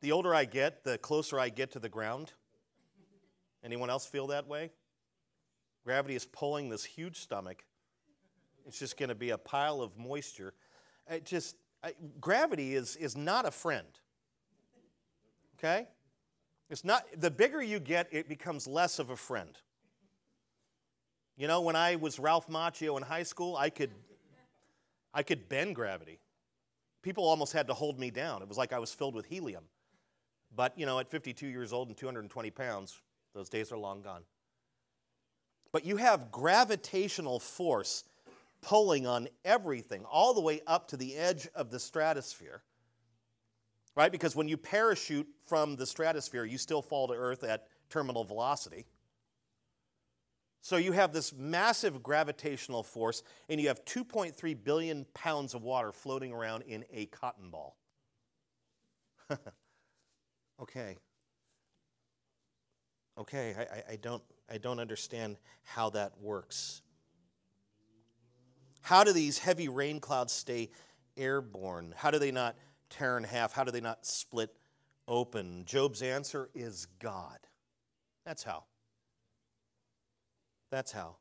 The 0.00 0.12
older 0.12 0.34
I 0.34 0.44
get, 0.44 0.84
the 0.84 0.98
closer 0.98 1.38
I 1.38 1.48
get 1.48 1.72
to 1.72 1.78
the 1.78 1.88
ground. 1.88 2.32
Anyone 3.64 3.90
else 3.90 4.06
feel 4.06 4.26
that 4.28 4.46
way? 4.46 4.70
Gravity 5.84 6.14
is 6.14 6.26
pulling 6.26 6.68
this 6.68 6.84
huge 6.84 7.18
stomach. 7.20 7.64
It's 8.68 8.78
just 8.78 8.96
going 8.96 9.08
to 9.08 9.14
be 9.14 9.30
a 9.30 9.38
pile 9.38 9.80
of 9.80 9.98
moisture. 9.98 10.52
It 11.10 11.24
just 11.24 11.56
I, 11.82 11.94
gravity 12.20 12.74
is 12.74 12.96
is 12.96 13.16
not 13.16 13.46
a 13.46 13.50
friend. 13.50 13.88
Okay? 15.58 15.88
It's 16.70 16.84
not 16.84 17.04
the 17.16 17.30
bigger 17.30 17.62
you 17.62 17.80
get, 17.80 18.08
it 18.12 18.28
becomes 18.28 18.66
less 18.66 18.98
of 18.98 19.10
a 19.10 19.16
friend. 19.16 19.56
You 21.36 21.46
know, 21.46 21.62
when 21.62 21.76
I 21.76 21.96
was 21.96 22.18
Ralph 22.18 22.48
Macchio 22.48 22.96
in 22.98 23.02
high 23.02 23.22
school, 23.22 23.56
I 23.56 23.70
could 23.70 23.90
I 25.14 25.22
could 25.22 25.48
bend 25.48 25.74
gravity. 25.74 26.20
People 27.02 27.24
almost 27.24 27.52
had 27.52 27.68
to 27.68 27.74
hold 27.74 27.98
me 27.98 28.10
down. 28.10 28.42
It 28.42 28.48
was 28.48 28.58
like 28.58 28.72
I 28.72 28.78
was 28.78 28.92
filled 28.92 29.14
with 29.14 29.26
helium. 29.26 29.64
But, 30.54 30.78
you 30.78 30.86
know, 30.86 30.98
at 30.98 31.10
52 31.10 31.46
years 31.46 31.72
old 31.72 31.88
and 31.88 31.96
220 31.96 32.50
pounds, 32.50 33.00
those 33.34 33.48
days 33.48 33.70
are 33.72 33.78
long 33.78 34.02
gone. 34.02 34.22
But 35.72 35.84
you 35.84 35.96
have 35.96 36.30
gravitational 36.30 37.38
force 37.38 38.04
pulling 38.60 39.06
on 39.06 39.28
everything, 39.44 40.04
all 40.04 40.34
the 40.34 40.40
way 40.40 40.60
up 40.66 40.88
to 40.88 40.96
the 40.96 41.16
edge 41.16 41.48
of 41.54 41.70
the 41.70 41.78
stratosphere. 41.78 42.62
Right? 43.94 44.12
Because 44.12 44.36
when 44.36 44.48
you 44.48 44.56
parachute 44.56 45.26
from 45.46 45.76
the 45.76 45.86
stratosphere, 45.86 46.44
you 46.44 46.58
still 46.58 46.82
fall 46.82 47.08
to 47.08 47.14
Earth 47.14 47.42
at 47.42 47.66
terminal 47.90 48.24
velocity. 48.24 48.86
So 50.60 50.76
you 50.76 50.92
have 50.92 51.12
this 51.12 51.32
massive 51.32 52.02
gravitational 52.02 52.82
force, 52.82 53.22
and 53.48 53.60
you 53.60 53.68
have 53.68 53.84
2.3 53.84 54.64
billion 54.64 55.06
pounds 55.14 55.54
of 55.54 55.62
water 55.62 55.92
floating 55.92 56.32
around 56.32 56.62
in 56.62 56.84
a 56.92 57.06
cotton 57.06 57.50
ball. 57.50 57.76
okay. 60.60 60.96
Okay, 63.16 63.54
I, 63.58 63.92
I, 63.92 63.96
don't, 63.96 64.22
I 64.50 64.58
don't 64.58 64.78
understand 64.78 65.36
how 65.64 65.90
that 65.90 66.12
works. 66.20 66.82
How 68.80 69.04
do 69.04 69.12
these 69.12 69.38
heavy 69.38 69.68
rain 69.68 70.00
clouds 70.00 70.32
stay 70.32 70.70
airborne? 71.16 71.94
How 71.96 72.10
do 72.10 72.18
they 72.18 72.30
not 72.30 72.56
tear 72.90 73.18
in 73.18 73.24
half? 73.24 73.52
How 73.52 73.64
do 73.64 73.70
they 73.70 73.80
not 73.80 74.06
split 74.06 74.54
open? 75.06 75.64
Job's 75.66 76.02
answer 76.02 76.48
is 76.54 76.86
God. 76.98 77.38
That's 78.24 78.42
how. 78.42 78.64
That's 80.70 80.92
how. 80.92 81.16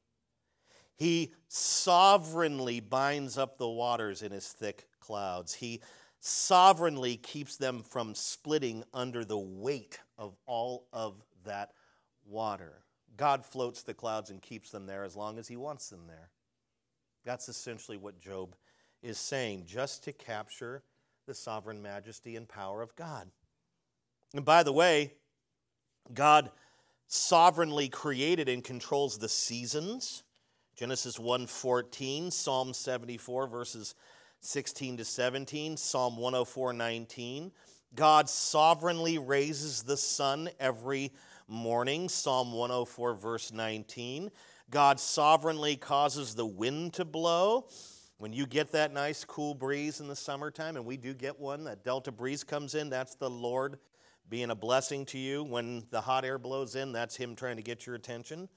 He 0.95 1.31
sovereignly 1.47 2.79
binds 2.79 3.37
up 3.37 3.57
the 3.57 3.69
waters 3.69 4.21
in 4.21 4.31
his 4.31 4.47
thick 4.47 4.87
clouds. 4.99 5.53
He 5.53 5.81
sovereignly 6.19 7.17
keeps 7.17 7.55
them 7.55 7.83
from 7.83 8.15
splitting 8.15 8.83
under 8.93 9.23
the 9.23 9.37
weight 9.37 9.99
of 10.17 10.35
all 10.45 10.87
of 10.91 11.23
that 11.45 11.71
water. 12.25 12.83
God 13.15 13.45
floats 13.45 13.83
the 13.83 13.93
clouds 13.93 14.29
and 14.29 14.41
keeps 14.41 14.71
them 14.71 14.85
there 14.85 15.03
as 15.03 15.15
long 15.15 15.37
as 15.37 15.47
he 15.47 15.55
wants 15.55 15.89
them 15.89 16.07
there. 16.07 16.29
That's 17.27 17.49
essentially 17.49 17.97
what 17.97 18.21
Job 18.21 18.55
is 19.03 19.17
saying, 19.17 19.65
just 19.67 20.05
to 20.05 20.13
capture 20.13 20.81
the 21.25 21.33
sovereign 21.33 21.81
majesty 21.81 22.37
and 22.37 22.47
power 22.47 22.81
of 22.81 22.95
God. 22.95 23.29
And 24.33 24.45
by 24.45 24.63
the 24.63 24.71
way, 24.71 25.11
God 26.13 26.49
sovereignly 27.07 27.89
created 27.89 28.47
and 28.47 28.63
controls 28.63 29.17
the 29.17 29.27
seasons. 29.27 30.23
Genesis 30.77 31.19
1:14, 31.19 32.31
Psalm 32.31 32.73
74 32.73 33.47
verses 33.47 33.93
16 34.39 34.95
to 34.95 35.03
17, 35.03 35.75
Psalm 35.75 36.15
104:19. 36.15 37.51
God 37.93 38.29
sovereignly 38.29 39.17
raises 39.17 39.83
the 39.83 39.97
sun 39.97 40.49
every 40.61 41.11
morning, 41.45 42.07
Psalm 42.07 42.53
104 42.53 43.15
verse 43.15 43.51
19. 43.51 44.31
God 44.69 44.99
sovereignly 44.99 45.77
causes 45.77 46.35
the 46.35 46.45
wind 46.45 46.93
to 46.93 47.05
blow. 47.05 47.67
When 48.17 48.33
you 48.33 48.45
get 48.45 48.73
that 48.73 48.91
nice 48.91 49.23
cool 49.23 49.53
breeze 49.53 50.01
in 50.01 50.07
the 50.07 50.15
summertime, 50.15 50.75
and 50.75 50.85
we 50.85 50.97
do 50.97 51.13
get 51.13 51.39
one, 51.39 51.63
that 51.65 51.85
delta 51.85 52.11
breeze 52.11 52.43
comes 52.43 52.75
in, 52.75 52.89
that's 52.89 53.15
the 53.15 53.29
Lord 53.29 53.77
being 54.27 54.49
a 54.49 54.55
blessing 54.55 55.05
to 55.05 55.17
you. 55.17 55.43
When 55.43 55.85
the 55.89 56.01
hot 56.01 56.25
air 56.25 56.37
blows 56.37 56.75
in, 56.75 56.91
that's 56.91 57.15
Him 57.15 57.35
trying 57.35 57.55
to 57.57 57.61
get 57.61 57.85
your 57.85 57.95
attention. 57.95 58.49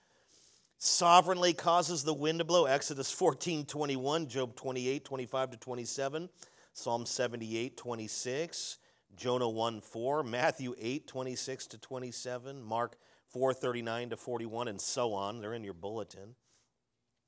Sovereignly 0.79 1.53
causes 1.53 2.03
the 2.03 2.15
wind 2.15 2.39
to 2.39 2.45
blow. 2.45 2.65
Exodus 2.65 3.13
14 3.13 3.67
21, 3.67 4.27
Job 4.27 4.57
28 4.57 5.05
25 5.05 5.51
to 5.51 5.57
27, 5.59 6.29
Psalm 6.73 7.07
78 7.07 7.77
26, 7.77 8.79
Jonah 9.15 9.49
1 9.49 9.81
4, 9.81 10.23
Matthew 10.23 10.75
8 10.81 11.07
26 11.07 11.67
to 11.69 11.79
27, 11.79 12.63
Mark 12.63 12.97
4 13.31 13.55
39 13.55 14.11
to 14.11 14.17
41, 14.17 14.69
and 14.69 14.81
so 14.81 15.15
on. 15.15 15.41
They're 15.41 15.55
in 15.55 15.65
your 15.65 15.75
bulletin. 15.75 16.35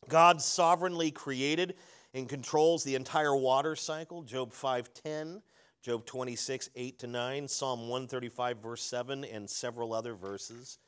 God 0.09 0.43
sovereignly 0.43 1.11
created 1.11 1.75
and 2.15 2.29
controls 2.29 2.85
the 2.85 2.95
entire 2.95 3.37
water 3.37 3.77
cycle. 3.77 4.23
Job 4.23 4.53
5:10, 4.53 5.43
Job 5.83 6.05
26, 6.05 6.71
8 6.75 6.99
to 6.99 7.07
9, 7.07 7.49
Psalm 7.49 7.89
135, 7.89 8.59
verse 8.59 8.83
7, 8.83 9.25
and 9.25 9.49
several 9.49 9.93
other 9.93 10.15
verses. 10.15 10.79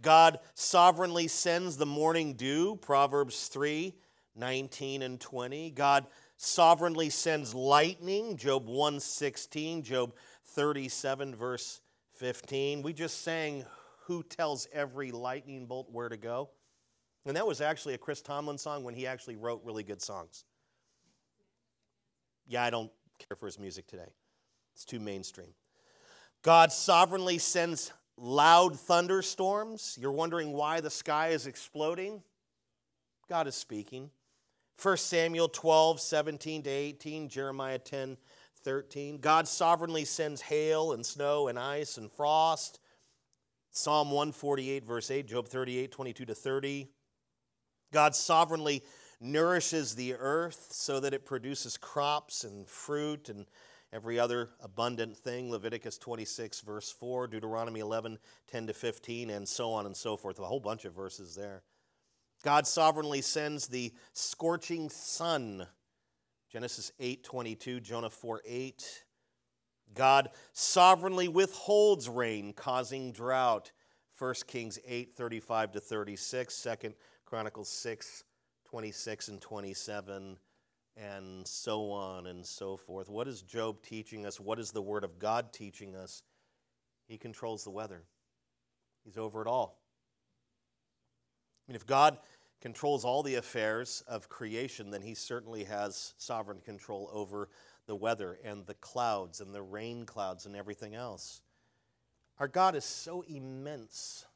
God 0.00 0.38
sovereignly 0.54 1.28
sends 1.28 1.76
the 1.76 1.86
morning 1.86 2.34
dew, 2.34 2.76
Proverbs 2.76 3.48
3, 3.48 3.94
19 4.34 5.02
and 5.02 5.20
20. 5.20 5.70
God 5.70 6.06
sovereignly 6.36 7.08
sends 7.08 7.54
lightning, 7.54 8.36
Job 8.36 8.66
116, 8.66 9.82
Job 9.82 10.14
37, 10.44 11.34
verse 11.34 11.80
15. 12.12 12.82
We 12.82 12.92
just 12.92 13.22
sang 13.22 13.64
Who 14.06 14.22
Tells 14.22 14.68
Every 14.72 15.10
Lightning 15.10 15.66
Bolt 15.66 15.88
Where 15.90 16.08
to 16.08 16.16
Go? 16.16 16.50
And 17.24 17.36
that 17.36 17.46
was 17.46 17.60
actually 17.60 17.94
a 17.94 17.98
Chris 17.98 18.22
Tomlin 18.22 18.56
song 18.56 18.84
when 18.84 18.94
he 18.94 19.06
actually 19.06 19.36
wrote 19.36 19.62
really 19.64 19.82
good 19.82 20.00
songs. 20.00 20.44
Yeah, 22.46 22.62
I 22.62 22.70
don't 22.70 22.90
care 23.18 23.36
for 23.36 23.46
his 23.46 23.58
music 23.58 23.88
today. 23.88 24.12
It's 24.74 24.84
too 24.84 25.00
mainstream. 25.00 25.48
God 26.42 26.70
sovereignly 26.70 27.38
sends 27.38 27.92
loud 28.16 28.78
thunderstorms. 28.78 29.98
You're 30.00 30.12
wondering 30.12 30.52
why 30.52 30.80
the 30.80 30.90
sky 30.90 31.28
is 31.28 31.48
exploding? 31.48 32.22
God 33.28 33.48
is 33.48 33.56
speaking. 33.56 34.10
1 34.80 34.96
Samuel 34.98 35.48
12, 35.48 36.00
17 36.00 36.62
to 36.62 36.70
18, 36.70 37.28
Jeremiah 37.28 37.78
10, 37.78 38.16
13. 38.62 39.18
God 39.18 39.48
sovereignly 39.48 40.04
sends 40.04 40.42
hail 40.42 40.92
and 40.92 41.04
snow 41.04 41.48
and 41.48 41.58
ice 41.58 41.96
and 41.96 42.12
frost. 42.12 42.78
Psalm 43.76 44.10
148, 44.10 44.86
verse 44.86 45.10
8, 45.10 45.26
Job 45.26 45.48
38, 45.48 45.92
22 45.92 46.24
to 46.24 46.34
30. 46.34 46.88
God 47.92 48.16
sovereignly 48.16 48.82
nourishes 49.20 49.94
the 49.94 50.14
earth 50.14 50.68
so 50.70 50.98
that 50.98 51.12
it 51.12 51.26
produces 51.26 51.76
crops 51.76 52.42
and 52.42 52.66
fruit 52.66 53.28
and 53.28 53.44
every 53.92 54.18
other 54.18 54.48
abundant 54.60 55.14
thing. 55.14 55.50
Leviticus 55.50 55.98
26 55.98 56.62
verse 56.62 56.90
4 56.90 57.26
deuteronomy 57.28 57.80
11 57.80 58.18
10 58.50 58.66
to 58.66 58.72
15 58.72 59.28
and 59.28 59.46
so 59.46 59.70
on 59.70 59.84
and 59.84 59.94
so 59.96 60.16
forth. 60.16 60.38
A 60.38 60.44
whole 60.44 60.58
bunch 60.58 60.86
of 60.86 60.94
verses 60.94 61.34
there. 61.34 61.62
God 62.42 62.66
sovereignly 62.66 63.20
sends 63.20 63.66
the 63.66 63.92
scorching 64.14 64.88
sun. 64.88 65.66
Genesis 66.50 66.92
8 66.98 67.22
22 67.22 67.80
jonah 67.80 68.10
4 68.10 68.40
8 68.46 69.04
god 69.94 70.30
sovereignly 70.52 71.28
withholds 71.28 72.08
rain 72.08 72.52
causing 72.52 73.12
drought 73.12 73.72
1 74.18 74.34
kings 74.46 74.78
8 74.86 75.16
35 75.16 75.72
to 75.72 75.80
36 75.80 76.62
2 76.62 76.92
chronicles 77.24 77.68
6 77.68 78.24
26 78.66 79.28
and 79.28 79.40
27 79.40 80.38
and 80.96 81.46
so 81.46 81.90
on 81.90 82.26
and 82.26 82.44
so 82.44 82.76
forth. 82.76 83.08
What 83.08 83.28
is 83.28 83.42
Job 83.42 83.82
teaching 83.82 84.24
us? 84.24 84.40
What 84.40 84.58
is 84.58 84.70
the 84.70 84.82
Word 84.82 85.04
of 85.04 85.18
God 85.18 85.52
teaching 85.52 85.94
us? 85.94 86.22
He 87.06 87.18
controls 87.18 87.64
the 87.64 87.70
weather, 87.70 88.02
He's 89.04 89.16
over 89.16 89.42
it 89.42 89.46
all. 89.46 89.78
I 91.68 91.72
mean, 91.72 91.76
if 91.76 91.86
God 91.86 92.18
controls 92.60 93.04
all 93.04 93.22
the 93.22 93.34
affairs 93.34 94.02
of 94.08 94.28
creation, 94.28 94.90
then 94.90 95.02
He 95.02 95.14
certainly 95.14 95.64
has 95.64 96.14
sovereign 96.16 96.60
control 96.64 97.10
over 97.12 97.48
the 97.86 97.96
weather 97.96 98.38
and 98.44 98.66
the 98.66 98.74
clouds 98.74 99.40
and 99.40 99.54
the 99.54 99.62
rain 99.62 100.04
clouds 100.04 100.46
and 100.46 100.56
everything 100.56 100.94
else. 100.94 101.40
Our 102.38 102.48
God 102.48 102.74
is 102.74 102.84
so 102.84 103.22
immense. 103.22 104.26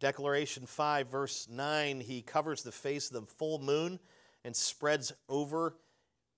Declaration 0.00 0.66
5, 0.66 1.08
verse 1.08 1.48
9, 1.48 2.00
He 2.00 2.22
covers 2.22 2.62
the 2.62 2.72
face 2.72 3.10
of 3.10 3.20
the 3.20 3.32
full 3.34 3.60
moon 3.60 4.00
and 4.44 4.56
spreads 4.56 5.12
over 5.28 5.76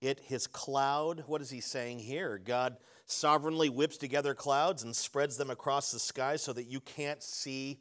it 0.03 0.21
his 0.21 0.47
cloud. 0.47 1.25
What 1.27 1.41
is 1.41 1.49
he 1.49 1.61
saying 1.61 2.01
here? 2.01 2.39
God 2.39 2.77
sovereignly 3.07 3.71
whips 3.71 3.97
together 3.97 4.35
clouds 4.35 4.83
and 4.83 4.95
spreads 4.95 5.37
them 5.37 5.51
across 5.51 5.91
the 5.91 5.99
sky 5.99 6.37
so 6.37 6.53
that 6.53 6.65
you 6.65 6.81
can't 6.81 7.23
see 7.23 7.81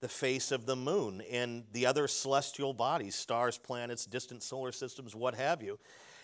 the 0.00 0.08
face 0.08 0.50
of 0.50 0.66
the 0.66 0.76
moon 0.76 1.22
and 1.30 1.64
the 1.72 1.86
other 1.86 2.08
celestial 2.08 2.72
bodies, 2.72 3.14
stars, 3.14 3.58
planets, 3.58 4.06
distant 4.06 4.42
solar 4.42 4.72
systems, 4.72 5.14
what 5.14 5.34
have 5.34 5.62
you. 5.62 5.78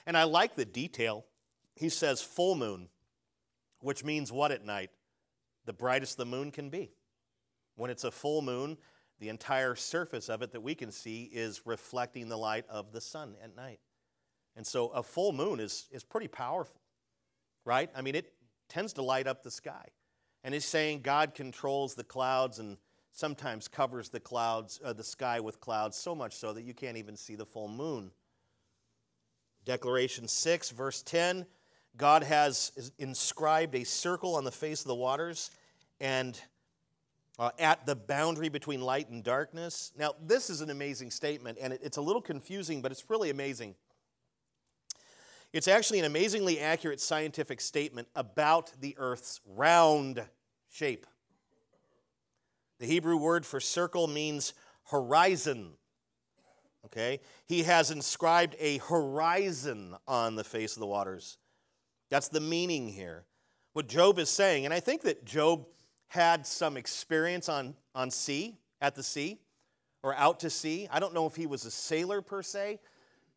And 0.07 0.17
I 0.17 0.25
like 0.25 0.55
the 0.55 0.65
detail. 0.65 1.25
He 1.75 1.89
says 1.89 2.23
full 2.23 2.55
moon, 2.55 2.89
which 3.81 4.05
means 4.05 4.33
what 4.33 4.53
at 4.53 4.65
night? 4.65 4.91
The 5.65 5.73
brightest 5.73 6.17
the 6.17 6.25
moon 6.25 6.53
can 6.53 6.71
be. 6.71 6.93
When 7.75 7.91
it's 7.91 8.05
a 8.05 8.11
full 8.11 8.41
moon, 8.41 8.79
the 9.19 9.29
entire 9.29 9.75
surface 9.75 10.29
of 10.29 10.43
it 10.43 10.53
that 10.53 10.63
we 10.63 10.75
can 10.75 10.93
see 10.93 11.25
is 11.25 11.63
reflecting 11.65 12.29
the 12.29 12.39
light 12.39 12.65
of 12.69 12.93
the 12.93 13.01
sun 13.01 13.35
at 13.43 13.57
night. 13.57 13.81
And 14.57 14.67
so 14.67 14.89
a 14.89 15.03
full 15.03 15.33
moon 15.33 15.61
is, 15.61 15.87
is 15.91 16.05
pretty 16.05 16.29
powerful, 16.29 16.81
right? 17.65 17.91
I 17.95 18.03
mean, 18.03 18.15
it 18.15 18.33
tends 18.69 18.95
to 18.95 19.03
light 19.03 19.27
up 19.27 19.43
the 19.43 19.51
sky. 19.51 19.89
And 20.45 20.55
he's 20.55 20.65
saying 20.65 21.03
God 21.03 21.35
controls 21.35 21.95
the 21.95 22.05
clouds 22.05 22.59
and 22.59 22.79
sometimes 23.11 23.69
covers 23.69 24.11
the 24.11 24.21
clouds, 24.21 24.81
uh, 24.85 24.93
the 24.93 25.05
sky 25.05 25.41
with 25.41 25.61
clouds, 25.61 25.97
so 25.97 26.15
much 26.15 26.35
so 26.35 26.53
that 26.53 26.63
you 26.63 26.75
can't 26.75 26.97
even 26.97 27.17
see 27.17 27.35
the 27.35 27.47
full 27.47 27.69
moon. 27.69 28.13
Declaration 29.67 30.29
6, 30.29 30.71
verse 30.71 31.03
10 31.03 31.45
God 31.97 32.23
has 32.23 32.93
inscribed 32.99 33.75
a 33.75 33.85
circle 33.85 34.37
on 34.37 34.45
the 34.45 34.53
face 34.53 34.83
of 34.83 34.89
the 34.89 34.95
waters 34.95 35.51
and 35.99 36.41
uh, 37.39 37.51
at 37.59 37.87
the 37.87 37.97
boundary 37.97 38.49
between 38.49 38.81
light 38.81 39.09
and 39.09 39.25
darkness. 39.25 39.93
Now, 39.99 40.13
this 40.25 40.51
is 40.51 40.61
an 40.61 40.71
amazing 40.71 41.11
statement, 41.11 41.59
and 41.61 41.73
it, 41.73 41.81
it's 41.83 41.97
a 41.97 42.03
little 42.03 42.23
confusing, 42.23 42.83
but 42.83 42.93
it's 42.93 43.09
really 43.09 43.31
amazing. 43.31 43.75
It's 45.53 45.69
actually 45.69 46.01
an 46.01 46.05
amazingly 46.05 46.61
accurate 46.61 47.01
scientific 47.01 47.61
statement 47.61 48.09
about 48.15 48.73
the 48.81 48.95
Earth's 48.99 49.41
round 49.47 50.23
shape. 50.71 51.07
The 52.79 52.87
Hebrew 52.87 53.17
word 53.17 53.47
for 53.47 53.59
circle 53.59 54.07
means 54.07 54.53
horizon. 54.91 55.73
Okay? 56.87 57.21
He 57.47 57.63
has 57.65 57.91
inscribed 57.91 58.57
a 58.59 58.79
horizon 58.79 59.95
on 60.07 60.37
the 60.37 60.45
face 60.45 60.75
of 60.75 60.81
the 60.81 60.87
waters. 60.87 61.39
That's 62.11 62.29
the 62.29 62.41
meaning 62.41 62.89
here. 62.89 63.25
What 63.73 63.89
Job 63.89 64.19
is 64.19 64.31
saying, 64.31 64.65
and 64.65 64.73
I 64.73 64.81
think 64.81 65.03
that 65.03 65.25
Job 65.25 65.67
had 66.09 66.47
some 66.47 66.77
experience 66.77 67.49
on, 67.49 67.75
on 67.95 68.11
sea, 68.11 68.57
at 68.81 68.95
the 68.95 69.03
sea, 69.03 69.39
or 70.03 70.15
out 70.15 70.41
to 70.41 70.51
sea. 70.51 70.89
I 70.91 71.01
don't 71.01 71.15
know 71.15 71.27
if 71.27 71.35
he 71.35 71.47
was 71.47 71.65
a 71.65 71.71
sailor 71.71 72.23
per 72.23 72.43
se, 72.43 72.79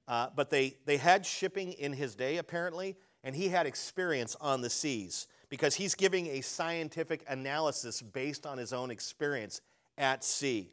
uh, 0.08 0.28
but 0.36 0.50
they, 0.50 0.78
they 0.86 0.98
had 0.98 1.26
shipping 1.26 1.74
in 1.74 1.94
his 1.94 2.16
day 2.16 2.38
apparently, 2.38 2.96
and 3.24 3.36
he 3.36 3.50
had 3.50 3.66
experience 3.66 4.36
on 4.40 4.62
the 4.62 4.70
seas 4.70 5.28
because 5.50 5.76
he's 5.76 5.96
giving 5.96 6.28
a 6.28 6.42
scientific 6.42 7.26
analysis 7.28 8.02
based 8.02 8.46
on 8.46 8.58
his 8.58 8.72
own 8.72 8.92
experience 8.92 9.62
at 9.98 10.24
sea. 10.24 10.72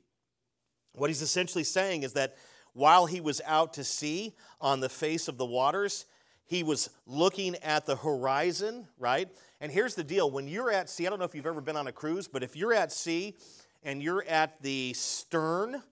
What 0.95 1.11
he's 1.11 1.23
essentially 1.23 1.65
saying 1.65 2.03
is 2.03 2.13
that 2.15 2.37
while 2.77 3.07
he 3.07 3.23
was 3.23 3.41
out 3.47 3.73
to 3.73 3.83
sea 3.83 4.35
on 4.61 4.81
the 4.81 4.89
face 4.91 5.29
of 5.29 5.39
the 5.39 5.47
waters, 5.47 6.05
he 6.45 6.63
was 6.63 6.91
looking 7.07 7.57
at 7.57 7.87
the 7.87 7.97
horizon, 7.97 8.87
right? 8.99 9.31
And 9.63 9.73
here's 9.73 9.95
the 9.95 10.05
deal 10.05 10.31
when 10.31 10.47
you're 10.47 10.71
at 10.71 10.91
sea, 10.91 11.07
I 11.07 11.11
don't 11.11 11.19
know 11.19 11.25
if 11.25 11.35
you've 11.35 11.47
ever 11.47 11.63
been 11.63 11.79
on 11.79 11.87
a 11.87 11.93
cruise, 11.93 12.29
but 12.29 12.43
if 12.43 12.55
you're 12.55 12.75
at 12.75 12.93
sea 12.93 13.35
and 13.83 14.03
you're 14.03 14.25
at 14.25 14.61
the 14.61 14.93
stern 14.93 15.83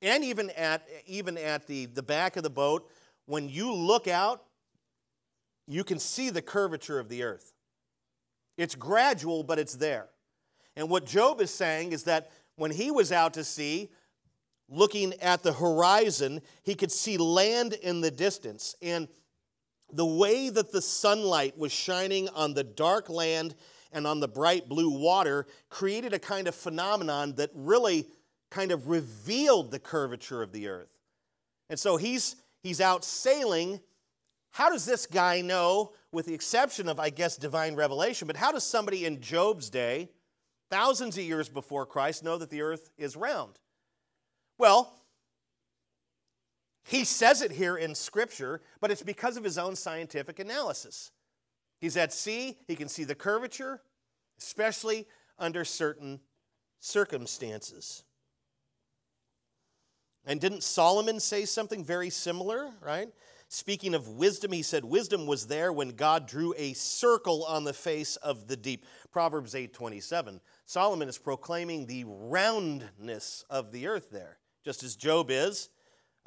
and 0.00 0.24
even 0.24 0.48
at, 0.50 0.88
even 1.06 1.36
at 1.36 1.66
the, 1.66 1.84
the 1.84 2.02
back 2.02 2.36
of 2.38 2.42
the 2.42 2.50
boat, 2.50 2.88
when 3.26 3.50
you 3.50 3.70
look 3.70 4.08
out, 4.08 4.42
you 5.68 5.84
can 5.84 5.98
see 5.98 6.30
the 6.30 6.42
curvature 6.42 6.98
of 6.98 7.10
the 7.10 7.24
earth. 7.24 7.52
It's 8.56 8.74
gradual, 8.74 9.42
but 9.42 9.58
it's 9.58 9.74
there. 9.74 10.08
And 10.76 10.88
what 10.88 11.04
Job 11.04 11.42
is 11.42 11.50
saying 11.52 11.92
is 11.92 12.04
that 12.04 12.30
when 12.56 12.70
he 12.70 12.90
was 12.90 13.12
out 13.12 13.34
to 13.34 13.44
sea, 13.44 13.90
looking 14.68 15.14
at 15.20 15.42
the 15.42 15.52
horizon, 15.52 16.40
he 16.62 16.74
could 16.74 16.92
see 16.92 17.16
land 17.16 17.74
in 17.74 18.00
the 18.00 18.10
distance. 18.10 18.74
And 18.80 19.08
the 19.92 20.06
way 20.06 20.48
that 20.48 20.72
the 20.72 20.82
sunlight 20.82 21.58
was 21.58 21.72
shining 21.72 22.28
on 22.30 22.54
the 22.54 22.64
dark 22.64 23.10
land 23.10 23.54
and 23.92 24.06
on 24.06 24.20
the 24.20 24.28
bright 24.28 24.68
blue 24.68 24.90
water 24.90 25.46
created 25.68 26.14
a 26.14 26.18
kind 26.18 26.48
of 26.48 26.54
phenomenon 26.54 27.34
that 27.36 27.50
really 27.54 28.06
kind 28.50 28.72
of 28.72 28.88
revealed 28.88 29.70
the 29.70 29.78
curvature 29.78 30.42
of 30.42 30.52
the 30.52 30.68
earth. 30.68 30.88
And 31.68 31.78
so 31.78 31.96
he's, 31.96 32.36
he's 32.62 32.80
out 32.80 33.04
sailing. 33.04 33.80
How 34.50 34.70
does 34.70 34.84
this 34.84 35.06
guy 35.06 35.40
know, 35.40 35.92
with 36.10 36.26
the 36.26 36.34
exception 36.34 36.88
of, 36.88 37.00
I 37.00 37.10
guess, 37.10 37.36
divine 37.36 37.74
revelation, 37.74 38.26
but 38.26 38.36
how 38.36 38.52
does 38.52 38.64
somebody 38.64 39.04
in 39.04 39.20
Job's 39.20 39.70
day, 39.70 40.10
thousands 40.70 41.16
of 41.16 41.24
years 41.24 41.48
before 41.48 41.86
Christ, 41.86 42.24
know 42.24 42.38
that 42.38 42.50
the 42.50 42.62
earth 42.62 42.90
is 42.98 43.16
round? 43.16 43.58
Well, 44.62 44.92
he 46.84 47.02
says 47.02 47.42
it 47.42 47.50
here 47.50 47.76
in 47.76 47.96
Scripture, 47.96 48.60
but 48.80 48.92
it's 48.92 49.02
because 49.02 49.36
of 49.36 49.42
his 49.42 49.58
own 49.58 49.74
scientific 49.74 50.38
analysis. 50.38 51.10
He's 51.80 51.96
at 51.96 52.12
sea, 52.12 52.58
he 52.68 52.76
can 52.76 52.86
see 52.86 53.02
the 53.02 53.16
curvature, 53.16 53.80
especially 54.38 55.08
under 55.36 55.64
certain 55.64 56.20
circumstances. 56.78 58.04
And 60.24 60.40
didn't 60.40 60.62
Solomon 60.62 61.18
say 61.18 61.44
something 61.44 61.82
very 61.84 62.08
similar, 62.08 62.70
right? 62.80 63.08
Speaking 63.48 63.94
of 63.94 64.06
wisdom, 64.06 64.52
he 64.52 64.62
said 64.62 64.84
wisdom 64.84 65.26
was 65.26 65.48
there 65.48 65.72
when 65.72 65.88
God 65.88 66.28
drew 66.28 66.54
a 66.56 66.72
circle 66.74 67.44
on 67.46 67.64
the 67.64 67.72
face 67.72 68.14
of 68.14 68.46
the 68.46 68.56
deep. 68.56 68.86
Proverbs 69.10 69.56
8:27. 69.56 70.40
Solomon 70.66 71.08
is 71.08 71.18
proclaiming 71.18 71.86
the 71.86 72.04
roundness 72.06 73.44
of 73.50 73.72
the 73.72 73.88
earth 73.88 74.10
there, 74.10 74.38
just 74.64 74.82
as 74.82 74.96
Job 74.96 75.30
is. 75.30 75.68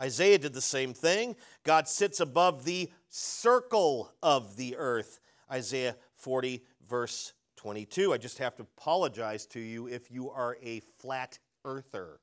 Isaiah 0.02 0.38
did 0.38 0.54
the 0.54 0.62
same 0.62 0.94
thing. 0.94 1.36
God 1.64 1.88
sits 1.88 2.20
above 2.20 2.66
the 2.66 2.92
circle 3.10 4.12
of 4.22 4.58
the 4.58 4.76
earth. 4.76 5.20
Isaiah 5.50 5.96
40, 6.16 6.64
verse 6.88 7.34
22. 7.56 8.14
I 8.14 8.18
just 8.18 8.40
have 8.40 8.56
to 8.56 8.64
apologize 8.64 9.46
to 9.48 9.60
you 9.60 9.88
if 9.88 10.12
you 10.12 10.30
are 10.30 10.58
a 10.62 10.82
flat 10.98 11.40
earther. 11.64 12.20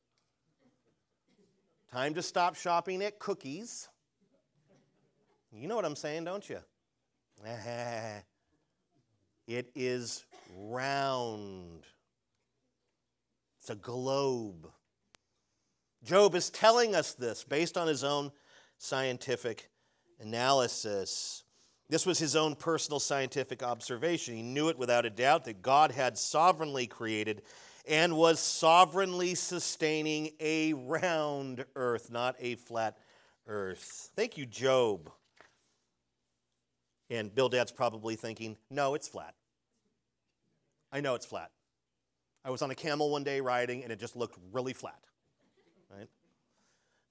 Time 1.91 2.15
to 2.15 2.23
stop 2.23 2.57
shopping 2.57 3.03
at 3.03 3.19
cookies. 3.19 3.89
You 5.53 5.69
know 5.69 5.77
what 5.77 5.85
I'm 5.85 5.97
saying, 5.97 6.25
don't 6.25 6.49
you? 6.49 6.59
It 9.49 9.73
is 9.75 10.25
round. 10.57 11.83
It's 13.59 13.71
a 13.71 13.75
globe. 13.75 14.71
Job 16.05 16.35
is 16.35 16.51
telling 16.51 16.95
us 16.95 17.15
this 17.15 17.45
based 17.45 17.79
on 17.79 17.87
his 17.87 18.03
own 18.03 18.33
scientific 18.79 19.71
analysis. 20.21 21.45
This 21.89 22.07
was 22.07 22.19
his 22.19 22.35
own 22.35 22.55
personal 22.55 22.99
scientific 22.99 23.63
observation. 23.63 24.35
He 24.35 24.43
knew 24.43 24.69
it 24.69 24.79
without 24.79 25.07
a 25.07 25.11
doubt 25.11 25.45
that 25.45 25.63
God 25.63 25.93
had 25.93 26.19
sovereignly 26.19 26.87
created 26.87 27.43
and 27.87 28.17
was 28.17 28.41
sovereignly 28.41 29.35
sustaining 29.35 30.31
a 30.41 30.73
round 30.73 31.65
earth, 31.77 32.11
not 32.11 32.37
a 32.41 32.55
flat 32.55 32.97
earth. 33.47 34.11
Thank 34.17 34.39
you, 34.39 34.47
Job. 34.47 35.11
And 37.11 37.35
Bill, 37.35 37.49
Bildad's 37.49 37.73
probably 37.73 38.17
thinking, 38.17 38.57
no, 38.71 38.95
it's 38.95 39.09
flat. 39.09 39.35
I 40.91 41.01
know 41.01 41.15
it's 41.15 41.27
flat. 41.27 41.51
I 42.45 42.51
was 42.51 42.63
on 42.63 42.71
a 42.71 42.75
camel 42.75 43.11
one 43.11 43.23
day 43.23 43.41
riding 43.41 43.83
and 43.83 43.93
it 43.93 44.01
just 44.01 44.17
looked 44.17 44.39
really 44.53 44.73
flat. 44.73 44.99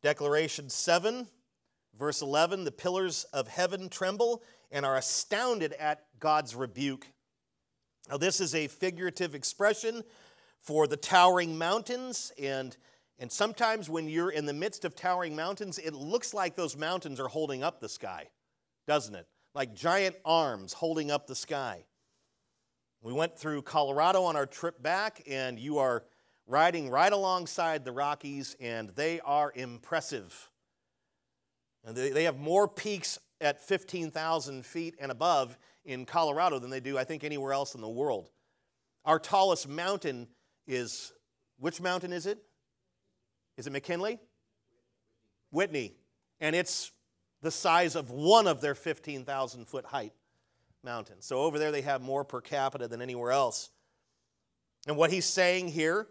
Declaration 0.01 0.69
7, 0.69 1.27
verse 1.97 2.21
11 2.21 2.63
the 2.63 2.71
pillars 2.71 3.23
of 3.33 3.47
heaven 3.47 3.87
tremble 3.89 4.41
and 4.71 4.85
are 4.85 4.97
astounded 4.97 5.73
at 5.73 6.05
God's 6.19 6.55
rebuke. 6.55 7.07
Now, 8.09 8.17
this 8.17 8.41
is 8.41 8.55
a 8.55 8.67
figurative 8.67 9.35
expression 9.35 10.03
for 10.59 10.87
the 10.87 10.97
towering 10.97 11.57
mountains, 11.57 12.31
and, 12.41 12.75
and 13.19 13.31
sometimes 13.31 13.89
when 13.89 14.09
you're 14.09 14.31
in 14.31 14.45
the 14.45 14.53
midst 14.53 14.85
of 14.85 14.95
towering 14.95 15.35
mountains, 15.35 15.77
it 15.77 15.93
looks 15.93 16.33
like 16.33 16.55
those 16.55 16.77
mountains 16.77 17.19
are 17.19 17.27
holding 17.27 17.63
up 17.63 17.79
the 17.79 17.89
sky, 17.89 18.27
doesn't 18.87 19.15
it? 19.15 19.27
Like 19.53 19.75
giant 19.75 20.15
arms 20.25 20.73
holding 20.73 21.11
up 21.11 21.27
the 21.27 21.35
sky. 21.35 21.85
We 23.01 23.13
went 23.13 23.37
through 23.37 23.63
Colorado 23.63 24.23
on 24.23 24.35
our 24.35 24.45
trip 24.45 24.81
back, 24.81 25.23
and 25.27 25.59
you 25.59 25.79
are 25.79 26.03
riding 26.47 26.89
right 26.89 27.11
alongside 27.11 27.85
the 27.85 27.91
Rockies, 27.91 28.55
and 28.59 28.89
they 28.89 29.19
are 29.21 29.51
impressive. 29.55 30.49
And 31.83 31.95
they, 31.95 32.09
they 32.11 32.25
have 32.25 32.37
more 32.37 32.67
peaks 32.67 33.17
at 33.39 33.61
15,000 33.61 34.65
feet 34.65 34.95
and 34.99 35.11
above 35.11 35.57
in 35.83 36.05
Colorado 36.05 36.59
than 36.59 36.69
they 36.69 36.79
do, 36.79 36.97
I 36.97 37.03
think, 37.03 37.23
anywhere 37.23 37.53
else 37.53 37.73
in 37.75 37.81
the 37.81 37.89
world. 37.89 38.29
Our 39.03 39.17
tallest 39.19 39.67
mountain 39.67 40.27
is, 40.67 41.11
which 41.59 41.81
mountain 41.81 42.13
is 42.13 42.25
it? 42.25 42.37
Is 43.57 43.67
it 43.67 43.71
McKinley? 43.71 44.19
Whitney. 45.51 45.95
And 46.39 46.55
it's 46.55 46.91
the 47.41 47.51
size 47.51 47.95
of 47.95 48.11
one 48.11 48.47
of 48.47 48.61
their 48.61 48.75
15,000 48.75 49.67
foot 49.67 49.85
height 49.85 50.13
mountains. 50.83 51.25
So 51.25 51.39
over 51.39 51.57
there 51.59 51.71
they 51.71 51.81
have 51.81 52.01
more 52.01 52.23
per 52.23 52.41
capita 52.41 52.87
than 52.87 53.01
anywhere 53.01 53.31
else. 53.31 53.69
And 54.87 54.97
what 54.97 55.11
he's 55.11 55.25
saying 55.25 55.69
here, 55.69 56.07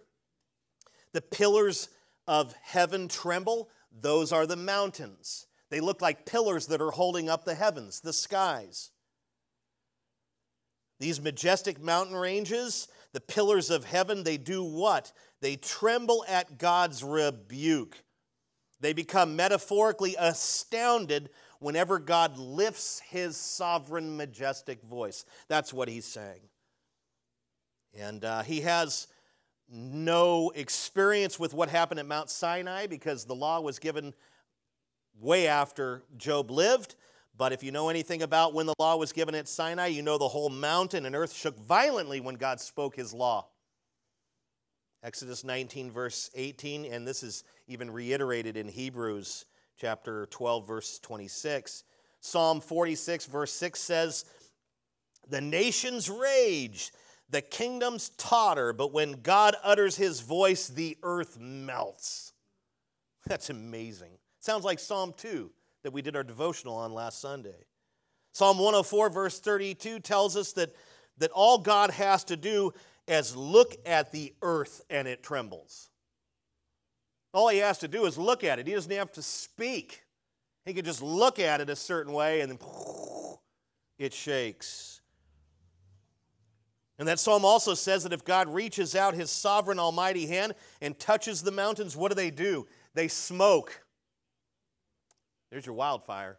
the 1.13 1.23
pillars 1.23 1.89
of 2.27 2.55
heaven 2.63 3.09
tremble, 3.09 3.69
those 3.93 4.33
are 4.33 4.47
the 4.47 4.57
mountains. 4.57 5.47
They 5.71 5.81
look 5.81 6.03
like 6.03 6.27
pillars 6.27 6.67
that 6.67 6.81
are 6.81 6.91
holding 6.91 7.29
up 7.29 7.45
the 7.45 7.55
heavens, 7.55 8.01
the 8.01 8.13
skies. 8.13 8.91
These 10.99 11.21
majestic 11.21 11.83
mountain 11.83 12.17
ranges, 12.17 12.89
the 13.13 13.21
pillars 13.21 13.71
of 13.71 13.85
heaven, 13.85 14.23
they 14.23 14.37
do 14.37 14.63
what? 14.63 15.13
They 15.41 15.57
tremble 15.57 16.25
at 16.29 16.59
God's 16.59 17.03
rebuke. 17.03 17.97
They 18.81 18.93
become 18.93 19.37
metaphorically 19.37 20.17
astounded 20.19 21.31
whenever 21.59 21.99
God 21.99 22.39
lifts 22.39 23.01
his 23.09 23.37
sovereign, 23.37 24.17
majestic 24.17 24.83
voice. 24.83 25.25
That's 25.49 25.73
what 25.73 25.89
he's 25.89 26.07
saying. 26.07 26.41
And 27.99 28.25
uh, 28.25 28.43
he 28.43 28.61
has 28.61 29.09
no 29.71 30.51
experience 30.55 31.39
with 31.39 31.55
what 31.55 31.69
happened 31.69 32.01
at 32.01 32.07
Mount 32.07 32.31
Sinai 32.31 32.87
because 32.87 33.25
the 33.25 33.35
law 33.35 33.61
was 33.61 33.79
given 33.79 34.15
way 35.21 35.47
after 35.47 36.03
Job 36.17 36.51
lived. 36.51 36.97
But 37.37 37.53
if 37.53 37.63
you 37.63 37.73
know 37.73 37.89
anything 37.89 38.23
about 38.23 38.53
when 38.53 38.67
the 38.67 38.75
law 38.79 38.97
was 38.97 39.13
given 39.13 39.35
at 39.35 39.49
Sinai, 39.49 39.87
you 39.87 40.03
know 40.03 40.19
the 40.19 40.29
whole 40.29 40.51
mountain 40.51 41.07
and 41.07 41.15
earth 41.15 41.33
shook 41.33 41.59
violently 41.59 42.21
when 42.21 42.35
God 42.35 42.61
spoke 42.61 42.97
his 42.97 43.15
law. 43.15 43.47
Exodus 45.03 45.45
19, 45.45 45.91
verse 45.91 46.31
18, 46.35 46.85
and 46.85 47.09
this 47.09 47.23
is 47.23 47.45
even 47.67 47.91
reiterated 47.91 48.59
in 48.59 48.69
Hebrews 48.69 49.47
chapter 49.79 50.27
12, 50.27 50.67
verse 50.67 50.99
26. 50.99 51.85
Psalm 52.21 52.61
46, 52.61 53.25
verse 53.25 53.53
6 53.55 53.81
says, 53.81 54.25
The 55.29 55.41
nations 55.41 56.11
rage, 56.11 56.93
the 57.31 57.43
kingdoms 57.43 58.11
totter, 58.17 58.73
but 58.73 58.93
when 58.93 59.23
God 59.23 59.57
utters 59.63 59.97
his 59.97 60.21
voice, 60.21 60.69
the 60.69 60.99
earth 61.03 61.39
melts. 61.39 62.33
That's 63.27 63.51
amazing. 63.51 64.13
Sounds 64.41 64.65
like 64.65 64.79
Psalm 64.79 65.15
2 65.17 65.51
that 65.83 65.93
we 65.93 66.03
did 66.03 66.17
our 66.17 66.25
devotional 66.25 66.77
on 66.77 66.93
last 66.93 67.21
Sunday. 67.21 67.67
Psalm 68.33 68.59
104, 68.59 69.11
verse 69.11 69.41
32 69.41 70.01
tells 70.01 70.37
us 70.37 70.53
that, 70.53 70.75
that 71.19 71.31
all 71.33 71.59
God 71.59 71.91
has 71.91 72.25
to 72.25 72.37
do 72.37 72.73
is 73.07 73.37
look 73.37 73.77
at 73.87 74.13
the 74.13 74.33
earth 74.43 74.83
and 74.89 75.09
it 75.09 75.23
trembles. 75.23 75.91
All 77.33 77.49
he 77.49 77.59
has 77.59 77.79
to 77.79 77.89
do 77.89 78.07
is 78.07 78.19
look 78.19 78.45
at 78.45 78.59
it. 78.59 78.67
He 78.67 78.75
doesn't 78.75 78.91
have 78.91 79.13
to 79.13 79.23
speak. 79.23 80.03
He 80.65 80.75
can 80.75 80.85
just 80.85 81.03
look 81.03 81.39
at 81.39 81.61
it 81.61 81.71
a 81.71 81.77
certain 81.77 82.13
way 82.13 82.41
and 82.41 82.53
then 82.53 82.59
it 83.99 84.13
shakes. 84.13 85.00
And 87.01 87.09
that 87.09 87.19
psalm 87.19 87.47
also 87.47 87.73
says 87.73 88.03
that 88.03 88.13
if 88.13 88.27
God 88.27 88.47
reaches 88.47 88.95
out 88.95 89.15
his 89.15 89.31
sovereign 89.31 89.79
almighty 89.79 90.27
hand 90.27 90.55
and 90.83 90.99
touches 90.99 91.43
the 91.43 91.51
mountains, 91.51 91.97
what 91.97 92.11
do 92.11 92.15
they 92.15 92.31
do? 92.31 92.67
They 92.93 93.09
smoke. 93.09 93.83
There's 95.51 95.65
your 95.65 95.75
wildfire. 95.75 96.39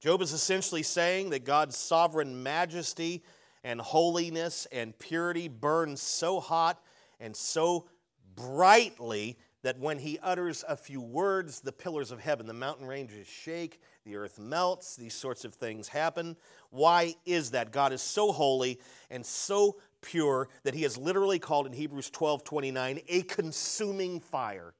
Job 0.00 0.22
is 0.22 0.32
essentially 0.32 0.82
saying 0.82 1.30
that 1.30 1.44
God's 1.44 1.76
sovereign 1.76 2.42
majesty 2.42 3.22
and 3.62 3.80
holiness 3.80 4.66
and 4.72 4.98
purity 4.98 5.46
burn 5.46 5.96
so 5.96 6.40
hot 6.40 6.82
and 7.20 7.34
so 7.34 7.86
brightly 8.34 9.38
that 9.62 9.78
when 9.78 10.00
he 10.00 10.18
utters 10.18 10.64
a 10.68 10.76
few 10.76 11.00
words, 11.00 11.60
the 11.60 11.70
pillars 11.70 12.10
of 12.10 12.18
heaven, 12.18 12.46
the 12.46 12.52
mountain 12.52 12.86
ranges 12.86 13.28
shake, 13.28 13.80
the 14.06 14.16
earth 14.16 14.38
melts, 14.38 14.96
these 14.96 15.14
sorts 15.14 15.44
of 15.44 15.52
things 15.52 15.88
happen. 15.88 16.36
Why 16.70 17.16
is 17.26 17.50
that? 17.50 17.72
God 17.72 17.92
is 17.92 18.00
so 18.00 18.32
holy 18.32 18.80
and 19.10 19.26
so 19.26 19.76
pure 20.00 20.48
that 20.62 20.74
he 20.74 20.84
is 20.84 20.96
literally 20.96 21.40
called 21.40 21.66
in 21.66 21.72
Hebrews 21.72 22.08
12 22.10 22.44
29 22.44 23.00
a 23.08 23.22
consuming 23.22 24.20
fire. 24.20 24.74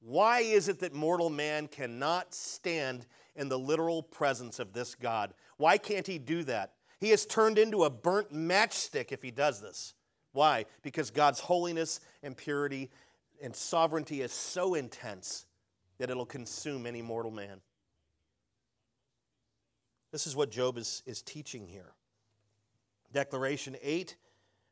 Why 0.00 0.40
is 0.40 0.68
it 0.68 0.80
that 0.80 0.92
mortal 0.92 1.30
man 1.30 1.68
cannot 1.68 2.34
stand 2.34 3.06
in 3.34 3.48
the 3.48 3.58
literal 3.58 4.02
presence 4.02 4.58
of 4.58 4.72
this 4.72 4.94
God? 4.94 5.32
Why 5.56 5.78
can't 5.78 6.06
he 6.06 6.18
do 6.18 6.44
that? 6.44 6.74
He 7.00 7.12
is 7.12 7.24
turned 7.24 7.58
into 7.58 7.84
a 7.84 7.90
burnt 7.90 8.32
matchstick 8.32 9.10
if 9.10 9.22
he 9.22 9.30
does 9.30 9.60
this. 9.60 9.94
Why? 10.32 10.66
Because 10.82 11.10
God's 11.10 11.40
holiness 11.40 12.00
and 12.22 12.36
purity 12.36 12.90
and 13.42 13.56
sovereignty 13.56 14.20
is 14.20 14.32
so 14.32 14.74
intense 14.74 15.46
that 15.98 16.10
it'll 16.10 16.26
consume 16.26 16.84
any 16.86 17.00
mortal 17.00 17.30
man. 17.30 17.60
This 20.12 20.26
is 20.26 20.36
what 20.36 20.50
Job 20.50 20.76
is, 20.76 21.02
is 21.06 21.22
teaching 21.22 21.66
here. 21.66 21.94
Declaration 23.12 23.76
8, 23.82 24.16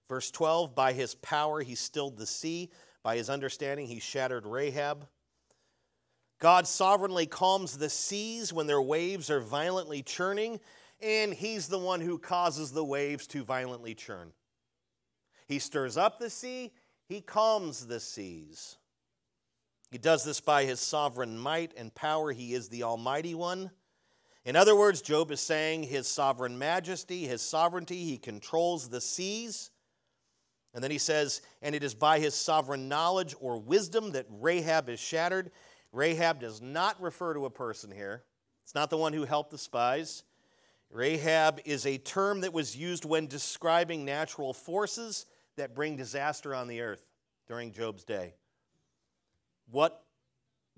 verse 0.09 0.31
12 0.31 0.75
By 0.75 0.93
his 0.93 1.15
power 1.17 1.63
he 1.63 1.75
stilled 1.75 2.19
the 2.19 2.27
sea, 2.27 2.71
by 3.03 3.17
his 3.17 3.31
understanding 3.31 3.87
he 3.87 3.99
shattered 3.99 4.47
Rahab. 4.47 5.09
God 6.39 6.67
sovereignly 6.67 7.27
calms 7.27 7.77
the 7.77 7.91
seas 7.91 8.53
when 8.53 8.67
their 8.67 8.81
waves 8.81 9.31
are 9.31 9.41
violently 9.41 10.03
churning, 10.03 10.61
and 11.03 11.33
he's 11.35 11.69
the 11.69 11.79
one 11.79 12.01
who 12.01 12.19
causes 12.19 12.73
the 12.73 12.85
waves 12.85 13.27
to 13.29 13.43
violently 13.43 13.95
churn. 13.95 14.33
He 15.49 15.59
stirs 15.59 15.97
up 15.97 16.19
the 16.19 16.31
sea, 16.31 16.73
he 17.09 17.21
calms 17.21 17.87
the 17.87 18.01
seas. 18.01 18.77
He 19.91 19.99
does 19.99 20.25
this 20.25 20.41
by 20.41 20.65
his 20.65 20.81
sovereign 20.81 21.37
might 21.37 21.73
and 21.77 21.93
power. 21.95 22.31
He 22.31 22.55
is 22.55 22.69
the 22.69 22.85
Almighty 22.85 23.35
One. 23.35 23.73
In 24.45 24.57
other 24.57 24.75
words, 24.75 25.03
Job 25.03 25.31
is 25.31 25.41
saying 25.41 25.83
his 25.83 26.09
sovereign 26.09 26.59
majesty, 26.59 27.27
his 27.27 27.43
sovereignty, 27.43 28.05
he 28.05 28.17
controls 28.17 28.89
the 28.89 29.01
seas. 29.01 29.71
And 30.73 30.83
then 30.83 30.91
he 30.91 30.99
says, 30.99 31.43
and 31.61 31.75
it 31.75 31.83
is 31.83 31.95
by 31.95 32.21
his 32.21 32.35
sovereign 32.35 32.89
knowledge 32.89 33.35
or 33.41 33.59
wisdom 33.59 34.13
that 34.13 34.27
Rahab 34.31 34.89
is 34.89 35.01
shattered. 35.01 35.51
Rahab 35.93 36.41
does 36.41 36.63
not 36.63 37.01
refer 37.03 37.35
to 37.35 37.45
a 37.45 37.51
person 37.51 37.91
here, 37.91 38.25
it's 38.63 38.75
not 38.75 38.89
the 38.89 38.97
one 38.97 39.13
who 39.13 39.25
helped 39.25 39.51
the 39.51 39.59
spies. 39.59 40.23
Rahab 40.91 41.61
is 41.65 41.87
a 41.87 41.99
term 41.99 42.41
that 42.41 42.53
was 42.53 42.77
used 42.77 43.05
when 43.05 43.29
describing 43.29 44.05
natural 44.05 44.53
forces 44.53 45.27
that 45.57 45.75
bring 45.75 45.97
disaster 45.97 46.53
on 46.55 46.67
the 46.67 46.81
earth 46.81 47.05
during 47.47 47.73
Job's 47.73 48.03
day. 48.03 48.35
What 49.71 50.05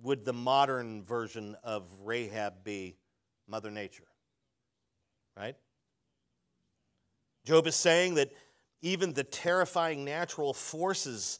would 0.02 0.24
the 0.24 0.34
modern 0.34 1.02
version 1.02 1.56
of 1.62 1.86
Rahab 2.02 2.64
be? 2.64 2.96
Mother 3.53 3.70
Nature. 3.70 4.09
Right? 5.36 5.57
Job 7.44 7.66
is 7.66 7.76
saying 7.76 8.14
that 8.14 8.32
even 8.80 9.12
the 9.12 9.24
terrifying 9.24 10.07
natural 10.07 10.55
forces, 10.55 11.38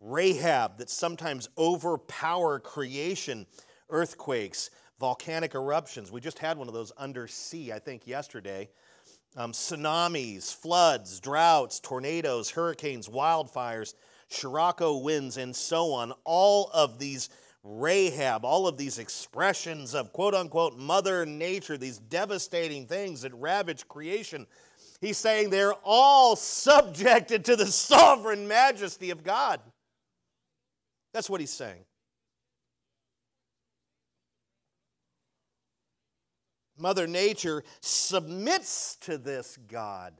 Rahab, 0.00 0.78
that 0.78 0.88
sometimes 0.88 1.48
overpower 1.58 2.60
creation, 2.60 3.44
earthquakes, 3.90 4.70
volcanic 5.00 5.56
eruptions. 5.56 6.12
We 6.12 6.20
just 6.20 6.38
had 6.38 6.58
one 6.58 6.68
of 6.68 6.74
those 6.74 6.92
undersea, 6.92 7.72
I 7.72 7.80
think, 7.80 8.06
yesterday 8.06 8.68
um, 9.36 9.50
tsunamis, 9.50 10.54
floods, 10.54 11.18
droughts, 11.18 11.80
tornadoes, 11.80 12.50
hurricanes, 12.50 13.08
wildfires, 13.08 13.94
Scirocco 14.28 14.98
winds, 14.98 15.38
and 15.38 15.54
so 15.54 15.92
on. 15.92 16.12
All 16.24 16.70
of 16.72 16.98
these 17.00 17.30
Rahab, 17.64 18.44
all 18.44 18.66
of 18.66 18.76
these 18.76 18.98
expressions 18.98 19.94
of 19.94 20.12
quote 20.12 20.34
unquote 20.34 20.76
Mother 20.78 21.26
Nature, 21.26 21.76
these 21.76 21.98
devastating 21.98 22.86
things 22.86 23.22
that 23.22 23.34
ravage 23.34 23.86
creation, 23.88 24.46
he's 25.00 25.18
saying 25.18 25.50
they're 25.50 25.74
all 25.84 26.36
subjected 26.36 27.44
to 27.46 27.56
the 27.56 27.66
sovereign 27.72 28.46
majesty 28.46 29.10
of 29.10 29.24
God. 29.24 29.60
That's 31.12 31.28
what 31.28 31.40
he's 31.40 31.52
saying. 31.52 31.84
Mother 36.78 37.08
Nature 37.08 37.64
submits 37.80 38.96
to 39.00 39.18
this 39.18 39.58
God. 39.66 40.14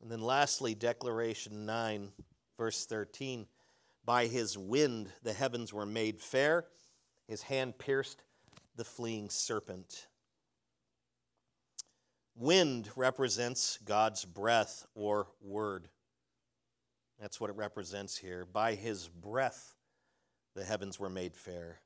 And 0.00 0.10
then 0.10 0.20
lastly, 0.20 0.74
Declaration 0.74 1.66
9, 1.66 2.12
verse 2.56 2.86
13 2.86 3.46
By 4.04 4.26
his 4.26 4.58
wind 4.58 5.12
the 5.22 5.32
heavens 5.32 5.72
were 5.72 5.86
made 5.86 6.20
fair, 6.20 6.66
his 7.26 7.42
hand 7.42 7.78
pierced 7.78 8.22
the 8.76 8.84
fleeing 8.84 9.30
serpent. 9.30 10.08
Wind 12.36 12.90
represents 12.96 13.78
God's 13.84 14.24
breath 14.24 14.86
or 14.94 15.28
word. 15.40 15.88
That's 17.20 17.40
what 17.40 17.50
it 17.50 17.56
represents 17.56 18.16
here. 18.16 18.44
By 18.44 18.74
his 18.74 19.08
breath 19.08 19.74
the 20.54 20.64
heavens 20.64 20.98
were 20.98 21.10
made 21.10 21.36
fair 21.36 21.80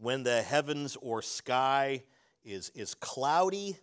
when 0.00 0.22
the 0.22 0.42
heavens 0.42 0.96
or 1.00 1.22
sky 1.22 2.02
is, 2.42 2.70
is 2.74 2.94
cloudy, 2.94 3.76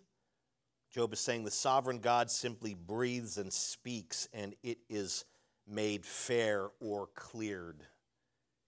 Job 0.90 1.12
is 1.12 1.20
saying 1.20 1.44
the 1.44 1.50
sovereign 1.50 2.00
God 2.00 2.30
simply 2.30 2.74
breathes 2.74 3.38
and 3.38 3.52
speaks, 3.52 4.28
and 4.32 4.54
it 4.62 4.78
is 4.88 5.24
made 5.68 6.04
fair 6.04 6.70
or 6.80 7.08
cleared. 7.14 7.84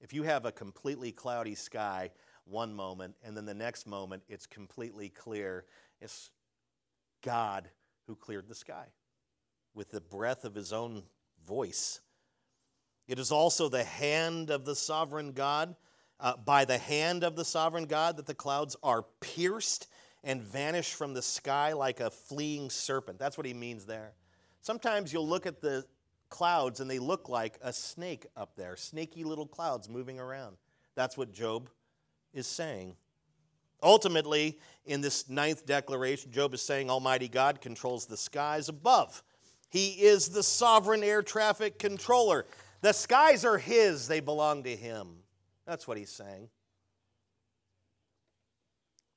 If 0.00 0.12
you 0.12 0.22
have 0.22 0.44
a 0.44 0.52
completely 0.52 1.12
cloudy 1.12 1.54
sky 1.54 2.10
one 2.44 2.74
moment, 2.74 3.14
and 3.22 3.36
then 3.36 3.46
the 3.46 3.54
next 3.54 3.86
moment 3.86 4.22
it's 4.28 4.46
completely 4.46 5.08
clear, 5.08 5.64
it's 6.00 6.30
God 7.22 7.68
who 8.06 8.16
cleared 8.16 8.48
the 8.48 8.54
sky 8.54 8.86
with 9.74 9.90
the 9.90 10.00
breath 10.00 10.44
of 10.44 10.54
his 10.54 10.72
own 10.72 11.04
voice. 11.46 12.00
It 13.06 13.18
is 13.18 13.32
also 13.32 13.68
the 13.68 13.84
hand 13.84 14.50
of 14.50 14.64
the 14.64 14.74
sovereign 14.74 15.32
God 15.32 15.76
uh, 16.18 16.36
by 16.36 16.64
the 16.64 16.78
hand 16.78 17.24
of 17.24 17.36
the 17.36 17.44
sovereign 17.44 17.86
God 17.86 18.16
that 18.16 18.26
the 18.26 18.34
clouds 18.34 18.76
are 18.82 19.04
pierced 19.20 19.88
and 20.22 20.42
vanish 20.42 20.92
from 20.92 21.14
the 21.14 21.22
sky 21.22 21.72
like 21.72 22.00
a 22.00 22.10
fleeing 22.10 22.70
serpent. 22.70 23.18
That's 23.18 23.38
what 23.38 23.46
he 23.46 23.54
means 23.54 23.86
there. 23.86 24.12
Sometimes 24.60 25.12
you'll 25.12 25.28
look 25.28 25.46
at 25.46 25.60
the 25.60 25.84
clouds 26.30 26.80
and 26.80 26.90
they 26.90 26.98
look 26.98 27.28
like 27.28 27.58
a 27.62 27.72
snake 27.72 28.26
up 28.36 28.56
there, 28.56 28.76
snaky 28.76 29.24
little 29.24 29.46
clouds 29.46 29.88
moving 29.88 30.18
around. 30.18 30.56
That's 30.94 31.16
what 31.16 31.32
Job 31.32 31.68
is 32.32 32.46
saying. 32.46 32.96
Ultimately, 33.82 34.58
in 34.84 35.00
this 35.00 35.28
ninth 35.28 35.66
declaration, 35.66 36.30
Job 36.30 36.54
is 36.54 36.62
saying 36.62 36.90
Almighty 36.90 37.28
God 37.28 37.60
controls 37.60 38.06
the 38.06 38.16
skies 38.16 38.68
above. 38.68 39.22
He 39.70 40.02
is 40.02 40.28
the 40.28 40.42
sovereign 40.42 41.02
air 41.02 41.22
traffic 41.22 41.78
controller. 41.78 42.46
The 42.82 42.92
skies 42.92 43.44
are 43.44 43.58
His, 43.58 44.08
they 44.08 44.20
belong 44.20 44.64
to 44.64 44.74
Him. 44.74 45.08
That's 45.66 45.86
what 45.86 45.96
he's 45.96 46.10
saying. 46.10 46.48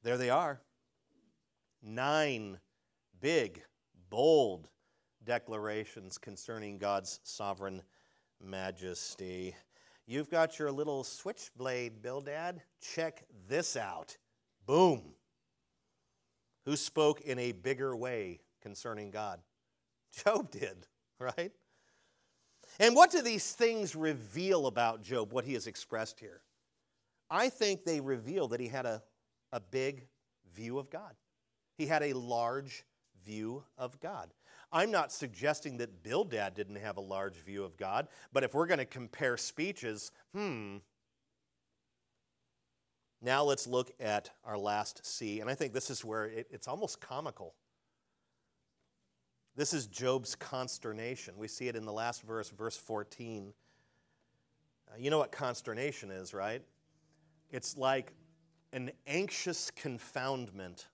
There 0.03 0.17
they 0.17 0.29
are. 0.29 0.61
Nine 1.81 2.59
big, 3.19 3.63
bold 4.09 4.69
declarations 5.25 6.17
concerning 6.17 6.77
God's 6.77 7.19
sovereign 7.23 7.81
majesty. 8.41 9.55
You've 10.05 10.29
got 10.29 10.59
your 10.59 10.71
little 10.71 11.03
switchblade, 11.03 12.01
Bildad. 12.01 12.61
Check 12.81 13.23
this 13.47 13.77
out. 13.77 14.17
Boom. 14.65 15.13
Who 16.65 16.75
spoke 16.75 17.21
in 17.21 17.39
a 17.39 17.51
bigger 17.51 17.95
way 17.95 18.41
concerning 18.61 19.11
God? 19.11 19.39
Job 20.23 20.51
did, 20.51 20.87
right? 21.19 21.51
And 22.79 22.95
what 22.95 23.11
do 23.11 23.21
these 23.21 23.51
things 23.51 23.95
reveal 23.95 24.67
about 24.67 25.03
Job, 25.03 25.31
what 25.31 25.45
he 25.45 25.53
has 25.53 25.67
expressed 25.67 26.19
here? 26.19 26.41
I 27.29 27.49
think 27.49 27.83
they 27.83 27.99
reveal 27.99 28.47
that 28.49 28.59
he 28.59 28.67
had 28.67 28.85
a, 28.85 29.01
a 29.51 29.59
big 29.59 30.07
view 30.53 30.79
of 30.79 30.89
God. 30.89 31.13
He 31.77 31.85
had 31.87 32.03
a 32.03 32.13
large 32.13 32.83
view 33.25 33.63
of 33.77 33.99
God. 33.99 34.33
I'm 34.71 34.91
not 34.91 35.11
suggesting 35.11 35.77
that 35.77 36.03
Bildad 36.03 36.55
didn't 36.55 36.77
have 36.77 36.97
a 36.97 37.01
large 37.01 37.35
view 37.35 37.63
of 37.63 37.77
God, 37.77 38.07
but 38.31 38.43
if 38.43 38.53
we're 38.53 38.65
going 38.65 38.79
to 38.79 38.85
compare 38.85 39.37
speeches, 39.37 40.11
hmm. 40.33 40.77
Now 43.21 43.45
let's 43.45 43.67
look 43.67 43.91
at 44.01 44.31
our 44.43 44.57
last 44.57 45.05
C, 45.05 45.39
and 45.39 45.49
I 45.49 45.55
think 45.55 45.71
this 45.71 45.89
is 45.89 46.03
where 46.03 46.25
it, 46.25 46.47
it's 46.51 46.67
almost 46.67 46.99
comical. 46.99 47.53
This 49.55 49.73
is 49.73 49.85
Job's 49.85 50.35
consternation. 50.35 51.35
We 51.37 51.47
see 51.47 51.69
it 51.69 51.77
in 51.77 51.85
the 51.85 51.93
last 51.93 52.23
verse, 52.23 52.49
verse 52.49 52.75
14. 52.75 53.53
Uh, 54.89 54.97
you 54.97 55.09
know 55.09 55.19
what 55.19 55.31
consternation 55.31 56.11
is, 56.11 56.33
right? 56.33 56.61
It's 57.49 57.77
like 57.77 58.13
an 58.73 58.91
anxious 59.07 59.71
confoundment. 59.71 60.87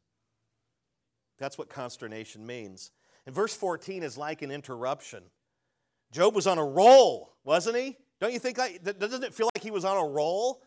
That's 1.40 1.58
what 1.58 1.70
consternation 1.70 2.46
means. 2.46 2.92
And 3.26 3.34
verse 3.34 3.56
14 3.56 4.04
is 4.04 4.18
like 4.18 4.42
an 4.42 4.52
interruption. 4.52 5.24
Job 6.12 6.36
was 6.36 6.48
on 6.48 6.58
a 6.58 6.66
roll, 6.66 7.36
wasn't 7.44 7.78
he? 7.78 7.98
Don't 8.20 8.34
you 8.34 8.40
think 8.40 8.58
like, 8.58 8.84
doesn't 8.84 9.24
it 9.24 9.34
feel 9.34 9.50
like 9.56 9.64
he 9.64 9.72
was 9.72 9.86
on 9.86 9.98
a 9.98 10.06
roll? 10.06 10.62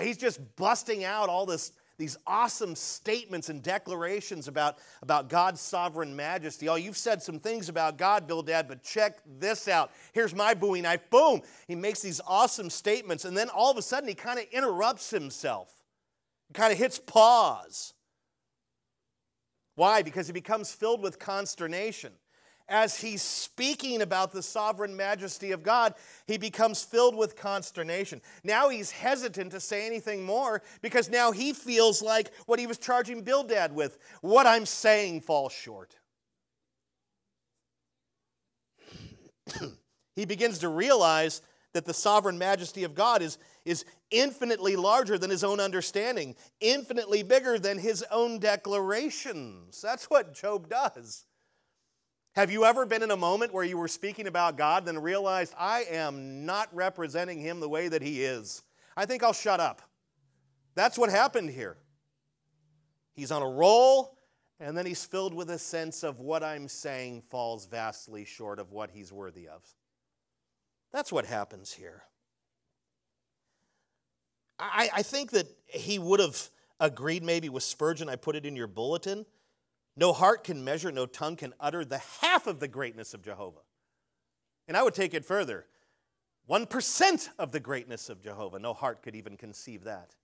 He's 0.00 0.16
just 0.16 0.40
busting 0.56 1.04
out 1.04 1.28
all 1.28 1.46
this, 1.46 1.72
these 1.96 2.16
awesome 2.26 2.74
statements 2.74 3.48
and 3.48 3.62
declarations 3.62 4.48
about, 4.48 4.78
about 5.02 5.28
God's 5.28 5.60
sovereign 5.60 6.14
majesty. 6.14 6.68
Oh, 6.68 6.76
you've 6.76 6.96
said 6.96 7.22
some 7.22 7.40
things 7.40 7.68
about 7.68 7.98
God, 7.98 8.26
Bildad, 8.26 8.68
but 8.68 8.82
check 8.82 9.18
this 9.38 9.68
out. 9.68 9.90
Here's 10.12 10.34
my 10.34 10.54
bowie 10.54 10.80
knife. 10.80 11.08
Boom! 11.10 11.42
He 11.66 11.74
makes 11.74 12.00
these 12.00 12.20
awesome 12.26 12.70
statements, 12.70 13.24
and 13.24 13.36
then 13.36 13.48
all 13.48 13.70
of 13.70 13.76
a 13.76 13.82
sudden 13.82 14.08
he 14.08 14.14
kind 14.14 14.38
of 14.38 14.46
interrupts 14.52 15.10
himself. 15.10 15.72
Kind 16.54 16.72
of 16.72 16.78
hits 16.78 16.98
pause. 16.98 17.92
Why? 19.78 20.02
Because 20.02 20.26
he 20.26 20.32
becomes 20.32 20.72
filled 20.72 21.00
with 21.00 21.20
consternation 21.20 22.12
as 22.68 23.00
he's 23.00 23.22
speaking 23.22 24.02
about 24.02 24.32
the 24.32 24.42
sovereign 24.42 24.96
majesty 24.96 25.52
of 25.52 25.62
God, 25.62 25.94
he 26.26 26.36
becomes 26.36 26.82
filled 26.82 27.16
with 27.16 27.36
consternation. 27.36 28.20
Now 28.44 28.68
he's 28.68 28.90
hesitant 28.90 29.52
to 29.52 29.60
say 29.60 29.86
anything 29.86 30.24
more 30.24 30.62
because 30.82 31.08
now 31.08 31.30
he 31.32 31.52
feels 31.52 32.02
like 32.02 32.30
what 32.46 32.58
he 32.58 32.66
was 32.66 32.78
charging 32.78 33.22
Bildad 33.22 33.72
with 33.72 33.98
what 34.20 34.46
I'm 34.46 34.66
saying 34.66 35.22
falls 35.22 35.52
short. 35.52 35.94
he 40.14 40.24
begins 40.26 40.58
to 40.58 40.68
realize 40.68 41.40
that 41.72 41.84
the 41.84 41.94
sovereign 41.94 42.38
majesty 42.38 42.84
of 42.84 42.94
God 42.94 43.22
is, 43.22 43.38
is 43.64 43.84
infinitely 44.10 44.76
larger 44.76 45.18
than 45.18 45.30
his 45.30 45.44
own 45.44 45.60
understanding, 45.60 46.34
infinitely 46.60 47.22
bigger 47.22 47.58
than 47.58 47.78
his 47.78 48.04
own 48.10 48.38
declarations. 48.38 49.80
That's 49.80 50.10
what 50.10 50.34
Job 50.34 50.68
does. 50.68 51.26
Have 52.34 52.52
you 52.52 52.64
ever 52.64 52.86
been 52.86 53.02
in 53.02 53.10
a 53.10 53.16
moment 53.16 53.52
where 53.52 53.64
you 53.64 53.76
were 53.76 53.88
speaking 53.88 54.26
about 54.28 54.56
God, 54.56 54.86
then 54.86 54.98
realized, 54.98 55.54
I 55.58 55.84
am 55.90 56.46
not 56.46 56.68
representing 56.72 57.40
Him 57.40 57.58
the 57.58 57.68
way 57.68 57.88
that 57.88 58.00
He 58.00 58.22
is? 58.22 58.62
I 58.96 59.06
think 59.06 59.24
I'll 59.24 59.32
shut 59.32 59.58
up. 59.58 59.82
That's 60.76 60.96
what 60.96 61.10
happened 61.10 61.50
here. 61.50 61.76
He's 63.14 63.32
on 63.32 63.42
a 63.42 63.48
roll, 63.48 64.16
and 64.60 64.78
then 64.78 64.86
he's 64.86 65.04
filled 65.04 65.34
with 65.34 65.50
a 65.50 65.58
sense 65.58 66.04
of 66.04 66.20
what 66.20 66.44
I'm 66.44 66.68
saying 66.68 67.22
falls 67.22 67.66
vastly 67.66 68.24
short 68.24 68.60
of 68.60 68.70
what 68.70 68.92
he's 68.92 69.12
worthy 69.12 69.48
of. 69.48 69.62
That's 70.92 71.10
what 71.10 71.24
happens 71.24 71.72
here. 71.72 72.04
I, 74.58 74.90
I 74.94 75.02
think 75.02 75.30
that 75.32 75.46
he 75.66 75.98
would 75.98 76.20
have 76.20 76.48
agreed 76.80 77.22
maybe 77.22 77.48
with 77.48 77.62
Spurgeon. 77.62 78.08
I 78.08 78.16
put 78.16 78.36
it 78.36 78.46
in 78.46 78.56
your 78.56 78.66
bulletin 78.66 79.26
no 79.98 80.12
heart 80.12 80.44
can 80.44 80.62
measure, 80.62 80.92
no 80.92 81.06
tongue 81.06 81.34
can 81.34 81.52
utter 81.58 81.84
the 81.84 81.98
half 81.98 82.46
of 82.46 82.60
the 82.60 82.68
greatness 82.68 83.14
of 83.14 83.22
Jehovah. 83.22 83.62
And 84.68 84.76
I 84.76 84.82
would 84.84 84.94
take 84.94 85.12
it 85.12 85.24
further 85.24 85.66
1% 86.48 87.28
of 87.36 87.50
the 87.50 87.58
greatness 87.58 88.08
of 88.08 88.22
Jehovah. 88.22 88.60
No 88.60 88.74
heart 88.74 89.02
could 89.02 89.16
even 89.16 89.36
conceive 89.36 89.84
that. 89.84 90.14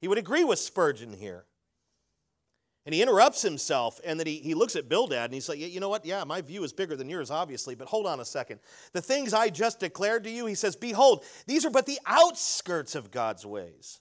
He 0.00 0.06
would 0.06 0.16
agree 0.16 0.44
with 0.44 0.60
Spurgeon 0.60 1.12
here. 1.12 1.44
And 2.86 2.94
he 2.94 3.02
interrupts 3.02 3.42
himself, 3.42 4.00
and 4.04 4.18
then 4.18 4.26
he, 4.26 4.36
he 4.36 4.54
looks 4.54 4.74
at 4.74 4.88
Bildad 4.88 5.26
and 5.26 5.34
he's 5.34 5.48
like, 5.48 5.58
You 5.58 5.80
know 5.80 5.90
what? 5.90 6.06
Yeah, 6.06 6.24
my 6.24 6.40
view 6.40 6.64
is 6.64 6.72
bigger 6.72 6.96
than 6.96 7.10
yours, 7.10 7.30
obviously, 7.30 7.74
but 7.74 7.88
hold 7.88 8.06
on 8.06 8.20
a 8.20 8.24
second. 8.24 8.60
The 8.92 9.02
things 9.02 9.34
I 9.34 9.50
just 9.50 9.80
declared 9.80 10.24
to 10.24 10.30
you, 10.30 10.46
he 10.46 10.54
says, 10.54 10.76
Behold, 10.76 11.24
these 11.46 11.66
are 11.66 11.70
but 11.70 11.86
the 11.86 11.98
outskirts 12.06 12.94
of 12.94 13.10
God's 13.10 13.44
ways. 13.44 14.00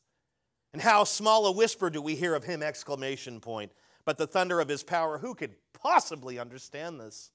And 0.72 0.82
how 0.82 1.04
small 1.04 1.46
a 1.48 1.52
whisper 1.52 1.90
do 1.90 2.02
we 2.02 2.16
hear 2.16 2.36
of 2.36 2.46
him! 2.46 2.64
Exclamation 2.64 3.42
point 3.42 3.72
but 4.10 4.18
the 4.18 4.26
thunder 4.26 4.60
of 4.60 4.68
his 4.68 4.82
power. 4.82 5.20
Who 5.20 5.36
could 5.36 5.54
possibly 5.72 6.40
understand 6.40 7.00
this? 7.00 7.30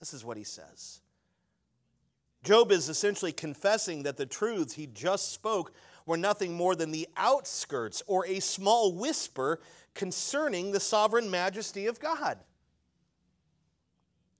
This 0.00 0.12
is 0.12 0.24
what 0.24 0.36
he 0.36 0.42
says. 0.42 1.02
Job 2.42 2.72
is 2.72 2.88
essentially 2.88 3.30
confessing 3.30 4.02
that 4.02 4.16
the 4.16 4.26
truths 4.26 4.74
he 4.74 4.88
just 4.88 5.30
spoke 5.30 5.72
were 6.04 6.16
nothing 6.16 6.52
more 6.52 6.74
than 6.74 6.90
the 6.90 7.06
outskirts 7.16 8.02
or 8.08 8.26
a 8.26 8.40
small 8.40 8.92
whisper 8.92 9.60
concerning 9.94 10.72
the 10.72 10.80
sovereign 10.80 11.30
majesty 11.30 11.86
of 11.86 12.00
God. 12.00 12.38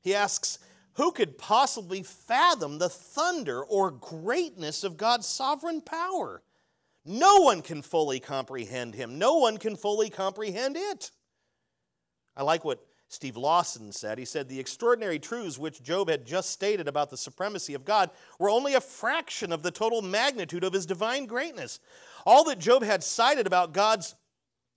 He 0.01 0.15
asks, 0.15 0.59
Who 0.95 1.13
could 1.13 1.39
possibly 1.39 2.03
fathom 2.03 2.79
the 2.79 2.89
thunder 2.89 3.65
or 3.65 3.91
greatness 3.91 4.85
of 4.85 4.97
God's 4.97 5.27
sovereign 5.27 5.81
power? 5.81 6.43
No 7.05 7.41
one 7.41 7.63
can 7.63 7.83
fully 7.83 8.21
comprehend 8.21 8.95
him, 8.95 9.19
no 9.19 9.37
one 9.37 9.59
can 9.59 9.77
fully 9.77 10.11
comprehend 10.11 10.77
it. 10.77 11.11
I 12.37 12.43
like 12.43 12.65
what 12.65 12.85
Steve 13.09 13.37
Lawson 13.37 13.93
said. 13.93 14.19
He 14.19 14.25
said, 14.25 14.49
The 14.49 14.59
extraordinary 14.59 15.19
truths 15.19 15.59
which 15.59 15.83
Job 15.83 16.09
had 16.09 16.27
just 16.27 16.51
stated 16.51 16.89
about 16.89 17.11
the 17.11 17.17
supremacy 17.17 17.75
of 17.75 17.85
God 17.85 18.11
were 18.39 18.51
only 18.51 18.75
a 18.75 18.81
fraction 18.81 19.53
of 19.53 19.63
the 19.63 19.71
total 19.71 20.03
magnitude 20.03 20.65
of 20.65 20.73
his 20.73 20.87
divine 20.87 21.27
greatness. 21.27 21.79
All 22.27 22.45
that 22.45 22.59
Job 22.59 22.83
had 22.83 23.05
cited 23.05 23.47
about 23.47 23.73
God's 23.73 24.17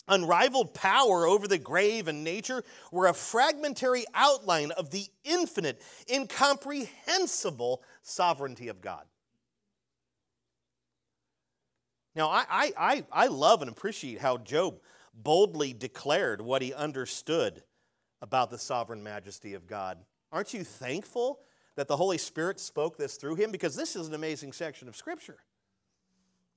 unrivaled 0.07 0.73
power 0.73 1.25
over 1.25 1.47
the 1.47 1.57
grave 1.57 2.07
and 2.07 2.23
nature 2.23 2.63
were 2.91 3.07
a 3.07 3.13
fragmentary 3.13 4.05
outline 4.13 4.71
of 4.71 4.91
the 4.91 5.05
infinite, 5.23 5.81
incomprehensible 6.11 7.81
sovereignty 8.01 8.67
of 8.67 8.81
God. 8.81 9.05
Now, 12.15 12.29
I, 12.29 12.71
I, 12.75 13.05
I, 13.11 13.27
love 13.27 13.61
and 13.61 13.69
appreciate 13.69 14.19
how 14.19 14.37
Job 14.37 14.79
boldly 15.13 15.71
declared 15.73 16.41
what 16.41 16.63
he 16.63 16.73
understood 16.73 17.61
about 18.23 18.49
the 18.49 18.57
sovereign 18.57 19.03
majesty 19.03 19.53
of 19.53 19.67
God. 19.67 19.99
Aren't 20.31 20.51
you 20.51 20.63
thankful 20.63 21.39
that 21.75 21.87
the 21.87 21.95
Holy 21.95 22.17
Spirit 22.17 22.59
spoke 22.59 22.97
this 22.97 23.17
through 23.17 23.35
him? 23.35 23.51
Because 23.51 23.75
this 23.75 23.95
is 23.95 24.07
an 24.07 24.15
amazing 24.15 24.51
section 24.51 24.87
of 24.87 24.95
Scripture. 24.95 25.37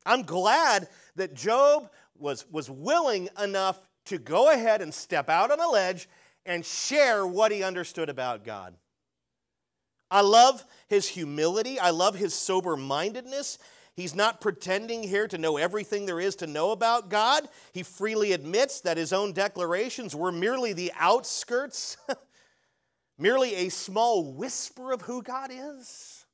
I'm 0.07 0.23
glad 0.23 0.89
that 1.17 1.35
Job 1.35 1.91
was, 2.21 2.47
was 2.51 2.71
willing 2.71 3.29
enough 3.43 3.79
to 4.07 4.19
go 4.19 4.51
ahead 4.51 4.83
and 4.83 4.93
step 4.93 5.29
out 5.29 5.51
on 5.51 5.61
a 5.61 5.69
ledge 5.69 6.09
and 6.47 6.65
share 6.65 7.27
what 7.27 7.53
he 7.53 7.63
understood 7.63 8.09
about 8.09 8.45
God. 8.45 8.75
I 10.11 10.23
love 10.23 10.65
his 10.89 11.09
humility. 11.09 11.79
I 11.79 11.91
love 11.91 12.17
his 12.17 12.35
sober 12.35 12.77
mindedness. 12.77 13.59
He's 13.95 14.15
not 14.15 14.41
pretending 14.41 15.03
here 15.03 15.29
to 15.29 15.39
know 15.39 15.57
everything 15.57 16.07
there 16.07 16.21
is 16.21 16.37
to 16.37 16.47
know 16.47 16.71
about 16.71 17.11
God. 17.11 17.49
He 17.73 17.83
freely 17.83 18.33
admits 18.33 18.81
that 18.81 18.97
his 18.97 19.13
own 19.13 19.33
declarations 19.33 20.17
were 20.17 20.33
merely 20.33 20.73
the 20.73 20.93
outskirts, 20.99 21.97
merely 23.19 23.55
a 23.55 23.69
small 23.69 24.33
whisper 24.33 24.93
of 24.93 25.03
who 25.03 25.23
God 25.23 25.51
is. 25.53 26.25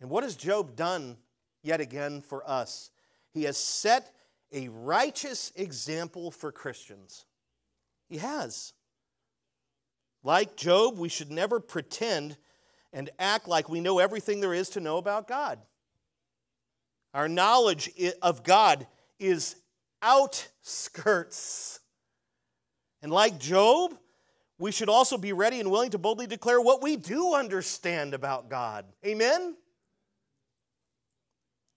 And 0.00 0.10
what 0.10 0.24
has 0.24 0.36
Job 0.36 0.76
done 0.76 1.16
yet 1.62 1.80
again 1.80 2.22
for 2.22 2.48
us? 2.48 2.90
He 3.32 3.44
has 3.44 3.56
set 3.56 4.14
a 4.52 4.68
righteous 4.68 5.52
example 5.56 6.30
for 6.30 6.52
Christians. 6.52 7.24
He 8.08 8.18
has. 8.18 8.74
Like 10.22 10.56
Job, 10.56 10.98
we 10.98 11.08
should 11.08 11.30
never 11.30 11.58
pretend 11.58 12.36
and 12.92 13.10
act 13.18 13.48
like 13.48 13.68
we 13.68 13.80
know 13.80 13.98
everything 13.98 14.40
there 14.40 14.54
is 14.54 14.68
to 14.70 14.80
know 14.80 14.98
about 14.98 15.26
God. 15.26 15.58
Our 17.14 17.28
knowledge 17.28 17.90
of 18.20 18.42
God 18.42 18.86
is 19.18 19.56
outskirts. 20.02 21.80
And 23.02 23.10
like 23.10 23.38
Job, 23.38 23.94
we 24.58 24.70
should 24.72 24.88
also 24.88 25.18
be 25.18 25.32
ready 25.32 25.58
and 25.58 25.70
willing 25.70 25.90
to 25.90 25.98
boldly 25.98 26.26
declare 26.26 26.60
what 26.60 26.82
we 26.82 26.96
do 26.96 27.34
understand 27.34 28.14
about 28.14 28.48
God. 28.48 28.84
Amen? 29.04 29.56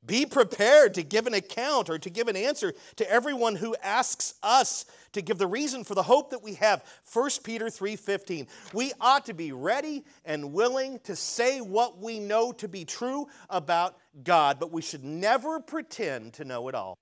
Be 0.06 0.26
prepared 0.26 0.94
to 0.96 1.04
give 1.04 1.26
an 1.28 1.34
account 1.34 1.90
or 1.90 1.98
to 1.98 2.10
give 2.10 2.28
an 2.28 2.36
answer 2.36 2.74
to 2.98 3.10
everyone 3.10 3.56
who 3.56 3.76
asks 3.82 4.36
us 4.44 4.86
to 5.14 5.22
give 5.22 5.38
the 5.38 5.48
reason 5.48 5.84
for 5.84 5.96
the 5.96 6.04
hope 6.04 6.30
that 6.32 6.44
we 6.44 6.56
have. 6.56 6.84
1 7.04 7.44
Peter 7.44 7.70
3:15. 7.70 8.48
We 8.74 8.92
ought 9.00 9.26
to 9.26 9.34
be 9.34 9.52
ready 9.52 10.04
and 10.26 10.54
willing 10.54 11.00
to 11.00 11.16
say 11.16 11.62
what 11.62 11.98
we 11.98 12.20
know 12.20 12.52
to 12.54 12.68
be 12.68 12.86
true 12.86 13.28
about 13.50 13.98
God, 14.24 14.60
but 14.60 14.72
we 14.72 14.82
should 14.82 15.04
never 15.04 15.60
pretend 15.60 16.34
to 16.36 16.46
know 16.46 16.68
it 16.68 16.76
all. 16.76 16.98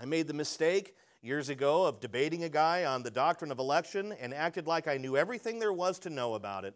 I 0.00 0.06
made 0.06 0.26
the 0.26 0.34
mistake 0.34 0.96
years 1.22 1.48
ago 1.48 1.84
of 1.84 2.00
debating 2.00 2.44
a 2.44 2.48
guy 2.48 2.84
on 2.84 3.02
the 3.02 3.10
doctrine 3.10 3.52
of 3.52 3.58
election 3.58 4.12
and 4.12 4.34
acted 4.34 4.66
like 4.66 4.88
I 4.88 4.98
knew 4.98 5.16
everything 5.16 5.58
there 5.58 5.72
was 5.72 5.98
to 6.00 6.10
know 6.10 6.34
about 6.34 6.64
it. 6.64 6.74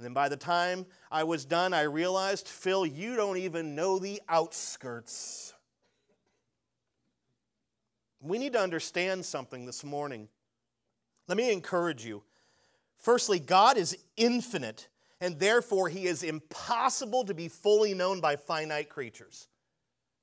And 0.00 0.06
then 0.06 0.14
by 0.14 0.30
the 0.30 0.36
time 0.38 0.86
I 1.10 1.24
was 1.24 1.44
done, 1.44 1.74
I 1.74 1.82
realized, 1.82 2.48
Phil, 2.48 2.86
you 2.86 3.16
don't 3.16 3.36
even 3.36 3.74
know 3.74 3.98
the 3.98 4.22
outskirts. 4.30 5.52
We 8.22 8.38
need 8.38 8.54
to 8.54 8.60
understand 8.60 9.26
something 9.26 9.66
this 9.66 9.84
morning. 9.84 10.28
Let 11.28 11.36
me 11.36 11.52
encourage 11.52 12.02
you. 12.02 12.22
Firstly, 12.96 13.38
God 13.40 13.76
is 13.76 13.94
infinite, 14.16 14.88
and 15.20 15.38
therefore 15.38 15.90
he 15.90 16.06
is 16.06 16.22
impossible 16.22 17.26
to 17.26 17.34
be 17.34 17.48
fully 17.48 17.92
known 17.92 18.22
by 18.22 18.36
finite 18.36 18.88
creatures. 18.88 19.48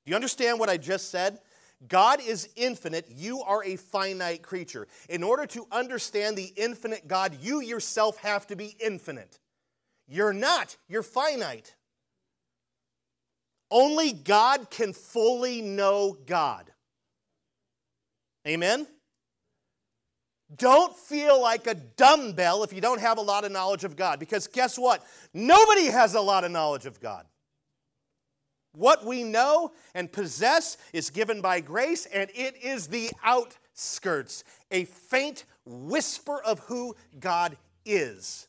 Do 0.04 0.10
you 0.10 0.16
understand 0.16 0.58
what 0.58 0.68
I 0.68 0.76
just 0.76 1.12
said? 1.12 1.38
God 1.86 2.20
is 2.20 2.48
infinite, 2.56 3.06
you 3.14 3.42
are 3.42 3.62
a 3.62 3.76
finite 3.76 4.42
creature. 4.42 4.88
In 5.08 5.22
order 5.22 5.46
to 5.46 5.68
understand 5.70 6.36
the 6.36 6.52
infinite 6.56 7.06
God, 7.06 7.36
you 7.40 7.60
yourself 7.60 8.16
have 8.16 8.44
to 8.48 8.56
be 8.56 8.74
infinite. 8.80 9.38
You're 10.08 10.32
not, 10.32 10.76
you're 10.88 11.02
finite. 11.02 11.74
Only 13.70 14.12
God 14.12 14.70
can 14.70 14.94
fully 14.94 15.60
know 15.60 16.16
God. 16.26 16.72
Amen? 18.46 18.86
Don't 20.56 20.96
feel 20.96 21.40
like 21.40 21.66
a 21.66 21.74
dumbbell 21.74 22.64
if 22.64 22.72
you 22.72 22.80
don't 22.80 23.00
have 23.00 23.18
a 23.18 23.22
lot 23.22 23.44
of 23.44 23.52
knowledge 23.52 23.84
of 23.84 23.96
God, 23.96 24.18
because 24.18 24.46
guess 24.46 24.78
what? 24.78 25.04
Nobody 25.34 25.86
has 25.86 26.14
a 26.14 26.20
lot 26.20 26.44
of 26.44 26.50
knowledge 26.50 26.86
of 26.86 27.00
God. 27.00 27.26
What 28.72 29.04
we 29.04 29.24
know 29.24 29.72
and 29.94 30.10
possess 30.10 30.78
is 30.94 31.10
given 31.10 31.42
by 31.42 31.60
grace, 31.60 32.06
and 32.06 32.30
it 32.34 32.56
is 32.62 32.86
the 32.86 33.10
outskirts, 33.22 34.44
a 34.70 34.84
faint 34.86 35.44
whisper 35.66 36.40
of 36.42 36.60
who 36.60 36.96
God 37.20 37.58
is. 37.84 38.47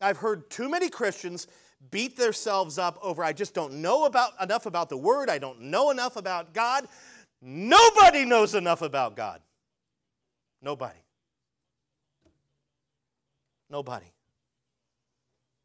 I've 0.00 0.18
heard 0.18 0.50
too 0.50 0.68
many 0.68 0.88
Christians 0.88 1.46
beat 1.90 2.16
themselves 2.16 2.78
up 2.78 2.98
over, 3.02 3.22
I 3.22 3.32
just 3.32 3.54
don't 3.54 3.74
know 3.74 4.04
about, 4.04 4.30
enough 4.40 4.66
about 4.66 4.88
the 4.88 4.96
Word, 4.96 5.28
I 5.28 5.38
don't 5.38 5.60
know 5.62 5.90
enough 5.90 6.16
about 6.16 6.54
God. 6.54 6.88
Nobody 7.42 8.24
knows 8.24 8.54
enough 8.54 8.80
about 8.80 9.16
God. 9.16 9.40
Nobody. 10.62 10.98
Nobody. 13.68 14.06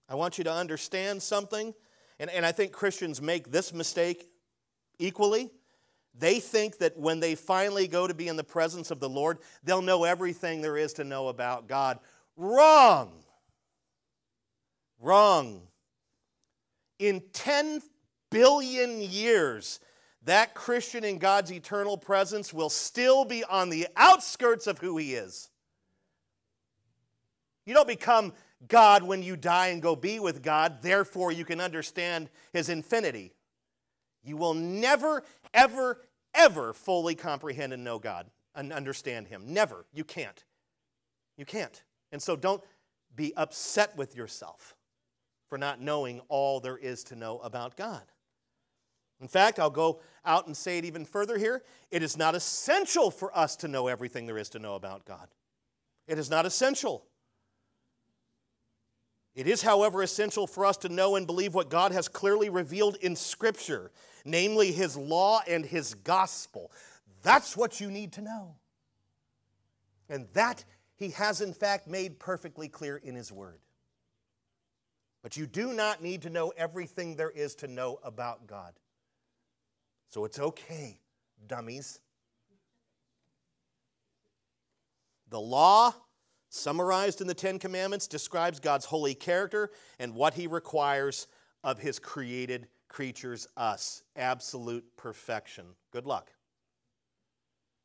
I 0.10 0.16
want 0.16 0.38
you 0.38 0.44
to 0.46 0.52
understand 0.52 1.22
something 1.22 1.74
and, 2.20 2.30
and 2.30 2.46
I 2.46 2.52
think 2.52 2.72
Christians 2.72 3.22
make 3.22 3.52
this 3.52 3.74
mistake 3.74 4.30
equally. 5.00 5.52
They 6.18 6.40
think 6.40 6.80
that 6.80 6.98
when 6.98 7.20
they 7.20 7.36
finally 7.36 7.88
go 7.88 8.08
to 8.08 8.14
be 8.14 8.28
in 8.28 8.36
the 8.36 8.44
presence 8.44 8.92
of 8.92 9.00
the 9.00 9.08
Lord, 9.08 9.38
they'll 9.64 9.82
know 9.82 10.04
everything 10.04 10.62
there 10.62 10.76
is 10.76 10.94
to 10.94 11.04
know 11.04 11.30
about 11.30 11.68
God. 11.68 12.00
Wrong. 12.36 13.24
Wrong. 15.00 15.62
In 17.00 17.22
10 17.34 17.82
billion 18.30 19.02
years, 19.02 19.80
that 20.24 20.54
Christian 20.54 21.04
in 21.04 21.18
God's 21.18 21.52
eternal 21.52 21.98
presence 21.98 22.54
will 22.54 22.70
still 22.70 23.24
be 23.26 23.44
on 23.44 23.70
the 23.70 23.88
outskirts 23.96 24.68
of 24.68 24.80
who 24.80 24.98
he 24.98 25.14
is. 25.14 25.50
You 27.66 27.74
don't 27.74 27.88
become 27.88 28.34
God 28.68 29.04
when 29.04 29.24
you 29.24 29.38
die 29.38 29.68
and 29.68 29.82
go 29.82 29.96
be 29.96 30.20
with 30.20 30.44
God, 30.44 30.82
therefore 30.82 31.32
you 31.32 31.46
can 31.46 31.62
understand 31.62 32.30
his 32.52 32.68
infinity. 32.68 33.32
You 34.24 34.36
will 34.36 34.54
never, 34.54 35.24
ever, 35.54 36.02
ever 36.34 36.74
fully 36.74 37.16
comprehend 37.16 37.72
and 37.72 37.84
know 37.84 38.00
God 38.00 38.26
and 38.54 38.74
understand 38.74 39.28
him. 39.28 39.44
Never. 39.48 39.86
You 39.94 40.04
can't. 40.04 40.44
You 41.38 41.46
can't. 41.46 41.82
And 42.12 42.22
so 42.22 42.36
don't 42.36 42.62
be 43.16 43.34
upset 43.38 43.96
with 43.96 44.16
yourself 44.16 44.76
for 45.50 45.58
not 45.58 45.82
knowing 45.82 46.22
all 46.30 46.60
there 46.60 46.78
is 46.78 47.04
to 47.06 47.16
know 47.16 47.40
about 47.40 47.76
God. 47.76 48.04
In 49.20 49.28
fact, 49.28 49.60
I'll 49.60 49.70
go 49.70 50.00
out 50.24 50.48
and 50.48 50.56
say 50.56 50.78
it 50.78 50.86
even 50.86 51.04
further 51.04 51.38
here. 51.38 51.64
It 51.92 52.04
is 52.04 52.16
not 52.16 52.36
essential 52.36 53.12
for 53.12 53.36
us 53.38 53.58
to 53.58 53.68
know 53.68 53.88
everything 53.88 54.26
there 54.26 54.38
is 54.38 54.50
to 54.50 54.60
know 54.60 54.76
about 54.76 55.06
God. 55.06 55.28
It 56.08 56.18
is 56.18 56.30
not 56.30 56.46
essential. 56.46 57.06
It 59.36 59.48
is, 59.48 59.62
however, 59.62 60.02
essential 60.02 60.48
for 60.48 60.66
us 60.66 60.78
to 60.78 60.90
know 60.90 61.16
and 61.16 61.28
believe 61.28 61.54
what 61.54 61.70
God 61.70 61.92
has 61.92 62.08
clearly 62.08 62.50
revealed 62.50 62.96
in 62.98 63.16
Scripture, 63.16 63.92
namely 64.26 64.72
His 64.72 64.98
law 64.98 65.42
and 65.48 65.66
His 65.66 65.94
gospel. 65.94 66.72
That's 67.22 67.56
what 67.56 67.80
you 67.80 67.92
need 67.92 68.14
to 68.14 68.22
know. 68.22 68.56
And 70.10 70.28
that 70.34 70.64
He 70.96 71.12
has, 71.12 71.42
in 71.42 71.54
fact, 71.54 71.88
made 71.88 72.20
perfectly 72.20 72.68
clear 72.68 72.98
in 72.98 73.16
His 73.16 73.32
Word. 73.32 73.60
But 75.22 75.38
you 75.38 75.46
do 75.46 75.74
not 75.74 76.02
need 76.02 76.22
to 76.24 76.30
know 76.30 76.54
everything 76.56 77.16
there 77.16 77.32
is 77.32 77.56
to 77.56 77.68
know 77.68 78.00
about 78.04 78.48
God. 78.48 78.74
So 80.10 80.26
it's 80.26 80.40
okay, 80.40 81.00
dummies. 81.48 82.00
The 85.30 85.40
law 85.40 85.94
summarized 86.50 87.22
in 87.22 87.28
the 87.28 87.34
Ten 87.34 87.60
Commandments, 87.60 88.08
describes 88.08 88.60
God's 88.60 88.86
holy 88.86 89.14
character 89.14 89.70
and 90.00 90.16
what 90.16 90.34
he 90.34 90.48
requires 90.48 91.28
of 91.64 91.80
his 91.80 92.00
created 92.00 92.68
creatures, 92.88 93.48
us. 93.56 94.04
Absolute 94.16 94.86
perfection. 94.98 95.66
Good 95.92 96.06
luck. 96.06 96.32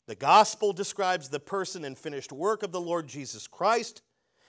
The 0.06 0.14
gospel 0.14 0.72
describes 0.72 1.28
the 1.28 1.40
person 1.40 1.84
and 1.84 1.96
finished 1.96 2.32
work 2.32 2.62
of 2.62 2.72
the 2.72 2.80
Lord 2.80 3.06
Jesus 3.06 3.46
Christ 3.46 4.02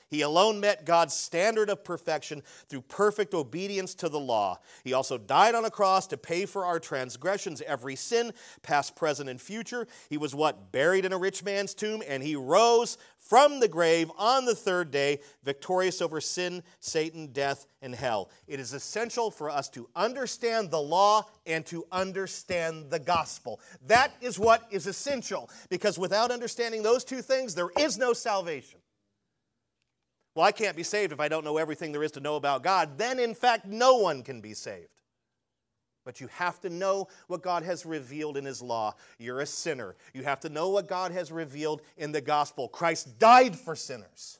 he 0.09 0.21
alone 0.21 0.59
met 0.59 0.85
God's 0.85 1.13
standard 1.13 1.69
of 1.69 1.83
perfection 1.83 2.43
through 2.69 2.81
perfect 2.81 3.33
obedience 3.33 3.95
to 3.95 4.09
the 4.09 4.19
law. 4.19 4.59
He 4.83 4.93
also 4.93 5.17
died 5.17 5.55
on 5.55 5.65
a 5.65 5.71
cross 5.71 6.07
to 6.07 6.17
pay 6.17 6.45
for 6.45 6.65
our 6.65 6.79
transgressions, 6.79 7.61
every 7.61 7.95
sin, 7.95 8.31
past, 8.61 8.95
present, 8.95 9.29
and 9.29 9.41
future. 9.41 9.87
He 10.09 10.17
was 10.17 10.35
what? 10.35 10.71
Buried 10.71 11.05
in 11.05 11.13
a 11.13 11.17
rich 11.17 11.43
man's 11.43 11.73
tomb, 11.73 12.03
and 12.07 12.21
he 12.21 12.35
rose 12.35 12.97
from 13.17 13.59
the 13.59 13.67
grave 13.67 14.11
on 14.17 14.45
the 14.45 14.53
third 14.53 14.91
day, 14.91 15.19
victorious 15.43 16.01
over 16.01 16.21
sin, 16.21 16.61
Satan, 16.79 17.27
death, 17.27 17.65
and 17.81 17.95
hell. 17.95 18.29
It 18.47 18.59
is 18.59 18.73
essential 18.73 19.31
for 19.31 19.49
us 19.49 19.69
to 19.69 19.89
understand 19.95 20.69
the 20.69 20.81
law 20.81 21.23
and 21.45 21.65
to 21.67 21.85
understand 21.91 22.91
the 22.91 22.99
gospel. 22.99 23.59
That 23.87 24.11
is 24.21 24.37
what 24.37 24.67
is 24.69 24.85
essential, 24.85 25.49
because 25.69 25.97
without 25.97 26.29
understanding 26.29 26.83
those 26.83 27.03
two 27.03 27.21
things, 27.21 27.55
there 27.55 27.71
is 27.79 27.97
no 27.97 28.13
salvation 28.13 28.79
well, 30.35 30.45
I 30.45 30.51
can't 30.51 30.75
be 30.75 30.83
saved 30.83 31.13
if 31.13 31.21
I 31.21 31.29
don't 31.29 31.45
know 31.45 31.57
everything 31.57 31.93
there 31.93 32.03
is 32.03 32.11
to 32.11 32.19
know 32.19 32.35
about 32.35 32.61
God, 32.61 32.97
then 32.97 33.19
in 33.19 33.33
fact, 33.33 33.65
no 33.65 33.95
one 33.95 34.21
can 34.21 34.41
be 34.41 34.53
saved. 34.53 34.89
But 36.03 36.21
you 36.21 36.27
have 36.27 36.59
to 36.61 36.69
know 36.69 37.07
what 37.27 37.41
God 37.41 37.63
has 37.63 37.85
revealed 37.85 38.37
in 38.37 38.45
His 38.45 38.61
law. 38.61 38.93
You're 39.17 39.39
a 39.39 39.45
sinner. 39.45 39.95
You 40.13 40.23
have 40.23 40.41
to 40.41 40.49
know 40.49 40.69
what 40.69 40.87
God 40.87 41.11
has 41.11 41.31
revealed 41.31 41.81
in 41.97 42.11
the 42.11 42.21
gospel. 42.21 42.67
Christ 42.67 43.17
died 43.17 43.55
for 43.55 43.75
sinners. 43.75 44.39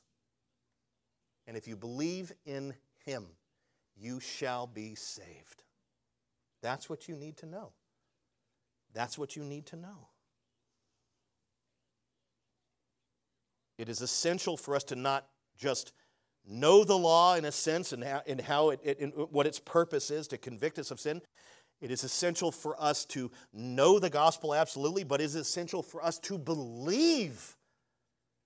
And 1.48 1.58
if 1.58 1.68
you 1.68 1.76
believe 1.76 2.32
in 2.46 2.76
Him, 3.06 3.26
you 3.98 4.20
shall 4.20 4.68
be 4.68 4.96
saved. 4.96 5.64
That's 6.62 6.90
what 6.90 7.08
you 7.08 7.16
need 7.16 7.38
to 7.38 7.46
know. 7.46 7.72
That's 8.94 9.18
what 9.18 9.36
you 9.36 9.44
need 9.44 9.66
to 9.68 9.76
know. 9.76 10.10
It 13.78 13.90
is 13.90 14.02
essential 14.02 14.56
for 14.56 14.76
us 14.76 14.84
to 14.86 14.96
not 14.96 15.28
just 15.58 15.94
know 16.48 16.84
the 16.84 16.98
law 16.98 17.36
in 17.36 17.46
a 17.46 17.52
sense 17.52 17.92
and 17.92 18.04
how, 18.04 18.22
and 18.28 18.42
how 18.42 18.70
it, 18.70 18.80
it 18.84 19.00
and 19.00 19.14
what 19.32 19.48
its 19.48 19.60
purpose 19.60 20.12
is 20.12 20.28
to 20.28 20.38
convict 20.38 20.78
us 20.80 20.92
of 20.92 21.00
sin. 21.00 21.22
It 21.82 21.92
is 21.92 22.04
essential 22.04 22.52
for 22.52 22.82
us 22.82 23.06
to 23.06 23.32
know 23.54 24.00
the 24.00 24.10
gospel 24.10 24.56
absolutely, 24.56 25.04
but 25.04 25.22
it 25.22 25.26
is 25.26 25.36
essential 25.36 25.84
for 25.84 26.04
us 26.04 26.20
to 26.20 26.38
believe 26.38 27.58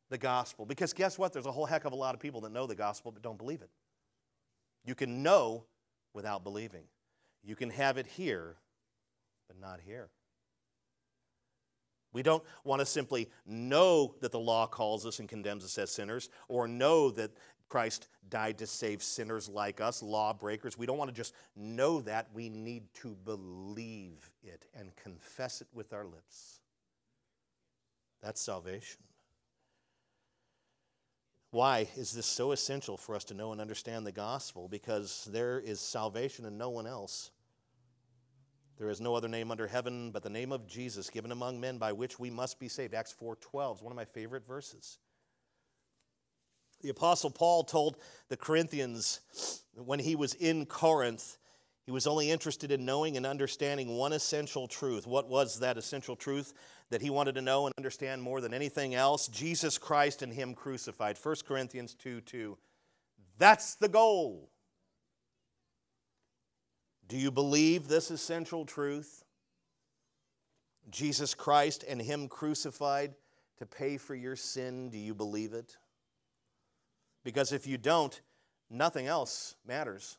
the 0.09 0.17
gospel. 0.17 0.65
Because 0.65 0.93
guess 0.93 1.17
what? 1.17 1.33
There's 1.33 1.45
a 1.45 1.51
whole 1.51 1.65
heck 1.65 1.85
of 1.85 1.93
a 1.93 1.95
lot 1.95 2.15
of 2.15 2.21
people 2.21 2.41
that 2.41 2.51
know 2.51 2.65
the 2.65 2.75
gospel 2.75 3.11
but 3.11 3.21
don't 3.21 3.37
believe 3.37 3.61
it. 3.61 3.69
You 4.85 4.95
can 4.95 5.21
know 5.21 5.65
without 6.13 6.43
believing. 6.43 6.83
You 7.43 7.55
can 7.55 7.69
have 7.69 7.97
it 7.97 8.07
here, 8.07 8.55
but 9.47 9.59
not 9.59 9.79
here. 9.85 10.09
We 12.11 12.23
don't 12.23 12.43
want 12.63 12.79
to 12.79 12.85
simply 12.85 13.29
know 13.45 14.15
that 14.21 14.31
the 14.31 14.39
law 14.39 14.67
calls 14.67 15.05
us 15.05 15.19
and 15.19 15.29
condemns 15.29 15.63
us 15.63 15.77
as 15.77 15.91
sinners, 15.91 16.29
or 16.47 16.67
know 16.67 17.11
that 17.11 17.31
Christ 17.67 18.07
died 18.29 18.57
to 18.57 18.67
save 18.67 19.03
sinners 19.03 19.47
like 19.47 19.79
us, 19.79 20.01
lawbreakers. 20.01 20.77
We 20.77 20.87
don't 20.87 20.97
want 20.97 21.09
to 21.09 21.15
just 21.15 21.35
know 21.55 22.01
that. 22.01 22.27
We 22.33 22.49
need 22.49 22.91
to 22.95 23.15
believe 23.25 24.33
it 24.43 24.65
and 24.73 24.95
confess 24.95 25.61
it 25.61 25.67
with 25.73 25.93
our 25.93 26.05
lips. 26.05 26.61
That's 28.21 28.41
salvation. 28.41 29.01
Why 31.51 31.87
is 31.95 32.11
this 32.11 32.25
so 32.25 32.51
essential 32.51 32.97
for 32.97 33.15
us 33.15 33.23
to 33.25 33.33
know 33.33 33.51
and 33.51 33.61
understand 33.61 34.05
the 34.05 34.11
gospel? 34.11 34.67
Because 34.67 35.27
there 35.31 35.59
is 35.59 35.79
salvation 35.79 36.45
in 36.45 36.57
no 36.57 36.69
one 36.69 36.85
else. 36.85 37.31
There 38.79 38.89
is 38.89 39.01
no 39.01 39.13
other 39.13 39.27
name 39.27 39.51
under 39.51 39.67
heaven 39.67 40.09
but 40.09 40.23
the 40.23 40.29
name 40.29 40.53
of 40.53 40.65
Jesus 40.65 41.09
given 41.09 41.33
among 41.33 41.59
men 41.59 41.77
by 41.77 41.91
which 41.91 42.17
we 42.17 42.29
must 42.29 42.59
be 42.59 42.69
saved. 42.69 42.93
Acts 42.93 43.11
4:12 43.11 43.77
is 43.77 43.81
one 43.83 43.91
of 43.91 43.97
my 43.97 44.05
favorite 44.05 44.47
verses. 44.47 44.97
The 46.81 46.89
apostle 46.89 47.29
Paul 47.29 47.65
told 47.65 47.97
the 48.29 48.37
Corinthians 48.37 49.19
when 49.75 49.99
he 49.99 50.15
was 50.15 50.33
in 50.33 50.65
Corinth, 50.65 51.37
he 51.85 51.91
was 51.91 52.07
only 52.07 52.31
interested 52.31 52.71
in 52.71 52.85
knowing 52.85 53.17
and 53.17 53.25
understanding 53.25 53.97
one 53.97 54.13
essential 54.13 54.65
truth. 54.65 55.05
What 55.05 55.27
was 55.27 55.59
that 55.59 55.77
essential 55.77 56.15
truth 56.15 56.53
that 56.89 57.01
he 57.01 57.09
wanted 57.09 57.35
to 57.35 57.41
know 57.41 57.65
and 57.65 57.73
understand 57.77 58.21
more 58.21 58.39
than 58.39 58.53
anything 58.53 58.95
else? 58.95 59.27
Jesus 59.27 59.77
Christ 59.77 60.21
and 60.21 60.31
him 60.31 60.53
crucified. 60.53 61.17
1 61.21 61.35
Corinthians 61.45 61.95
2 61.95 62.21
2. 62.21 62.57
That's 63.37 63.75
the 63.75 63.89
goal. 63.89 64.49
Do 67.09 67.17
you 67.17 67.31
believe 67.31 67.87
this 67.87 68.11
essential 68.11 68.65
truth? 68.65 69.25
Jesus 70.91 71.33
Christ 71.33 71.83
and 71.87 71.99
Him 71.99 72.27
crucified 72.27 73.15
to 73.57 73.65
pay 73.65 73.97
for 73.97 74.15
your 74.15 74.35
sin? 74.35 74.89
Do 74.89 74.97
you 74.97 75.15
believe 75.15 75.53
it? 75.53 75.75
Because 77.23 77.51
if 77.51 77.67
you 77.67 77.77
don't, 77.77 78.19
nothing 78.69 79.07
else 79.07 79.55
matters. 79.67 80.17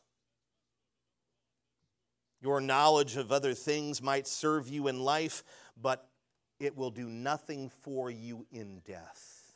Your 2.42 2.60
knowledge 2.60 3.16
of 3.16 3.30
other 3.30 3.54
things 3.54 4.02
might 4.02 4.26
serve 4.26 4.68
you 4.68 4.88
in 4.88 4.98
life, 4.98 5.44
but 5.80 6.08
it 6.58 6.76
will 6.76 6.90
do 6.90 7.08
nothing 7.08 7.70
for 7.82 8.10
you 8.10 8.46
in 8.50 8.80
death. 8.84 9.54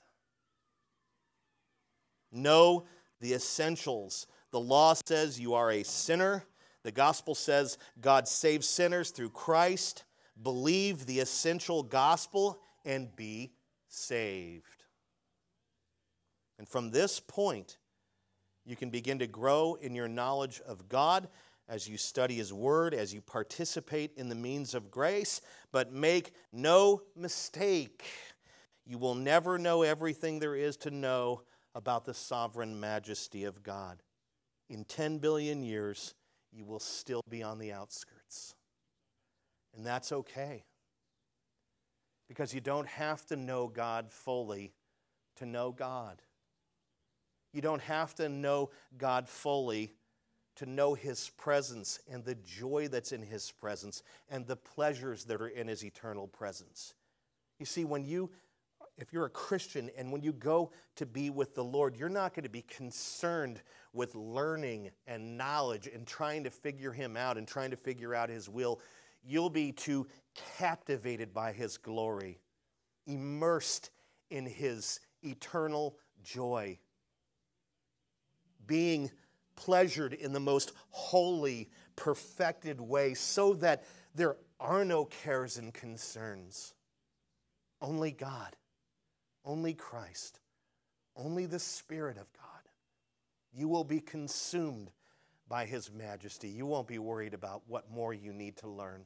Know 2.31 2.85
the 3.21 3.35
essentials. 3.35 4.27
The 4.53 4.61
law 4.61 4.95
says 4.95 5.41
you 5.41 5.55
are 5.55 5.71
a 5.71 5.83
sinner. 5.83 6.45
The 6.85 6.93
gospel 6.93 7.35
says 7.35 7.79
God 8.01 8.29
saves 8.29 8.69
sinners 8.69 9.11
through 9.11 9.31
Christ. 9.31 10.05
Believe 10.41 11.07
the 11.07 11.21
essential 11.21 11.83
gospel 11.83 12.61
and 12.85 13.15
be 13.17 13.53
saved. 13.89 14.85
And 16.59 16.69
from 16.69 16.91
this 16.91 17.19
point, 17.21 17.79
you 18.65 18.77
can 18.77 18.91
begin 18.91 19.19
to 19.19 19.27
grow 19.27 19.75
in 19.75 19.95
your 19.95 20.09
knowledge 20.09 20.61
of 20.67 20.89
God 20.89 21.29
as 21.69 21.89
you 21.89 21.97
study 21.97 22.35
His 22.37 22.53
Word, 22.53 22.95
as 22.95 23.15
you 23.15 23.21
participate 23.21 24.13
in 24.17 24.29
the 24.29 24.35
means 24.35 24.75
of 24.75 24.91
grace. 24.91 25.41
But 25.73 25.93
make 25.93 26.33
no 26.53 27.03
mistake, 27.17 28.05
you 28.87 28.99
will 28.99 29.15
never 29.15 29.59
know 29.59 29.83
everything 29.83 30.39
there 30.39 30.55
is 30.55 30.77
to 30.79 30.91
know 30.91 31.43
about 31.75 32.05
the 32.05 32.15
sovereign 32.15 32.79
majesty 32.79 33.45
of 33.45 33.63
God. 33.63 34.03
In 34.69 34.85
10 34.85 35.19
billion 35.19 35.63
years, 35.63 36.15
you 36.55 36.65
will 36.65 36.81
still 36.81 37.23
be 37.29 37.43
on 37.43 37.59
the 37.59 37.73
outskirts. 37.73 38.55
And 39.77 39.85
that's 39.85 40.13
okay. 40.13 40.65
Because 42.29 42.55
you 42.55 42.61
don't 42.61 42.89
have 42.89 43.27
to 43.27 43.37
know 43.37 43.69
God 43.69 44.11
fully 44.11 44.73
to 45.37 45.47
know 45.47 45.73
God. 45.73 46.23
You 47.53 47.61
don't 47.61 47.83
have 47.83 48.15
to 48.17 48.29
know 48.29 48.71
God 48.97 49.29
fully 49.29 49.93
to 50.57 50.67
know 50.67 50.95
His 50.95 51.31
presence 51.31 52.01
and 52.11 52.25
the 52.25 52.37
joy 52.37 52.89
that's 52.89 53.13
in 53.13 53.23
His 53.23 53.51
presence 53.51 54.03
and 54.29 54.47
the 54.47 54.57
pleasures 54.57 55.25
that 55.25 55.41
are 55.41 55.49
in 55.49 55.69
His 55.69 55.85
eternal 55.85 56.29
presence. 56.29 56.95
You 57.59 57.67
see, 57.67 57.85
when 57.85 58.05
you, 58.05 58.31
if 58.97 59.13
you're 59.13 59.27
a 59.27 59.31
Christian 59.31 59.91
and 59.97 60.13
when 60.13 60.23
you 60.23 60.33
go 60.33 60.71
to 60.97 61.07
be 61.07 61.31
with 61.31 61.55
the 61.55 61.65
Lord, 61.65 61.97
you're 61.97 62.09
not 62.09 62.35
going 62.35 62.45
to 62.45 62.51
be 62.51 62.63
concerned 62.63 63.61
with 63.95 64.15
learning 64.15 64.91
and 65.07 65.39
knowledge 65.39 65.87
and 65.87 66.07
trying 66.07 66.45
to 66.45 66.51
figure 66.51 66.93
Him 66.93 67.17
out 67.17 67.39
and 67.39 67.49
trying 67.49 67.71
to 67.71 67.77
figure 67.77 68.15
out 68.15 68.29
His 68.29 68.49
will. 68.49 68.81
You'll 69.25 69.49
be 69.49 69.73
too 69.73 70.07
captivated 70.59 71.33
by 71.33 71.53
His 71.53 71.79
glory, 71.79 72.41
immersed 73.07 73.91
in 74.31 74.45
His 74.45 75.01
eternal 75.23 75.97
joy, 76.23 76.79
being 78.67 79.11
pleasured 79.57 80.13
in 80.13 80.33
the 80.33 80.41
most 80.41 80.73
holy, 80.91 81.71
perfected 81.97 82.81
way, 82.81 83.15
so 83.15 83.55
that 83.55 83.85
there 84.15 84.37
are 84.59 84.85
no 84.85 85.05
cares 85.05 85.57
and 85.57 85.73
concerns. 85.73 86.75
Only 87.81 88.11
God, 88.11 88.57
only 89.45 89.75
Christ, 89.75 90.41
only 91.17 91.47
the 91.47 91.59
Spirit 91.59 92.17
of 92.17 92.33
God. 92.33 92.54
You 93.55 93.69
will 93.69 93.85
be 93.85 94.01
consumed 94.01 94.91
by 95.49 95.67
His 95.67 95.93
majesty. 95.93 96.49
You 96.49 96.67
won't 96.67 96.89
be 96.89 96.99
worried 96.99 97.35
about 97.35 97.63
what 97.67 97.91
more 97.91 98.13
you 98.13 98.33
need 98.33 98.57
to 98.59 98.69
learn. 98.69 99.05